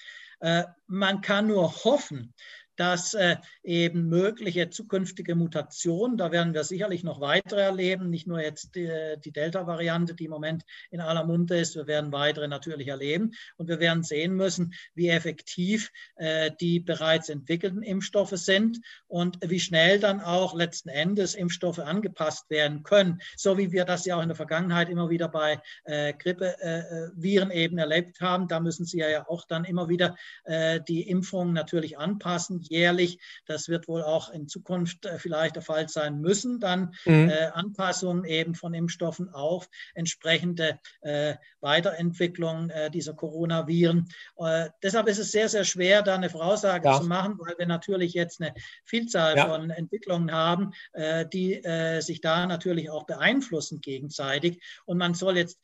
man 0.86 1.20
kann 1.20 1.46
nur 1.46 1.84
hoffen, 1.84 2.34
dass 2.76 3.14
äh, 3.14 3.36
eben 3.62 4.08
mögliche 4.08 4.70
zukünftige 4.70 5.34
Mutationen, 5.34 6.16
da 6.16 6.32
werden 6.32 6.54
wir 6.54 6.64
sicherlich 6.64 7.04
noch 7.04 7.20
weitere 7.20 7.60
erleben, 7.60 8.10
nicht 8.10 8.26
nur 8.26 8.40
jetzt 8.40 8.74
die, 8.74 8.90
die 9.24 9.32
Delta-Variante, 9.32 10.14
die 10.14 10.24
im 10.24 10.30
Moment 10.30 10.64
in 10.90 11.00
aller 11.00 11.24
Munde 11.24 11.58
ist, 11.58 11.76
wir 11.76 11.86
werden 11.86 12.12
weitere 12.12 12.48
natürlich 12.48 12.88
erleben 12.88 13.32
und 13.56 13.68
wir 13.68 13.80
werden 13.80 14.02
sehen 14.02 14.34
müssen, 14.34 14.74
wie 14.94 15.08
effektiv 15.08 15.90
äh, 16.16 16.50
die 16.60 16.80
bereits 16.80 17.28
entwickelten 17.28 17.82
Impfstoffe 17.82 18.36
sind 18.36 18.80
und 19.06 19.38
wie 19.42 19.60
schnell 19.60 20.00
dann 20.00 20.20
auch 20.20 20.54
letzten 20.54 20.88
Endes 20.88 21.34
Impfstoffe 21.34 21.78
angepasst 21.78 22.48
werden 22.50 22.82
können, 22.82 23.20
so 23.36 23.58
wie 23.58 23.72
wir 23.72 23.84
das 23.84 24.04
ja 24.04 24.16
auch 24.16 24.22
in 24.22 24.28
der 24.28 24.36
Vergangenheit 24.36 24.88
immer 24.88 25.10
wieder 25.10 25.28
bei 25.28 25.60
äh, 25.84 26.14
Grippeviren 26.14 27.50
äh, 27.50 27.64
eben 27.64 27.78
erlebt 27.78 28.20
haben. 28.20 28.48
Da 28.48 28.60
müssen 28.60 28.84
sie 28.86 28.98
ja 28.98 29.28
auch 29.28 29.44
dann 29.46 29.64
immer 29.64 29.88
wieder 29.88 30.16
äh, 30.44 30.80
die 30.86 31.08
Impfungen 31.08 31.52
natürlich 31.52 31.98
anpassen 31.98 32.62
jährlich. 32.72 33.18
Das 33.46 33.68
wird 33.68 33.86
wohl 33.86 34.02
auch 34.02 34.30
in 34.30 34.48
Zukunft 34.48 35.06
äh, 35.06 35.18
vielleicht 35.18 35.56
der 35.56 35.62
Fall 35.62 35.88
sein 35.88 36.20
müssen. 36.20 36.58
Dann 36.58 36.94
mhm. 37.04 37.28
äh, 37.28 37.50
Anpassungen 37.52 38.24
eben 38.24 38.54
von 38.54 38.74
Impfstoffen 38.74 39.28
auf 39.28 39.68
entsprechende 39.94 40.78
äh, 41.02 41.34
Weiterentwicklung 41.60 42.70
äh, 42.70 42.90
dieser 42.90 43.14
Coronaviren. 43.14 44.08
Äh, 44.38 44.70
deshalb 44.82 45.08
ist 45.08 45.18
es 45.18 45.30
sehr, 45.30 45.48
sehr 45.48 45.64
schwer, 45.64 46.02
da 46.02 46.14
eine 46.14 46.30
Voraussage 46.30 46.88
ja. 46.88 47.00
zu 47.00 47.06
machen, 47.06 47.38
weil 47.38 47.54
wir 47.58 47.66
natürlich 47.66 48.14
jetzt 48.14 48.40
eine 48.40 48.54
Vielzahl 48.84 49.36
ja. 49.36 49.46
von 49.46 49.70
Entwicklungen 49.70 50.32
haben, 50.32 50.72
äh, 50.92 51.26
die 51.26 51.62
sich 52.00 52.20
da 52.20 52.46
natürlich 52.46 52.90
auch 52.90 53.04
beeinflussen 53.04 53.80
gegenseitig. 53.80 54.62
Und 54.84 54.98
man 54.98 55.14
soll 55.14 55.36
jetzt 55.36 55.60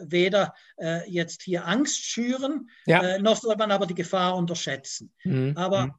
weder 0.00 0.54
jetzt 1.06 1.42
hier 1.42 1.66
Angst 1.66 2.04
schüren, 2.04 2.68
ja. 2.86 3.18
noch 3.18 3.36
soll 3.36 3.56
man 3.56 3.70
aber 3.70 3.86
die 3.86 3.94
Gefahr 3.94 4.36
unterschätzen. 4.36 5.12
Mhm. 5.24 5.52
Aber 5.56 5.86
mhm. 5.86 5.94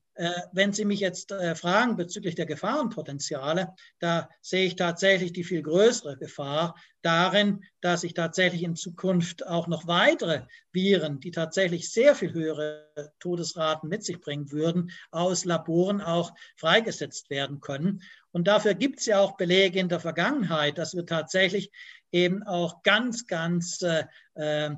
Wenn 0.52 0.74
Sie 0.74 0.84
mich 0.84 1.00
jetzt 1.00 1.32
äh, 1.32 1.56
fragen 1.56 1.96
bezüglich 1.96 2.36
der 2.36 2.46
Gefahrenpotenziale, 2.46 3.74
da 4.00 4.30
sehe 4.42 4.66
ich 4.66 4.76
tatsächlich 4.76 5.32
die 5.32 5.46
viel 5.46 5.62
größere 5.62 6.18
Gefahr 6.18 6.76
darin, 7.02 7.64
dass 7.80 8.02
sich 8.02 8.14
tatsächlich 8.14 8.64
in 8.64 8.76
Zukunft 8.76 9.48
auch 9.48 9.68
noch 9.68 9.88
weitere 9.88 10.42
Viren, 10.74 11.22
die 11.22 11.32
tatsächlich 11.32 11.90
sehr 11.90 12.16
viel 12.16 12.34
höhere 12.34 12.90
Todesraten 13.20 13.88
mit 13.88 14.04
sich 14.04 14.20
bringen 14.20 14.52
würden, 14.52 14.92
aus 15.12 15.46
Laboren 15.46 16.02
auch 16.02 16.34
freigesetzt 16.58 17.30
werden 17.30 17.62
können. 17.62 18.02
Und 18.32 18.50
dafür 18.50 18.74
gibt 18.74 19.00
es 19.00 19.06
ja 19.06 19.22
auch 19.22 19.38
Belege 19.38 19.80
in 19.80 19.88
der 19.88 20.02
Vergangenheit, 20.02 20.78
dass 20.78 20.94
wir 20.94 21.06
tatsächlich 21.06 21.72
eben 22.12 22.44
auch 22.44 22.84
ganz, 22.84 23.26
ganz 23.26 23.82
äh, 23.82 24.04
äh, 24.36 24.76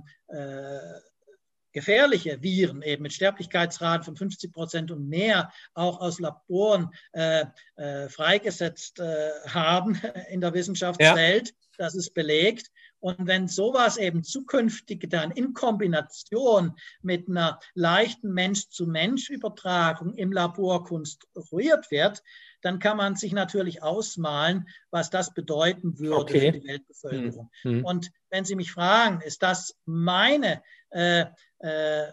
gefährliche 1.72 2.42
Viren 2.42 2.82
eben 2.82 3.04
mit 3.04 3.14
Sterblichkeitsraten 3.14 4.04
von 4.04 4.16
50 4.16 4.52
Prozent 4.52 4.92
und 4.92 5.08
mehr 5.08 5.52
auch 5.74 6.00
aus 6.02 6.20
Laboren 6.20 6.90
äh, 7.14 7.46
äh, 7.76 8.10
freigesetzt 8.10 9.00
äh, 9.00 9.30
haben 9.48 10.00
in 10.30 10.42
der 10.42 10.54
Wissenschaftswelt. 10.54 11.50
Ja. 11.50 11.56
Das 11.78 11.96
ist 11.96 12.14
belegt. 12.14 12.70
Und 13.00 13.26
wenn 13.26 13.48
sowas 13.48 13.98
eben 13.98 14.24
zukünftig 14.24 15.10
dann 15.10 15.32
in 15.32 15.54
Kombination 15.54 16.76
mit 17.02 17.28
einer 17.28 17.60
leichten 17.74 18.32
Mensch-zu-Mensch-Übertragung 18.32 20.14
im 20.14 20.32
Labor 20.32 20.84
konstruiert 20.84 21.90
wird, 21.90 22.22
dann 22.62 22.78
kann 22.78 22.98
man 22.98 23.16
sich 23.16 23.34
natürlich 23.34 23.82
ausmalen, 23.82 24.68
was 24.92 25.10
das 25.10 25.34
bedeuten 25.34 25.98
würde 25.98 26.16
okay. 26.16 26.52
für 26.52 26.60
die 26.60 26.68
Weltbevölkerung. 26.68 27.50
Hm. 27.64 27.84
Und 27.84 28.12
wenn 28.30 28.46
Sie 28.46 28.56
mich 28.56 28.72
fragen, 28.72 29.22
ist 29.22 29.42
das 29.42 29.76
meine 29.86 30.62
äh, 30.92 31.26
äh, 31.62 32.12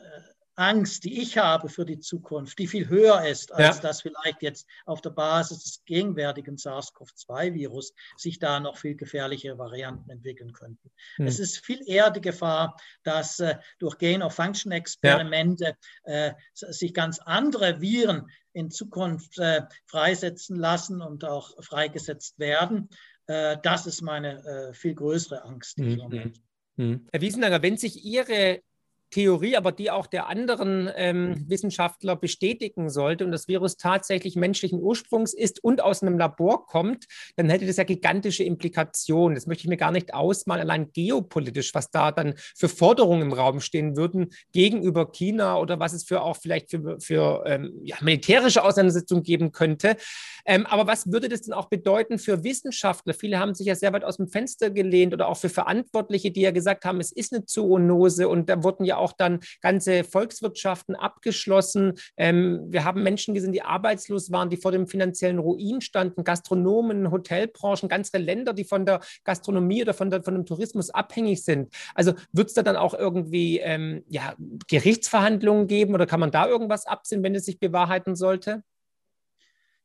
Angst, 0.58 1.04
die 1.04 1.22
ich 1.22 1.38
habe 1.38 1.68
für 1.68 1.84
die 1.84 2.00
Zukunft, 2.00 2.58
die 2.58 2.66
viel 2.66 2.88
höher 2.88 3.24
ist, 3.24 3.52
als 3.52 3.76
ja. 3.76 3.82
das 3.82 4.02
vielleicht 4.02 4.42
jetzt 4.42 4.66
auf 4.86 5.00
der 5.00 5.10
Basis 5.10 5.62
des 5.62 5.84
gegenwärtigen 5.84 6.56
SARS-CoV-2-Virus 6.56 7.94
sich 8.16 8.40
da 8.40 8.58
noch 8.58 8.76
viel 8.76 8.96
gefährlichere 8.96 9.56
Varianten 9.56 10.10
entwickeln 10.10 10.52
könnten. 10.52 10.90
Hm. 11.14 11.28
Es 11.28 11.38
ist 11.38 11.64
viel 11.64 11.80
eher 11.86 12.10
die 12.10 12.20
Gefahr, 12.20 12.76
dass 13.04 13.38
äh, 13.38 13.56
durch 13.78 13.98
Gain-of-Function-Experimente 13.98 15.76
ja. 16.04 16.26
äh, 16.26 16.34
sich 16.54 16.92
ganz 16.92 17.20
andere 17.20 17.80
Viren 17.80 18.28
in 18.52 18.72
Zukunft 18.72 19.38
äh, 19.38 19.62
freisetzen 19.86 20.56
lassen 20.56 21.00
und 21.00 21.24
auch 21.24 21.52
freigesetzt 21.62 22.36
werden. 22.40 22.88
Äh, 23.28 23.58
das 23.62 23.86
ist 23.86 24.02
meine 24.02 24.44
äh, 24.44 24.74
viel 24.74 24.96
größere 24.96 25.44
Angst. 25.44 25.78
Mhm. 25.78 27.06
Herr 27.12 27.20
Wiesendanger, 27.20 27.62
wenn 27.62 27.76
sich 27.76 28.04
Ihre 28.04 28.62
Theorie, 29.10 29.56
aber 29.56 29.72
die 29.72 29.90
auch 29.90 30.06
der 30.06 30.28
anderen 30.28 30.90
ähm, 30.94 31.44
Wissenschaftler 31.48 32.16
bestätigen 32.16 32.90
sollte 32.90 33.24
und 33.24 33.32
das 33.32 33.48
Virus 33.48 33.76
tatsächlich 33.76 34.36
menschlichen 34.36 34.82
Ursprungs 34.82 35.32
ist 35.32 35.64
und 35.64 35.82
aus 35.82 36.02
einem 36.02 36.18
Labor 36.18 36.66
kommt, 36.66 37.06
dann 37.36 37.48
hätte 37.48 37.66
das 37.66 37.78
ja 37.78 37.84
gigantische 37.84 38.44
Implikationen. 38.44 39.34
Das 39.34 39.46
möchte 39.46 39.62
ich 39.62 39.68
mir 39.68 39.76
gar 39.76 39.92
nicht 39.92 40.12
ausmalen, 40.12 40.62
allein 40.62 40.92
geopolitisch, 40.92 41.74
was 41.74 41.90
da 41.90 42.12
dann 42.12 42.34
für 42.54 42.68
Forderungen 42.68 43.22
im 43.22 43.32
Raum 43.32 43.60
stehen 43.60 43.96
würden 43.96 44.28
gegenüber 44.52 45.10
China 45.10 45.58
oder 45.58 45.80
was 45.80 45.94
es 45.94 46.04
für 46.04 46.22
auch 46.22 46.36
vielleicht 46.36 46.70
für, 46.70 47.00
für 47.00 47.44
ähm, 47.46 47.80
ja, 47.82 47.96
militärische 48.00 48.62
Auseinandersetzungen 48.62 49.22
geben 49.22 49.52
könnte. 49.52 49.96
Ähm, 50.44 50.66
aber 50.66 50.86
was 50.86 51.10
würde 51.10 51.28
das 51.28 51.42
denn 51.42 51.54
auch 51.54 51.68
bedeuten 51.70 52.18
für 52.18 52.44
Wissenschaftler? 52.44 53.14
Viele 53.14 53.38
haben 53.38 53.54
sich 53.54 53.66
ja 53.66 53.74
sehr 53.74 53.92
weit 53.92 54.04
aus 54.04 54.18
dem 54.18 54.28
Fenster 54.28 54.70
gelehnt 54.70 55.14
oder 55.14 55.28
auch 55.28 55.36
für 55.36 55.48
Verantwortliche, 55.48 56.30
die 56.30 56.42
ja 56.42 56.50
gesagt 56.50 56.84
haben, 56.84 57.00
es 57.00 57.12
ist 57.12 57.32
eine 57.32 57.44
Zoonose 57.46 58.28
und 58.28 58.48
da 58.48 58.62
wurden 58.62 58.84
ja 58.84 58.97
auch 58.98 59.12
dann 59.12 59.40
ganze 59.60 60.04
Volkswirtschaften 60.04 60.94
abgeschlossen. 60.94 61.94
Ähm, 62.16 62.66
wir 62.68 62.84
haben 62.84 63.02
Menschen 63.02 63.34
gesehen, 63.34 63.52
die 63.52 63.62
arbeitslos 63.62 64.30
waren, 64.30 64.50
die 64.50 64.56
vor 64.56 64.72
dem 64.72 64.86
finanziellen 64.86 65.38
Ruin 65.38 65.80
standen, 65.80 66.24
Gastronomen, 66.24 67.10
Hotelbranchen, 67.10 67.88
ganze 67.88 68.18
Länder, 68.18 68.52
die 68.52 68.64
von 68.64 68.86
der 68.86 69.00
Gastronomie 69.24 69.82
oder 69.82 69.94
von, 69.94 70.10
der, 70.10 70.22
von 70.22 70.34
dem 70.34 70.46
Tourismus 70.46 70.90
abhängig 70.90 71.44
sind. 71.44 71.72
Also 71.94 72.14
wird 72.32 72.48
es 72.48 72.54
da 72.54 72.62
dann 72.62 72.76
auch 72.76 72.94
irgendwie 72.94 73.58
ähm, 73.58 74.04
ja, 74.08 74.34
Gerichtsverhandlungen 74.68 75.66
geben 75.66 75.94
oder 75.94 76.06
kann 76.06 76.20
man 76.20 76.30
da 76.30 76.48
irgendwas 76.48 76.86
absehen, 76.86 77.22
wenn 77.22 77.34
es 77.34 77.44
sich 77.44 77.58
bewahrheiten 77.58 78.16
sollte? 78.16 78.62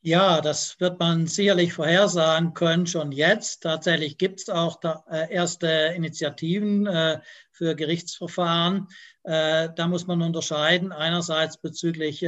Ja, 0.06 0.42
das 0.42 0.82
wird 0.82 1.00
man 1.00 1.28
sicherlich 1.28 1.72
vorhersagen 1.72 2.54
können, 2.54 2.86
schon 2.88 3.14
jetzt. 3.14 3.64
Tatsächlich 3.64 4.18
gibt 4.18 4.42
es 4.42 4.50
auch 4.50 4.82
äh, 5.10 5.32
erste 5.34 5.94
Initiativen 5.96 6.86
äh, 6.88 7.22
für 7.52 7.74
Gerichtsverfahren. 7.74 8.90
Äh, 9.24 9.70
da 9.74 9.88
muss 9.88 10.06
man 10.06 10.22
unterscheiden, 10.22 10.92
einerseits 10.92 11.56
bezüglich 11.58 12.22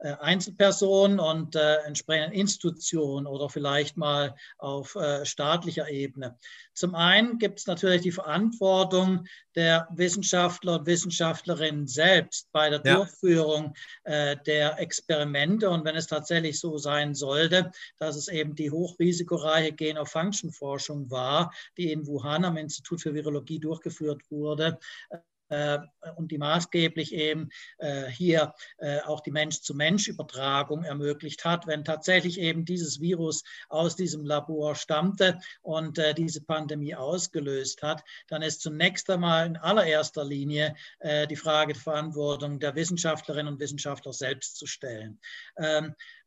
Einzelpersonen 0.00 1.20
und 1.20 1.56
äh, 1.56 1.76
entsprechenden 1.84 2.32
Institutionen 2.32 3.26
oder 3.26 3.48
vielleicht 3.48 3.96
mal 3.96 4.34
auf 4.58 4.96
äh, 4.96 5.24
staatlicher 5.24 5.88
Ebene. 5.88 6.38
Zum 6.74 6.94
einen 6.94 7.38
gibt 7.38 7.58
es 7.58 7.66
natürlich 7.66 8.02
die 8.02 8.12
Verantwortung 8.12 9.26
der 9.54 9.88
Wissenschaftler 9.92 10.78
und 10.78 10.86
Wissenschaftlerinnen 10.86 11.86
selbst 11.86 12.50
bei 12.52 12.70
der 12.70 12.80
ja. 12.84 12.96
Durchführung 12.96 13.74
äh, 14.04 14.36
der 14.46 14.78
Experimente. 14.78 15.68
Und 15.68 15.84
wenn 15.84 15.96
es 15.96 16.06
tatsächlich 16.06 16.58
so 16.58 16.78
sein 16.78 17.14
sollte, 17.14 17.70
dass 17.98 18.16
es 18.16 18.28
eben 18.28 18.54
die 18.54 18.70
hochrisikoreiche 18.70 19.72
Gen-of-Function-Forschung 19.72 21.10
war, 21.10 21.52
die 21.76 21.92
in 21.92 22.06
Wuhan 22.06 22.44
am 22.44 22.56
Institut 22.56 23.02
für 23.02 23.12
Virologie 23.12 23.58
durchgeführt 23.58 24.22
wurde, 24.30 24.78
äh, 25.10 25.18
und 26.16 26.30
die 26.30 26.38
maßgeblich 26.38 27.14
eben 27.14 27.50
äh, 27.78 28.06
hier 28.06 28.54
äh, 28.78 29.00
auch 29.00 29.20
die 29.20 29.30
Mensch-zu-Mensch-Übertragung 29.30 30.84
ermöglicht 30.84 31.44
hat. 31.44 31.66
Wenn 31.66 31.84
tatsächlich 31.84 32.38
eben 32.38 32.64
dieses 32.64 33.00
Virus 33.00 33.42
aus 33.68 33.96
diesem 33.96 34.24
Labor 34.24 34.74
stammte 34.74 35.38
und 35.62 36.00
diese 36.16 36.42
Pandemie 36.42 36.94
ausgelöst 36.94 37.82
hat, 37.82 38.02
dann 38.28 38.42
ist 38.42 38.60
zunächst 38.60 39.10
einmal 39.10 39.46
in 39.46 39.56
allererster 39.56 40.24
Linie 40.24 40.74
die 41.28 41.36
Frage 41.36 41.72
der 41.72 41.82
Verantwortung 41.82 42.58
der 42.60 42.74
Wissenschaftlerinnen 42.74 43.52
und 43.52 43.60
Wissenschaftler 43.60 44.12
selbst 44.12 44.56
zu 44.56 44.66
stellen. 44.66 45.18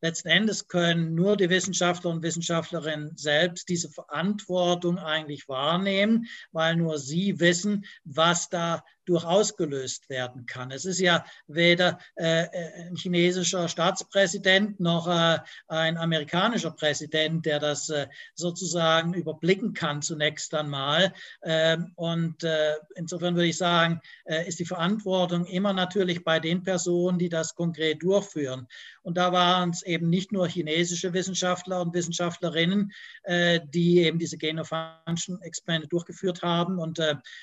Letzten 0.04 0.28
Endes 0.28 0.68
können 0.68 1.16
nur 1.16 1.38
die 1.38 1.50
Wissenschaftler 1.50 2.10
und 2.10 2.24
Wissenschaftlerinnen 2.24 3.16
selbst 3.16 3.70
diese 3.70 3.90
Verantwortung 3.90 4.98
eigentlich 4.98 5.48
wahrnehmen, 5.48 6.28
weil 6.52 6.76
nur 6.76 7.00
sie 7.00 7.40
wissen, 7.40 7.86
was 8.04 8.50
da 8.50 8.84
durch 9.06 9.26
ausgelöst 9.26 10.10
werden 10.10 10.46
kann. 10.46 10.72
Es 10.72 10.86
ist 10.86 11.00
ja 11.00 11.26
weder 11.48 12.00
äh, 12.16 12.48
ein 12.88 12.96
chinesischer 12.96 13.68
Staatspräsident 13.68 14.80
noch 14.80 15.08
äh, 15.08 15.40
ein 15.68 15.98
amerikanischer 15.98 16.72
Präsident, 16.72 17.46
der 17.46 17.60
das 17.60 17.90
äh, 17.90 18.08
sozusagen 18.34 19.14
überblicken 19.14 19.74
kann 19.74 20.02
zunächst 20.02 20.54
einmal. 20.54 21.14
Ähm, 21.44 21.92
und 21.96 22.44
äh, 22.44 22.76
insofern 22.96 23.36
würde 23.36 23.50
ich 23.50 23.58
sagen, 23.58 24.00
äh, 24.26 24.48
ist 24.48 24.60
die 24.60 24.66
Verantwortung 24.66 25.46
immer 25.46 25.74
natürlich 25.74 26.24
bei 26.24 26.40
den 26.40 26.64
Personen, 26.64 27.20
die 27.20 27.30
das 27.30 27.56
konkret 27.56 28.04
durchführen. 28.04 28.68
Und 29.02 29.18
da 29.18 29.34
waren 29.34 29.72
es 29.72 29.82
eben 29.94 30.10
nicht 30.10 30.32
nur 30.32 30.48
chinesische 30.48 31.14
Wissenschaftler 31.14 31.82
und 31.82 31.94
Wissenschaftlerinnen, 31.94 32.92
äh, 33.24 33.60
die 33.66 34.00
eben 34.00 34.20
diese 34.20 34.38
Gain-of-Function-Experimente 34.38 35.88
durchgeführt 35.88 36.42
haben 36.42 36.80
und 36.80 37.00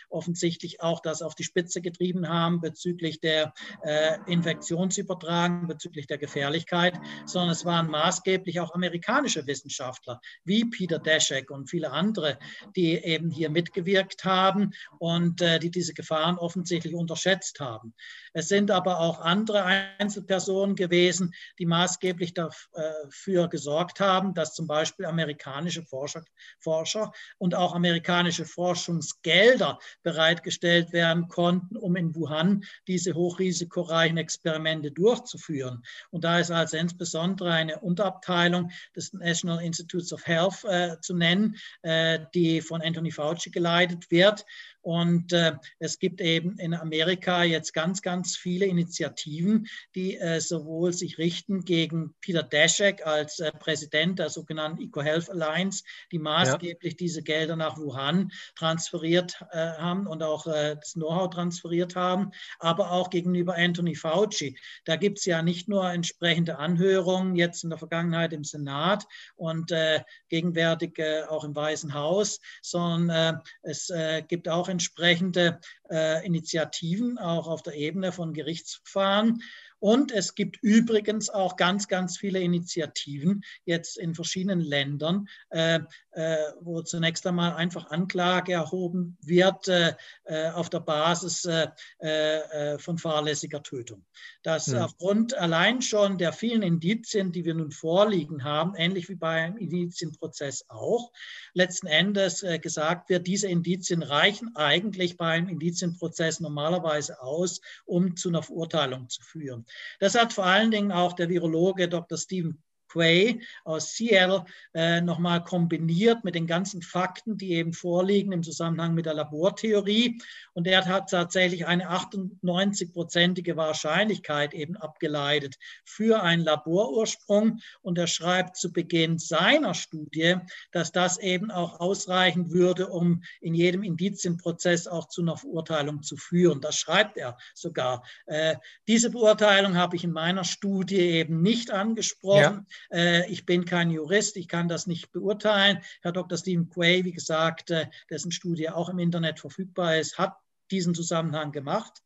offensichtlich 0.09 0.81
auch 0.81 1.01
das 1.01 1.23
auf 1.23 1.35
die 1.35 1.45
Spitze 1.45 1.81
getrieben 1.81 2.29
haben 2.29 2.61
bezüglich 2.61 3.21
der 3.21 3.53
äh, 3.83 4.19
Infektionsübertragung, 4.27 5.67
bezüglich 5.67 6.07
der 6.07 6.19
Gefährlichkeit, 6.19 6.99
sondern 7.27 7.51
es 7.51 7.65
waren 7.65 7.89
maßgeblich 7.89 8.61
auch 8.61 8.75
amerikanische 8.75 9.47
Wissenschaftler 9.47 10.21
wie 10.45 10.65
Peter 10.65 10.99
Daszak 10.99 11.51
und 11.51 11.71
viele 11.71 11.91
andere, 11.91 12.39
die 12.77 12.95
eben 12.95 13.31
hier 13.31 13.51
mitgewirkt 13.51 14.25
haben 14.25 14.73
und 14.99 15.41
äh, 15.41 15.59
die 15.59 15.71
diese 15.71 15.95
Gefahren 15.95 16.39
offensichtlich 16.39 16.95
unterschätzt 16.95 17.61
haben. 17.61 17.95
Es 18.33 18.49
sind 18.49 18.71
aber 18.71 19.01
auch 19.01 19.21
andere 19.21 19.65
Einzelpersonen 19.99 20.77
gewesen, 20.77 21.35
die 21.59 21.67
maßgeblich 21.67 22.35
dafür 22.41 23.49
gesorgt 23.49 24.01
haben, 24.01 24.35
dass 24.35 24.55
zum 24.55 24.67
Beispiel 24.67 25.07
amerikanische 25.07 25.83
Forscher, 25.83 26.25
Forscher 26.59 27.13
und 27.39 27.55
auch 27.55 27.75
amerikanische 27.75 28.45
Forschungsgelder 28.45 29.79
bereitgestellt 30.03 30.93
werden 30.93 31.29
konnten 31.29 31.51
konnten, 31.51 31.77
um 31.77 31.97
in 31.97 32.15
Wuhan 32.15 32.65
diese 32.87 33.15
hochrisikoreichen 33.15 34.19
Experimente 34.19 34.91
durchzuführen. 34.91 35.83
Und 36.11 36.25
da 36.25 36.39
ist 36.39 36.51
also 36.51 36.77
insbesondere 36.77 37.53
eine 37.53 37.81
Unterabteilung 37.81 38.71
des 38.95 39.13
National 39.13 39.63
Institutes 39.65 40.13
of 40.13 40.27
Health 40.27 40.65
äh, 40.65 41.01
zu 41.01 41.15
nennen, 41.15 41.57
äh, 41.83 42.21
die 42.35 42.61
von 42.61 42.83
Anthony 42.83 43.11
Fauci 43.11 43.51
geleitet 43.51 44.11
wird 44.11 44.45
und 44.83 45.33
äh, 45.33 45.53
es 45.79 45.99
gibt 45.99 46.21
eben 46.21 46.59
in 46.59 46.75
Amerika 46.75 47.45
jetzt 47.45 47.75
ganz, 47.75 48.01
ganz 48.01 48.37
viele 48.37 48.67
Initiativen, 48.67 49.67
die 49.95 50.17
äh, 50.17 50.41
sowohl 50.41 50.93
sich 50.93 51.19
richten 51.19 51.65
gegen 51.65 52.15
Peter 52.31 52.45
Daszak 52.45 53.05
als 53.05 53.41
äh, 53.41 53.51
Präsident 53.51 54.21
der 54.21 54.31
sogenannten 54.31 54.81
EcoHealth 54.81 55.29
Alliance, 55.31 55.83
die 56.13 56.21
maßgeblich 56.21 56.93
ja. 56.93 56.97
diese 56.97 57.25
Gelder 57.25 57.57
nach 57.57 57.77
Wuhan 57.77 58.31
transferiert 58.55 59.35
äh, 59.51 59.57
haben 59.57 60.07
und 60.07 60.23
auch 60.23 60.47
äh, 60.47 60.77
das 60.77 60.93
Know-how 60.93 61.29
transferiert 61.31 61.97
haben, 61.97 62.31
aber 62.61 62.93
auch 62.93 63.11
gegenüber 63.11 63.57
Anthony 63.57 63.97
Fauci. 63.97 64.57
Da 64.85 64.95
gibt 64.95 65.19
es 65.19 65.25
ja 65.25 65.43
nicht 65.43 65.69
nur 65.69 65.91
entsprechende 65.91 66.59
Anhörungen 66.59 67.35
jetzt 67.35 67.65
in 67.65 67.71
der 67.71 67.81
Vergangenheit 67.81 68.33
im 68.33 68.45
Senat 68.45 69.09
und 69.35 69.73
äh, 69.73 70.03
gegenwärtig 70.29 71.03
auch 71.29 71.43
im 71.43 71.57
Weißen 71.57 71.95
Haus, 71.95 72.41
sondern 72.63 73.43
es 73.63 73.93
gibt 74.29 74.49
auch 74.49 74.69
entsprechende 74.69 75.59
äh, 75.91 76.25
Initiativen, 76.25 77.19
auch 77.19 77.49
auf 77.49 77.63
der 77.63 77.75
Ebene 77.75 78.13
von 78.13 78.33
Gerichtsverfahren. 78.33 79.43
Und 79.81 80.13
es 80.13 80.35
gibt 80.35 80.59
übrigens 80.63 81.31
auch 81.31 81.57
ganz, 81.57 81.89
ganz 81.89 82.19
viele 82.19 82.41
Initiativen 82.41 83.43
jetzt 83.65 83.99
in 83.99 84.15
verschiedenen 84.15 84.61
Ländern, 84.61 85.27
äh, 85.49 85.81
äh, 86.13 86.37
wo 86.61 86.83
zunächst 86.83 87.27
einmal 87.27 87.55
einfach 87.55 87.91
Anklage 87.91 88.53
erhoben 88.53 89.17
wird 89.23 89.69
äh, 89.69 89.95
äh 90.25 90.51
auf 90.51 90.69
der 90.69 90.81
Basis 90.81 91.45
äh, 91.47 91.69
äh, 91.99 92.79
von 92.79 92.99
fahrlässiger 92.99 93.63
Tötung. 93.63 94.05
Dass 94.43 94.67
ja. 94.67 94.75
Hm. 94.75 94.83
aufgrund 94.83 95.35
allein 95.35 95.81
schon 95.81 96.19
der 96.19 96.33
vielen 96.33 96.63
Indizien, 96.63 97.33
die 97.33 97.45
wir 97.45 97.55
nun 97.55 97.71
vorliegen 97.71 98.45
haben, 98.45 98.75
ähnlich 98.75 99.09
wie 99.09 99.15
beim 99.15 99.57
Indizienprozess 99.57 100.67
auch, 100.69 101.11
letzten 101.55 101.87
Endes 101.87 102.45
gesagt 102.61 103.09
wird, 103.09 103.27
diese 103.27 103.49
Indizien 103.49 104.03
reichen 104.03 104.55
eigentlich 104.57 105.17
beim 105.17 105.49
Indizienprozess 105.49 106.41
normalerweise 106.41 107.21
aus, 107.23 107.61
um 107.87 108.17
zu 108.17 108.29
einer 108.29 108.43
Verurteilung 108.43 109.09
zu 109.09 109.23
führen. 109.23 109.65
Das 109.99 110.15
hat 110.15 110.33
vor 110.33 110.47
allen 110.47 110.71
Dingen 110.71 110.93
auch 110.93 111.13
der 111.13 111.29
Virologe 111.29 111.89
Dr. 111.89 112.19
Stephen 112.19 112.63
Quay 112.91 113.41
aus 113.65 113.95
Seattle 113.95 114.45
äh, 114.75 115.01
nochmal 115.01 115.43
kombiniert 115.43 116.25
mit 116.25 116.35
den 116.35 116.47
ganzen 116.47 116.83
Fakten, 116.83 117.37
die 117.37 117.53
eben 117.53 117.73
vorliegen 117.73 118.33
im 118.33 118.43
Zusammenhang 118.43 118.95
mit 118.95 119.07
der 119.07 119.15
Labortheorie. 119.15 120.21
Und 120.53 120.67
er 120.67 120.85
hat 120.87 121.11
tatsächlich 121.11 121.67
eine 121.67 121.91
98-prozentige 121.91 123.57
Wahrscheinlichkeit 123.57 124.55
eben 124.55 124.77
abgeleitet 124.77 125.57
für 125.85 126.23
einen 126.23 126.45
Laborursprung. 126.45 127.61
Und 127.83 127.99
er 127.99 128.07
schreibt 128.07 128.57
zu 128.57 128.73
Beginn 128.73 129.19
seiner 129.19 129.75
Studie, 129.75 130.37
dass 130.73 130.93
das 130.93 131.19
eben 131.19 131.51
auch 131.51 131.81
ausreichen 131.81 132.51
würde, 132.51 132.89
um 132.89 133.23
in 133.41 133.55
jedem 133.55 133.83
Indizienprozess 133.83 134.87
auch 134.87 135.09
zu 135.09 135.23
einer 135.23 135.37
Verurteilung 135.37 136.03
zu 136.03 136.17
führen. 136.17 136.61
Das 136.61 136.77
schreibt 136.77 137.17
er 137.17 137.37
sogar. 137.55 138.05
Äh, 138.27 138.57
diese 138.89 139.11
Beurteilung 139.11 139.77
habe 139.77 139.97
ich 139.97 140.05
in 140.05 140.13
meiner 140.13 140.45
Studie 140.45 141.01
eben 141.01 141.43
nicht 141.43 141.71
angesprochen. 141.71 142.41
Ja. 142.41 142.65
Äh, 142.93 143.31
ich 143.31 143.47
bin 143.47 143.65
kein 143.65 143.91
Jurist, 143.91 144.37
ich 144.37 144.49
kann 144.49 144.69
das 144.69 144.87
nicht 144.87 145.13
beurteilen. 145.13 145.81
Herr 146.03 146.13
Dr. 146.13 146.39
Stephen 146.39 146.69
Quay, 146.69 147.05
wie 147.05 147.13
gesagt, 147.13 147.71
äh, 147.71 147.87
dessen 148.09 148.33
Studie 148.33 148.71
auch 148.71 148.89
im 148.89 148.99
Internet 148.99 149.41
verfügbar 149.41 149.97
ist, 149.97 150.19
hat 150.19 150.37
diesen 150.71 150.95
Zusammenhang 150.95 151.53
gemacht. 151.53 152.03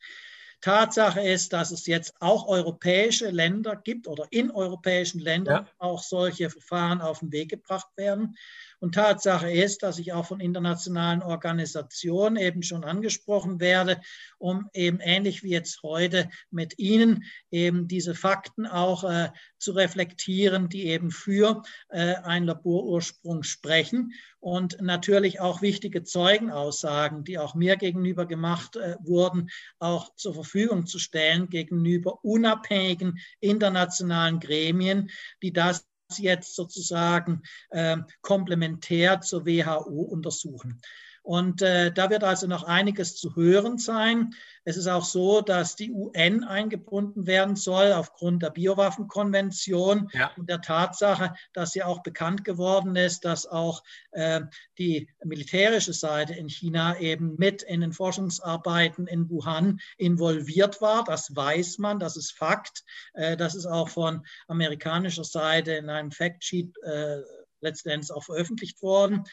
Tatsache 0.64 1.20
ist, 1.20 1.52
dass 1.52 1.72
es 1.72 1.86
jetzt 1.86 2.14
auch 2.20 2.48
europäische 2.48 3.28
Länder 3.28 3.76
gibt 3.76 4.08
oder 4.08 4.26
in 4.30 4.50
europäischen 4.50 5.20
Ländern 5.20 5.66
ja. 5.66 5.70
auch 5.76 6.02
solche 6.02 6.48
Verfahren 6.48 7.02
auf 7.02 7.18
den 7.18 7.32
Weg 7.32 7.50
gebracht 7.50 7.88
werden. 7.96 8.34
Und 8.80 8.94
Tatsache 8.94 9.50
ist, 9.50 9.82
dass 9.82 9.98
ich 9.98 10.14
auch 10.14 10.26
von 10.26 10.40
internationalen 10.40 11.22
Organisationen 11.22 12.36
eben 12.36 12.62
schon 12.62 12.82
angesprochen 12.82 13.60
werde, 13.60 14.00
um 14.38 14.70
eben 14.72 15.00
ähnlich 15.00 15.42
wie 15.42 15.50
jetzt 15.50 15.82
heute 15.82 16.30
mit 16.50 16.78
Ihnen 16.78 17.24
eben 17.50 17.86
diese 17.86 18.14
Fakten 18.14 18.66
auch 18.66 19.04
äh, 19.04 19.30
zu 19.58 19.72
reflektieren, 19.72 20.70
die 20.70 20.86
eben 20.86 21.10
für 21.10 21.62
äh, 21.88 22.14
einen 22.16 22.46
Laborursprung 22.46 23.42
sprechen 23.42 24.14
und 24.40 24.80
natürlich 24.82 25.40
auch 25.40 25.62
wichtige 25.62 26.02
Zeugenaussagen, 26.02 27.24
die 27.24 27.38
auch 27.38 27.54
mir 27.54 27.76
gegenüber 27.76 28.26
gemacht 28.26 28.76
äh, 28.76 28.96
wurden, 29.00 29.48
auch 29.78 30.14
zur 30.16 30.34
Verfügung 30.34 30.53
zu 30.86 30.98
stellen 30.98 31.48
gegenüber 31.48 32.24
unabhängigen 32.24 33.18
internationalen 33.40 34.40
Gremien, 34.40 35.10
die 35.42 35.52
das 35.52 35.86
jetzt 36.16 36.54
sozusagen 36.54 37.42
äh, 37.70 37.96
komplementär 38.20 39.20
zur 39.20 39.46
WHO 39.46 40.02
untersuchen. 40.02 40.80
Und 41.24 41.62
äh, 41.62 41.90
da 41.90 42.10
wird 42.10 42.22
also 42.22 42.46
noch 42.46 42.64
einiges 42.64 43.16
zu 43.16 43.34
hören 43.34 43.78
sein. 43.78 44.34
Es 44.64 44.76
ist 44.76 44.88
auch 44.88 45.06
so, 45.06 45.40
dass 45.40 45.74
die 45.74 45.90
UN 45.90 46.44
eingebunden 46.44 47.26
werden 47.26 47.56
soll 47.56 47.92
aufgrund 47.92 48.42
der 48.42 48.50
Biowaffenkonvention 48.50 50.10
ja. 50.12 50.32
und 50.36 50.50
der 50.50 50.60
Tatsache, 50.60 51.32
dass 51.54 51.74
ja 51.74 51.86
auch 51.86 52.02
bekannt 52.02 52.44
geworden 52.44 52.94
ist, 52.94 53.24
dass 53.24 53.46
auch 53.46 53.82
äh, 54.12 54.42
die 54.76 55.08
militärische 55.24 55.94
Seite 55.94 56.34
in 56.34 56.50
China 56.50 56.98
eben 56.98 57.36
mit 57.38 57.62
in 57.62 57.80
den 57.80 57.94
Forschungsarbeiten 57.94 59.06
in 59.06 59.30
Wuhan 59.30 59.80
involviert 59.96 60.82
war. 60.82 61.04
Das 61.04 61.34
weiß 61.34 61.78
man, 61.78 61.98
das 61.98 62.18
ist 62.18 62.32
Fakt. 62.32 62.84
Äh, 63.14 63.38
das 63.38 63.54
ist 63.54 63.66
auch 63.66 63.88
von 63.88 64.26
amerikanischer 64.46 65.24
Seite 65.24 65.72
in 65.72 65.88
einem 65.88 66.10
Factsheet 66.10 66.76
äh, 66.82 67.22
letztendlich 67.64 68.12
auch 68.12 68.24
veröffentlicht 68.24 68.82
worden. 68.82 69.24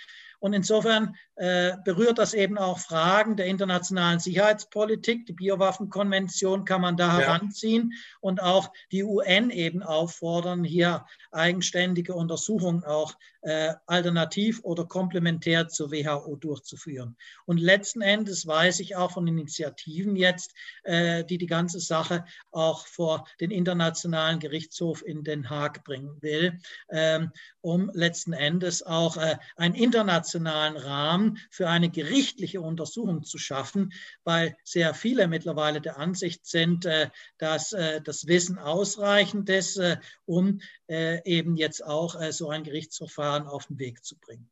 Und 0.41 0.53
insofern 0.53 1.15
äh, 1.35 1.73
berührt 1.85 2.17
das 2.17 2.33
eben 2.33 2.57
auch 2.57 2.79
Fragen 2.79 3.35
der 3.35 3.45
internationalen 3.45 4.19
Sicherheitspolitik. 4.19 5.27
Die 5.27 5.33
Biowaffenkonvention 5.33 6.65
kann 6.65 6.81
man 6.81 6.97
da 6.97 7.19
ja. 7.19 7.27
heranziehen 7.27 7.93
und 8.21 8.41
auch 8.41 8.71
die 8.91 9.03
UN 9.03 9.51
eben 9.51 9.83
auffordern, 9.83 10.63
hier 10.63 11.05
eigenständige 11.31 12.15
Untersuchungen 12.15 12.83
auch 12.83 13.13
äh, 13.41 13.73
alternativ 13.85 14.61
oder 14.63 14.85
komplementär 14.85 15.67
zur 15.67 15.91
WHO 15.91 16.35
durchzuführen. 16.37 17.17
Und 17.45 17.59
letzten 17.59 18.01
Endes 18.01 18.47
weiß 18.47 18.79
ich 18.79 18.95
auch 18.95 19.11
von 19.11 19.27
Initiativen 19.27 20.15
jetzt, 20.15 20.55
äh, 20.83 21.23
die 21.23 21.37
die 21.37 21.47
ganze 21.47 21.79
Sache 21.79 22.25
auch 22.51 22.87
vor 22.87 23.27
den 23.39 23.51
Internationalen 23.51 24.39
Gerichtshof 24.39 25.03
in 25.05 25.23
Den 25.23 25.49
Haag 25.51 25.83
bringen 25.83 26.17
will, 26.21 26.59
ähm, 26.89 27.31
um 27.61 27.91
letzten 27.93 28.33
Endes 28.33 28.83
auch 28.83 29.17
äh, 29.17 29.37
ein 29.55 29.75
internationales 29.75 30.30
internationalen 30.34 30.77
Rahmen 30.77 31.38
für 31.49 31.67
eine 31.67 31.89
gerichtliche 31.89 32.61
Untersuchung 32.61 33.23
zu 33.23 33.38
schaffen, 33.38 33.93
weil 34.23 34.55
sehr 34.63 34.93
viele 34.93 35.27
mittlerweile 35.27 35.82
der 35.82 35.97
Ansicht 35.97 36.45
sind, 36.45 36.86
äh, 36.86 37.09
dass 37.38 37.73
äh, 37.73 38.01
das 38.01 38.27
Wissen 38.27 38.57
ausreichend 38.57 39.49
ist, 39.49 39.77
äh, 39.77 39.97
um 40.25 40.61
eben 40.88 41.55
jetzt 41.55 41.86
auch 41.86 42.21
so 42.32 42.49
ein 42.49 42.63
Gerichtsverfahren 42.63 43.47
auf 43.47 43.67
den 43.67 43.79
Weg 43.79 44.03
zu 44.03 44.17
bringen. 44.19 44.49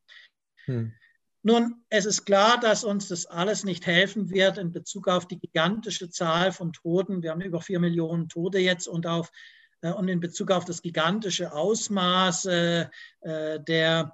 Hm. 0.65 0.93
Nun, 1.43 1.83
es 1.89 2.05
ist 2.05 2.25
klar, 2.25 2.59
dass 2.59 2.85
uns 2.85 3.09
das 3.09 3.25
alles 3.25 3.65
nicht 3.65 3.85
helfen 3.85 4.29
wird 4.29 4.57
in 4.57 4.71
Bezug 4.71 5.09
auf 5.09 5.27
die 5.27 5.39
gigantische 5.39 6.09
Zahl 6.09 6.53
von 6.53 6.71
Toten. 6.71 7.21
Wir 7.23 7.31
haben 7.31 7.41
über 7.41 7.61
vier 7.61 7.79
Millionen 7.79 8.29
Tote 8.29 8.59
jetzt 8.59 8.87
und 8.87 9.05
auf 9.05 9.31
und 9.81 10.07
in 10.07 10.19
Bezug 10.19 10.51
auf 10.51 10.65
das 10.65 10.81
gigantische 10.81 11.53
Ausmaß 11.53 12.45
äh, 12.45 12.87
äh, 13.21 13.59
der 13.61 14.13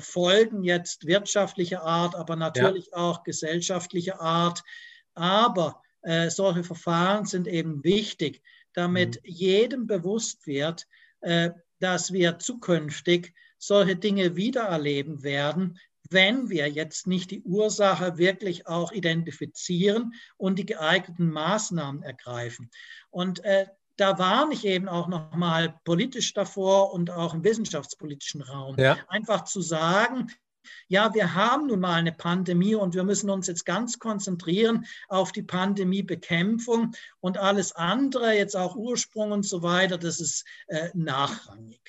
Folgen 0.00 0.62
jetzt 0.62 1.06
wirtschaftlicher 1.06 1.82
Art, 1.82 2.14
aber 2.14 2.36
natürlich 2.36 2.86
ja. 2.86 2.96
auch 2.96 3.22
gesellschaftlicher 3.22 4.20
Art. 4.20 4.62
Aber 5.14 5.80
solche 6.28 6.64
Verfahren 6.64 7.24
sind 7.24 7.46
eben 7.46 7.82
wichtig, 7.84 8.42
damit 8.72 9.16
mhm. 9.16 9.20
jedem 9.30 9.86
bewusst 9.86 10.46
wird, 10.46 10.86
dass 11.78 12.12
wir 12.12 12.38
zukünftig 12.38 13.32
solche 13.58 13.96
Dinge 13.96 14.36
wiedererleben 14.36 15.22
werden, 15.22 15.78
wenn 16.10 16.50
wir 16.50 16.68
jetzt 16.68 17.06
nicht 17.06 17.30
die 17.30 17.42
Ursache 17.42 18.18
wirklich 18.18 18.66
auch 18.66 18.92
identifizieren 18.92 20.14
und 20.36 20.58
die 20.58 20.66
geeigneten 20.66 21.30
Maßnahmen 21.30 22.02
ergreifen. 22.02 22.70
Und 23.10 23.42
äh, 23.44 23.66
da 23.96 24.18
warne 24.18 24.54
ich 24.54 24.64
eben 24.64 24.88
auch 24.88 25.08
nochmal 25.08 25.74
politisch 25.84 26.32
davor 26.32 26.92
und 26.92 27.10
auch 27.10 27.34
im 27.34 27.44
wissenschaftspolitischen 27.44 28.42
Raum. 28.42 28.76
Ja. 28.78 28.98
Einfach 29.08 29.44
zu 29.44 29.60
sagen, 29.60 30.30
ja, 30.88 31.12
wir 31.14 31.34
haben 31.34 31.66
nun 31.66 31.80
mal 31.80 31.94
eine 31.94 32.12
Pandemie 32.12 32.74
und 32.74 32.94
wir 32.94 33.04
müssen 33.04 33.30
uns 33.30 33.46
jetzt 33.46 33.66
ganz 33.66 33.98
konzentrieren 33.98 34.86
auf 35.08 35.32
die 35.32 35.42
Pandemiebekämpfung 35.42 36.94
und 37.20 37.38
alles 37.38 37.72
andere, 37.72 38.34
jetzt 38.34 38.56
auch 38.56 38.76
Ursprung 38.76 39.32
und 39.32 39.44
so 39.44 39.62
weiter, 39.62 39.98
das 39.98 40.20
ist 40.20 40.44
äh, 40.68 40.88
nachrangig. 40.94 41.80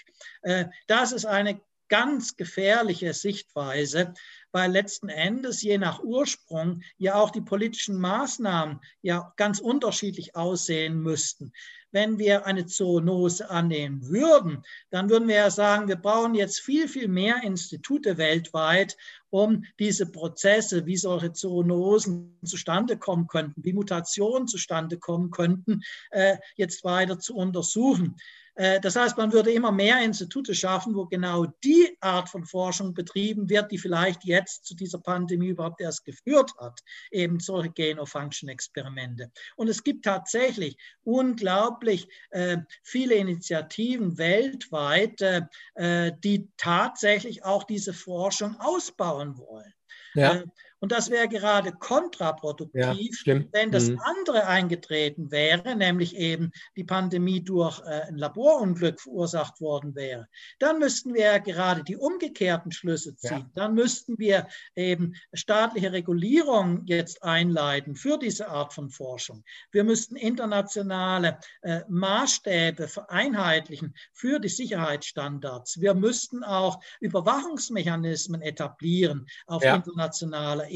Äh, 0.42 0.66
das 0.88 1.12
ist 1.12 1.26
eine 1.26 1.62
ganz 1.88 2.36
gefährliche 2.36 3.14
Sichtweise, 3.14 4.14
weil 4.52 4.72
letzten 4.72 5.10
Endes 5.10 5.62
je 5.62 5.78
nach 5.78 6.02
Ursprung 6.02 6.82
ja 6.98 7.16
auch 7.16 7.30
die 7.30 7.42
politischen 7.42 8.00
Maßnahmen 8.00 8.80
ja 9.02 9.34
ganz 9.36 9.60
unterschiedlich 9.60 10.36
aussehen 10.36 11.00
müssten 11.00 11.54
wenn 11.92 12.18
wir 12.20 12.46
eine 12.46 12.66
Zoonose 12.66 13.50
annehmen 13.50 14.08
würden, 14.08 14.64
dann 14.90 15.10
würden 15.10 15.28
wir 15.28 15.36
ja 15.36 15.50
sagen, 15.50 15.88
wir 15.88 15.96
brauchen 15.96 16.36
jetzt 16.36 16.60
viel, 16.60 16.88
viel 16.88 17.08
mehr 17.08 17.44
Institute 17.44 18.18
weltweit, 18.18 18.98
um 19.30 19.64
diese 19.80 20.06
Prozesse, 20.06 20.86
wie 20.86 20.98
solche 20.98 21.34
Zoonosen 21.34 22.38
zustande 22.44 22.98
kommen 22.98 23.28
könnten, 23.28 23.64
wie 23.64 23.74
Mutationen 23.74 24.48
zustande 24.48 24.98
kommen 24.98 25.32
könnten, 25.32 25.82
äh, 26.12 26.38
jetzt 26.56 26.84
weiter 26.84 27.20
zu 27.20 27.36
untersuchen. 27.36 28.16
Äh, 28.56 28.80
das 28.80 28.96
heißt, 28.96 29.18
man 29.18 29.34
würde 29.34 29.52
immer 29.52 29.72
mehr 29.72 30.02
Institute 30.02 30.56
schaffen, 30.56 30.96
wo 30.96 31.06
genau 31.06 31.46
die 31.64 31.98
Art 32.00 32.30
von 32.30 32.46
Forschung 32.46 32.94
betrieben 32.94 33.50
wird, 33.50 33.72
die 33.72 33.78
vielleicht 33.78 34.24
jetzt 34.24 34.66
zu 34.66 34.76
dieser 34.76 35.00
Pandemie 35.00 35.50
überhaupt 35.50 35.82
erst 35.82 36.06
geführt 36.06 36.52
hat, 36.58 36.82
eben 37.12 37.40
solche 37.40 37.72
Gain-of-Function-Experimente. 37.72 39.32
Und 39.56 39.68
es 39.68 39.84
gibt 39.84 40.06
tatsächlich 40.06 40.78
unglaublich 41.04 41.85
äh, 42.32 42.58
viele 42.84 43.16
Initiativen 43.16 44.18
weltweit, 44.18 45.22
äh, 45.22 45.42
äh 45.76 46.12
die 46.24 46.50
tatsächlich 46.58 47.44
auch 47.44 47.64
diese 47.64 47.94
Forschung 47.94 48.56
ausbauen 48.60 49.38
wollen. 49.38 49.74
Ja. 50.16 50.44
Und 50.86 50.92
das 50.92 51.10
wäre 51.10 51.28
gerade 51.28 51.72
kontraproduktiv, 51.72 53.26
ja, 53.26 53.42
wenn 53.54 53.72
das 53.72 53.90
mhm. 53.90 54.00
andere 54.02 54.46
eingetreten 54.46 55.32
wäre, 55.32 55.76
nämlich 55.76 56.16
eben 56.16 56.52
die 56.76 56.84
Pandemie 56.84 57.44
durch 57.44 57.80
äh, 57.80 58.02
ein 58.08 58.20
Laborunglück 58.20 59.02
verursacht 59.02 59.60
worden 59.62 59.96
wäre. 59.96 60.28
Dann 60.60 60.78
müssten 60.78 61.16
wir 61.16 61.22
ja 61.22 61.38
gerade 61.40 61.84
die 61.84 61.98
umgekehrten 61.98 62.72
Schlüsse 62.72 63.16
ziehen. 63.16 63.32
Ja. 63.32 63.52
Dann 63.56 63.74
müssten 63.74 64.20
wir 64.20 64.48
eben 64.76 65.16
staatliche 65.34 65.92
Regulierung 65.92 66.84
jetzt 66.86 67.24
einleiten 67.24 67.96
für 67.96 68.20
diese 68.20 68.48
Art 68.50 68.72
von 68.72 68.92
Forschung. 68.92 69.44
Wir 69.72 69.84
müssten 69.84 70.16
internationale 70.16 71.40
äh, 71.64 71.82
Maßstäbe 71.90 72.88
vereinheitlichen 72.88 73.96
für 74.14 74.38
die 74.38 74.50
Sicherheitsstandards. 74.50 75.82
Wir 75.82 75.96
müssten 75.96 76.44
auch 76.44 76.80
Überwachungsmechanismen 77.00 78.44
etablieren 78.44 79.26
auf 79.48 79.64
ja. 79.64 79.78
internationaler 79.78 80.70
Ebene, 80.70 80.75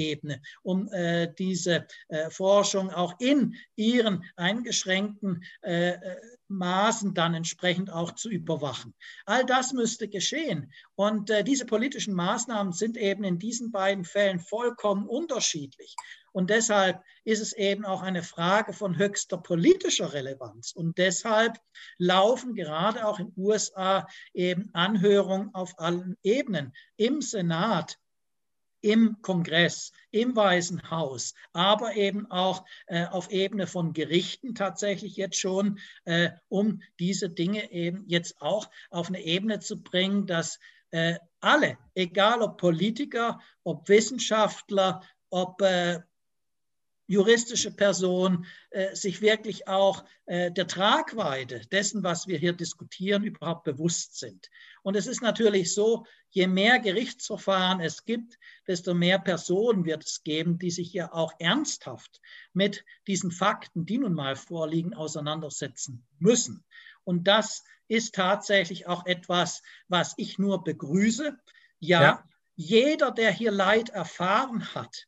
um 0.64 0.88
äh, 0.92 1.34
diese 1.38 1.88
äh, 2.08 2.30
Forschung 2.30 2.90
auch 2.90 3.20
in 3.20 3.56
ihren 3.76 4.24
eingeschränkten 4.36 5.44
äh, 5.62 5.92
äh, 5.92 6.16
Maßen 6.48 7.14
dann 7.14 7.36
entsprechend 7.36 7.92
auch 7.92 8.14
zu 8.14 8.30
überwachen. 8.30 8.96
All 9.26 9.46
das 9.46 9.72
müsste 9.74 10.08
geschehen. 10.08 10.72
Und 10.96 11.30
äh, 11.30 11.44
diese 11.44 11.66
politischen 11.66 12.14
Maßnahmen 12.14 12.74
sind 12.74 12.98
eben 12.98 13.24
in 13.24 13.38
diesen 13.38 13.72
beiden 13.72 14.04
Fällen 14.04 14.40
vollkommen 14.40 15.08
unterschiedlich. 15.08 15.96
Und 16.32 16.50
deshalb 16.50 17.04
ist 17.24 17.42
es 17.42 17.54
eben 17.54 17.86
auch 17.86 18.02
eine 18.02 18.24
Frage 18.24 18.74
von 18.74 18.98
höchster 18.98 19.38
politischer 19.38 20.14
Relevanz. 20.14 20.72
Und 20.72 20.98
deshalb 20.98 21.58
laufen 21.98 22.56
gerade 22.56 23.06
auch 23.06 23.20
in 23.20 23.28
den 23.28 23.44
USA 23.44 24.08
eben 24.34 24.70
Anhörungen 24.74 25.54
auf 25.54 25.78
allen 25.80 26.18
Ebenen 26.24 26.74
im 26.98 27.22
Senat, 27.22 27.98
im 28.82 29.22
Kongress, 29.22 29.92
im 30.12 30.36
Weißen 30.36 30.90
Haus, 30.90 31.34
aber 31.54 31.96
eben 31.96 32.30
auch 32.32 32.66
äh, 32.88 33.06
auf 33.06 33.32
Ebene 33.32 33.68
von 33.68 33.94
Gerichten 33.94 34.56
tatsächlich 34.56 35.16
jetzt 35.18 35.40
schon, 35.40 35.80
äh, 36.06 36.30
um 36.48 36.82
diese 37.00 37.30
Dinge 37.30 37.72
eben 37.72 38.06
jetzt 38.08 38.42
auch 38.42 38.70
auf 38.90 39.10
eine 39.10 39.22
Ebene 39.22 39.60
zu 39.60 39.82
bringen, 39.82 40.28
dass 40.28 40.60
äh, 40.92 41.16
alle, 41.40 41.78
egal 41.94 42.42
ob 42.42 42.58
Politiker, 42.58 43.40
ob 43.64 43.88
Wissenschaftler, 43.90 45.02
ob 45.30 45.62
äh, 45.62 46.00
juristische 47.10 47.72
Person 47.72 48.46
äh, 48.70 48.96
sich 48.96 49.20
wirklich 49.20 49.68
auch 49.68 50.06
äh, 50.28 50.52
der 50.52 50.68
Tragweite 50.68 51.62
dessen, 51.72 52.04
was 52.04 52.28
wir 52.28 52.38
hier 52.38 52.54
diskutieren, 52.54 53.24
überhaupt 53.24 53.64
bewusst 53.64 54.20
sind. 54.20 54.52
Und 54.84 54.96
es 54.96 55.08
ist 55.08 55.24
natürlich 55.24 55.74
so, 55.74 56.06
je 56.30 56.46
mehr 56.46 56.78
Gerichtsverfahren 56.78 57.80
es 57.80 58.06
gibt, 58.06 58.38
desto 58.68 58.94
mehr 58.94 59.18
Personen 59.18 59.86
wird 59.86 60.06
es 60.06 60.24
geben, 60.24 60.60
die 60.60 60.70
sich 60.70 60.94
ja 60.94 61.12
auch 61.12 61.34
ernsthaft 61.40 62.22
mit 62.54 62.86
diesen 63.08 63.32
Fakten, 63.32 63.88
die 63.88 63.98
nun 63.98 64.14
mal 64.14 64.36
vorliegen, 64.36 64.94
auseinandersetzen 64.94 66.06
müssen. 66.20 66.64
Und 67.04 67.28
das 67.28 67.64
ist 67.88 68.14
tatsächlich 68.14 68.86
auch 68.86 69.08
etwas, 69.08 69.64
was 69.88 70.14
ich 70.18 70.38
nur 70.38 70.64
begrüße. 70.64 71.36
ja. 71.80 72.02
ja. 72.04 72.24
jeder, 72.56 73.10
der 73.10 73.32
hier 73.32 73.52
Leid 73.52 73.90
erfahren 73.90 74.76
hat, 74.76 75.08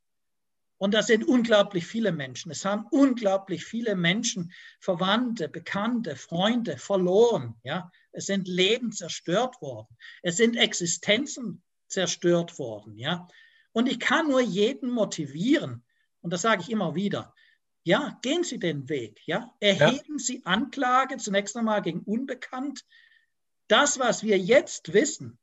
und 0.82 0.96
das 0.96 1.06
sind 1.06 1.28
unglaublich 1.28 1.86
viele 1.86 2.12
Menschen. 2.12 2.50
Es 2.50 2.66
haben 2.66 2.88
unglaublich 2.90 3.66
viele 3.66 3.96
Menschen, 3.96 4.52
Verwandte, 4.80 5.48
Bekannte, 5.48 6.16
Freunde 6.16 6.76
verloren. 6.76 7.56
Ja? 7.62 7.92
Es 8.12 8.26
sind 8.26 8.48
Leben 8.48 8.92
zerstört 8.92 9.62
worden. 9.62 9.96
Es 10.24 10.38
sind 10.38 10.56
Existenzen 10.56 11.62
zerstört 11.88 12.58
worden. 12.58 12.98
Ja? 12.98 13.28
Und 13.74 13.92
ich 13.92 14.00
kann 14.00 14.28
nur 14.28 14.42
jeden 14.42 14.90
motivieren, 14.90 15.86
und 16.22 16.34
das 16.34 16.42
sage 16.42 16.64
ich 16.64 16.72
immer 16.72 16.96
wieder, 16.96 17.36
ja, 17.84 18.18
gehen 18.24 18.44
Sie 18.44 18.58
den 18.58 18.90
Weg, 18.90 19.22
ja, 19.28 19.54
erheben 19.60 20.18
ja. 20.18 20.24
Sie 20.26 20.42
Anklage 20.46 21.18
zunächst 21.18 21.56
einmal 21.56 21.84
gegen 21.84 22.00
Unbekannt. 22.00 22.86
Das, 23.68 24.00
was 24.00 24.24
wir 24.24 24.40
jetzt 24.40 24.94
wissen, 24.94 25.38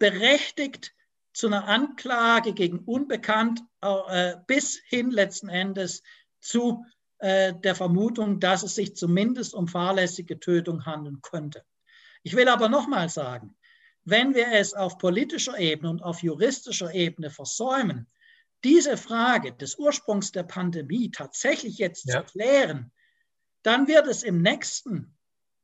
berechtigt 0.00 0.96
zu 1.32 1.46
einer 1.46 1.66
Anklage 1.68 2.52
gegen 2.52 2.80
Unbekannt 2.80 3.62
äh, 3.82 4.36
bis 4.46 4.80
hin 4.86 5.10
letzten 5.10 5.48
Endes 5.48 6.02
zu 6.40 6.84
äh, 7.18 7.54
der 7.54 7.74
Vermutung, 7.74 8.40
dass 8.40 8.62
es 8.62 8.74
sich 8.74 8.96
zumindest 8.96 9.54
um 9.54 9.68
fahrlässige 9.68 10.40
Tötung 10.40 10.86
handeln 10.86 11.20
könnte. 11.22 11.64
Ich 12.22 12.34
will 12.34 12.48
aber 12.48 12.68
nochmal 12.68 13.08
sagen, 13.08 13.56
wenn 14.04 14.34
wir 14.34 14.48
es 14.52 14.74
auf 14.74 14.98
politischer 14.98 15.58
Ebene 15.58 15.90
und 15.90 16.02
auf 16.02 16.22
juristischer 16.22 16.92
Ebene 16.94 17.30
versäumen, 17.30 18.06
diese 18.64 18.96
Frage 18.96 19.52
des 19.52 19.76
Ursprungs 19.76 20.32
der 20.32 20.42
Pandemie 20.42 21.10
tatsächlich 21.10 21.78
jetzt 21.78 22.06
ja. 22.06 22.24
zu 22.24 22.32
klären, 22.32 22.92
dann 23.62 23.86
wird 23.88 24.06
es 24.06 24.22
im 24.22 24.42
nächsten 24.42 25.16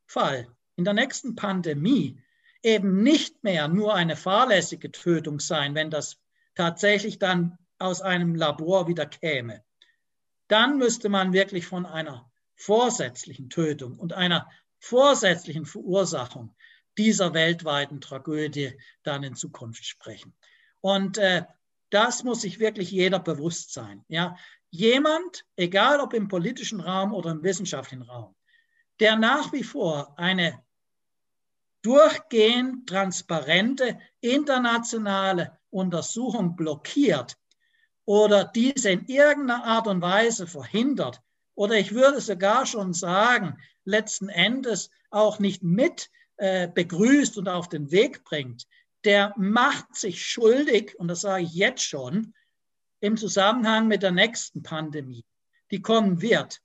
Fall, 0.06 0.48
in 0.76 0.84
der 0.84 0.94
nächsten 0.94 1.34
Pandemie, 1.34 2.22
eben 2.66 3.04
nicht 3.04 3.44
mehr 3.44 3.68
nur 3.68 3.94
eine 3.94 4.16
fahrlässige 4.16 4.90
Tötung 4.90 5.38
sein, 5.38 5.76
wenn 5.76 5.88
das 5.88 6.18
tatsächlich 6.56 7.20
dann 7.20 7.58
aus 7.78 8.02
einem 8.02 8.34
Labor 8.34 8.88
wieder 8.88 9.06
käme. 9.06 9.62
Dann 10.48 10.76
müsste 10.76 11.08
man 11.08 11.32
wirklich 11.32 11.66
von 11.66 11.86
einer 11.86 12.28
vorsätzlichen 12.56 13.50
Tötung 13.50 13.96
und 13.96 14.14
einer 14.14 14.50
vorsätzlichen 14.80 15.64
Verursachung 15.64 16.56
dieser 16.98 17.34
weltweiten 17.34 18.00
Tragödie 18.00 18.76
dann 19.04 19.22
in 19.22 19.36
Zukunft 19.36 19.84
sprechen. 19.84 20.34
Und 20.80 21.18
äh, 21.18 21.44
das 21.90 22.24
muss 22.24 22.40
sich 22.40 22.58
wirklich 22.58 22.90
jeder 22.90 23.20
bewusst 23.20 23.72
sein. 23.72 24.04
Ja? 24.08 24.36
Jemand, 24.70 25.44
egal 25.54 26.00
ob 26.00 26.14
im 26.14 26.26
politischen 26.26 26.80
Raum 26.80 27.14
oder 27.14 27.30
im 27.30 27.44
wissenschaftlichen 27.44 28.02
Raum, 28.02 28.34
der 28.98 29.14
nach 29.14 29.52
wie 29.52 29.62
vor 29.62 30.18
eine 30.18 30.65
durchgehend 31.86 32.88
transparente 32.88 33.98
internationale 34.20 35.56
Untersuchung 35.70 36.56
blockiert 36.56 37.36
oder 38.04 38.44
diese 38.44 38.90
in 38.90 39.06
irgendeiner 39.06 39.64
Art 39.64 39.86
und 39.86 40.02
Weise 40.02 40.48
verhindert 40.48 41.22
oder 41.54 41.76
ich 41.76 41.92
würde 41.92 42.20
sogar 42.20 42.66
schon 42.66 42.92
sagen, 42.92 43.56
letzten 43.84 44.28
Endes 44.28 44.90
auch 45.10 45.38
nicht 45.38 45.62
mit 45.62 46.10
äh, 46.38 46.66
begrüßt 46.66 47.38
und 47.38 47.48
auf 47.48 47.68
den 47.68 47.92
Weg 47.92 48.24
bringt, 48.24 48.66
der 49.04 49.32
macht 49.36 49.94
sich 49.94 50.24
schuldig, 50.24 50.98
und 50.98 51.06
das 51.08 51.20
sage 51.20 51.44
ich 51.44 51.54
jetzt 51.54 51.84
schon, 51.84 52.34
im 52.98 53.16
Zusammenhang 53.16 53.86
mit 53.86 54.02
der 54.02 54.10
nächsten 54.10 54.64
Pandemie, 54.64 55.24
die 55.70 55.80
kommen 55.80 56.20
wird, 56.20 56.60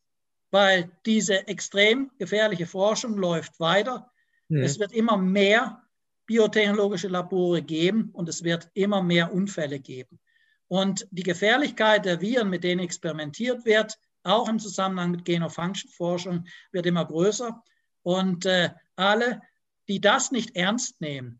weil 0.49 0.91
diese 1.05 1.47
extrem 1.47 2.09
gefährliche 2.17 2.65
Forschung 2.65 3.17
läuft 3.17 3.59
weiter. 3.59 4.10
Mhm. 4.51 4.63
Es 4.63 4.79
wird 4.79 4.91
immer 4.91 5.17
mehr 5.17 5.81
biotechnologische 6.25 7.07
Labore 7.07 7.61
geben 7.61 8.09
und 8.11 8.27
es 8.27 8.43
wird 8.43 8.69
immer 8.73 9.01
mehr 9.01 9.33
Unfälle 9.33 9.79
geben. 9.79 10.19
Und 10.67 11.07
die 11.11 11.23
Gefährlichkeit 11.23 12.05
der 12.05 12.21
Viren, 12.21 12.49
mit 12.49 12.63
denen 12.63 12.81
experimentiert 12.81 13.65
wird, 13.65 13.97
auch 14.23 14.47
im 14.47 14.59
Zusammenhang 14.59 15.11
mit 15.11 15.25
Genofunction-Forschung, 15.25 16.45
wird 16.71 16.85
immer 16.85 17.05
größer. 17.05 17.63
Und 18.03 18.45
äh, 18.45 18.69
alle, 18.95 19.41
die 19.87 19.99
das 19.99 20.31
nicht 20.31 20.55
ernst 20.55 21.01
nehmen, 21.01 21.39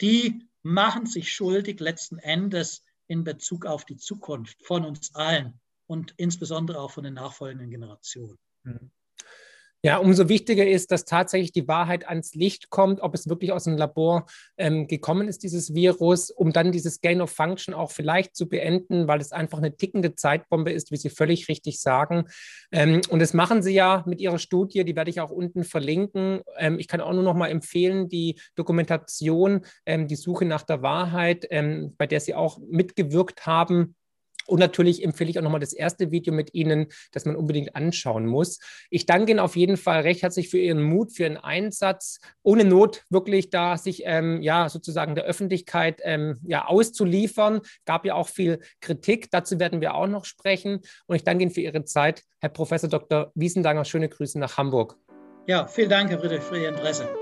die 0.00 0.48
machen 0.62 1.06
sich 1.06 1.32
schuldig 1.32 1.80
letzten 1.80 2.18
Endes 2.18 2.84
in 3.08 3.24
Bezug 3.24 3.66
auf 3.66 3.84
die 3.84 3.96
Zukunft 3.96 4.62
von 4.64 4.84
uns 4.84 5.14
allen 5.14 5.60
und 5.86 6.14
insbesondere 6.16 6.80
auch 6.80 6.92
von 6.92 7.04
den 7.04 7.14
nachfolgenden 7.14 7.70
Generationen. 7.70 8.38
Mhm. 8.62 8.90
Ja, 9.84 9.96
umso 9.96 10.28
wichtiger 10.28 10.64
ist, 10.64 10.92
dass 10.92 11.04
tatsächlich 11.04 11.50
die 11.50 11.66
Wahrheit 11.66 12.08
ans 12.08 12.36
Licht 12.36 12.70
kommt, 12.70 13.00
ob 13.00 13.14
es 13.14 13.28
wirklich 13.28 13.50
aus 13.50 13.64
dem 13.64 13.76
Labor 13.76 14.26
ähm, 14.56 14.86
gekommen 14.86 15.26
ist, 15.26 15.42
dieses 15.42 15.74
Virus, 15.74 16.30
um 16.30 16.52
dann 16.52 16.70
dieses 16.70 17.00
Gain 17.00 17.20
of 17.20 17.32
Function 17.32 17.74
auch 17.74 17.90
vielleicht 17.90 18.36
zu 18.36 18.48
beenden, 18.48 19.08
weil 19.08 19.20
es 19.20 19.32
einfach 19.32 19.58
eine 19.58 19.76
tickende 19.76 20.14
Zeitbombe 20.14 20.70
ist, 20.70 20.92
wie 20.92 20.96
Sie 20.96 21.10
völlig 21.10 21.48
richtig 21.48 21.80
sagen. 21.80 22.28
Ähm, 22.70 23.00
und 23.10 23.18
das 23.18 23.34
machen 23.34 23.60
Sie 23.60 23.74
ja 23.74 24.04
mit 24.06 24.20
Ihrer 24.20 24.38
Studie, 24.38 24.84
die 24.84 24.94
werde 24.94 25.10
ich 25.10 25.20
auch 25.20 25.32
unten 25.32 25.64
verlinken. 25.64 26.42
Ähm, 26.58 26.78
ich 26.78 26.86
kann 26.86 27.00
auch 27.00 27.12
nur 27.12 27.24
noch 27.24 27.34
mal 27.34 27.48
empfehlen, 27.48 28.08
die 28.08 28.38
Dokumentation, 28.54 29.66
ähm, 29.84 30.06
die 30.06 30.14
Suche 30.14 30.44
nach 30.44 30.62
der 30.62 30.82
Wahrheit, 30.82 31.44
ähm, 31.50 31.96
bei 31.98 32.06
der 32.06 32.20
Sie 32.20 32.36
auch 32.36 32.60
mitgewirkt 32.70 33.46
haben 33.46 33.96
und 34.46 34.58
natürlich 34.58 35.02
empfehle 35.04 35.30
ich 35.30 35.38
auch 35.38 35.42
nochmal 35.42 35.60
das 35.60 35.72
erste 35.72 36.10
Video 36.10 36.32
mit 36.32 36.54
Ihnen, 36.54 36.86
das 37.12 37.24
man 37.24 37.36
unbedingt 37.36 37.74
anschauen 37.76 38.26
muss. 38.26 38.58
Ich 38.90 39.06
danke 39.06 39.32
Ihnen 39.32 39.40
auf 39.40 39.56
jeden 39.56 39.76
Fall 39.76 40.02
recht 40.02 40.22
herzlich 40.22 40.48
für 40.48 40.58
Ihren 40.58 40.82
Mut, 40.82 41.12
für 41.12 41.24
Ihren 41.24 41.36
Einsatz, 41.36 42.20
ohne 42.42 42.64
Not 42.64 43.04
wirklich 43.10 43.50
da 43.50 43.76
sich 43.76 44.02
ähm, 44.04 44.42
ja 44.42 44.68
sozusagen 44.68 45.14
der 45.14 45.24
Öffentlichkeit 45.24 46.00
ähm, 46.02 46.38
ja 46.44 46.66
auszuliefern. 46.66 47.60
Gab 47.84 48.04
ja 48.04 48.14
auch 48.14 48.28
viel 48.28 48.60
Kritik, 48.80 49.30
dazu 49.30 49.58
werden 49.58 49.80
wir 49.80 49.94
auch 49.94 50.06
noch 50.06 50.24
sprechen. 50.24 50.80
Und 51.06 51.16
ich 51.16 51.24
danke 51.24 51.42
Ihnen 51.42 51.52
für 51.52 51.60
Ihre 51.60 51.84
Zeit, 51.84 52.22
Herr 52.40 52.50
Professor 52.50 52.88
Dr. 52.88 53.32
Wiesendanger. 53.34 53.84
Schöne 53.84 54.08
Grüße 54.08 54.38
nach 54.38 54.56
Hamburg. 54.56 54.96
Ja, 55.46 55.66
vielen 55.66 55.90
Dank, 55.90 56.10
Herr 56.10 56.20
Friedrich, 56.20 56.42
für 56.42 56.58
Ihr 56.58 56.68
Interesse. 56.68 57.21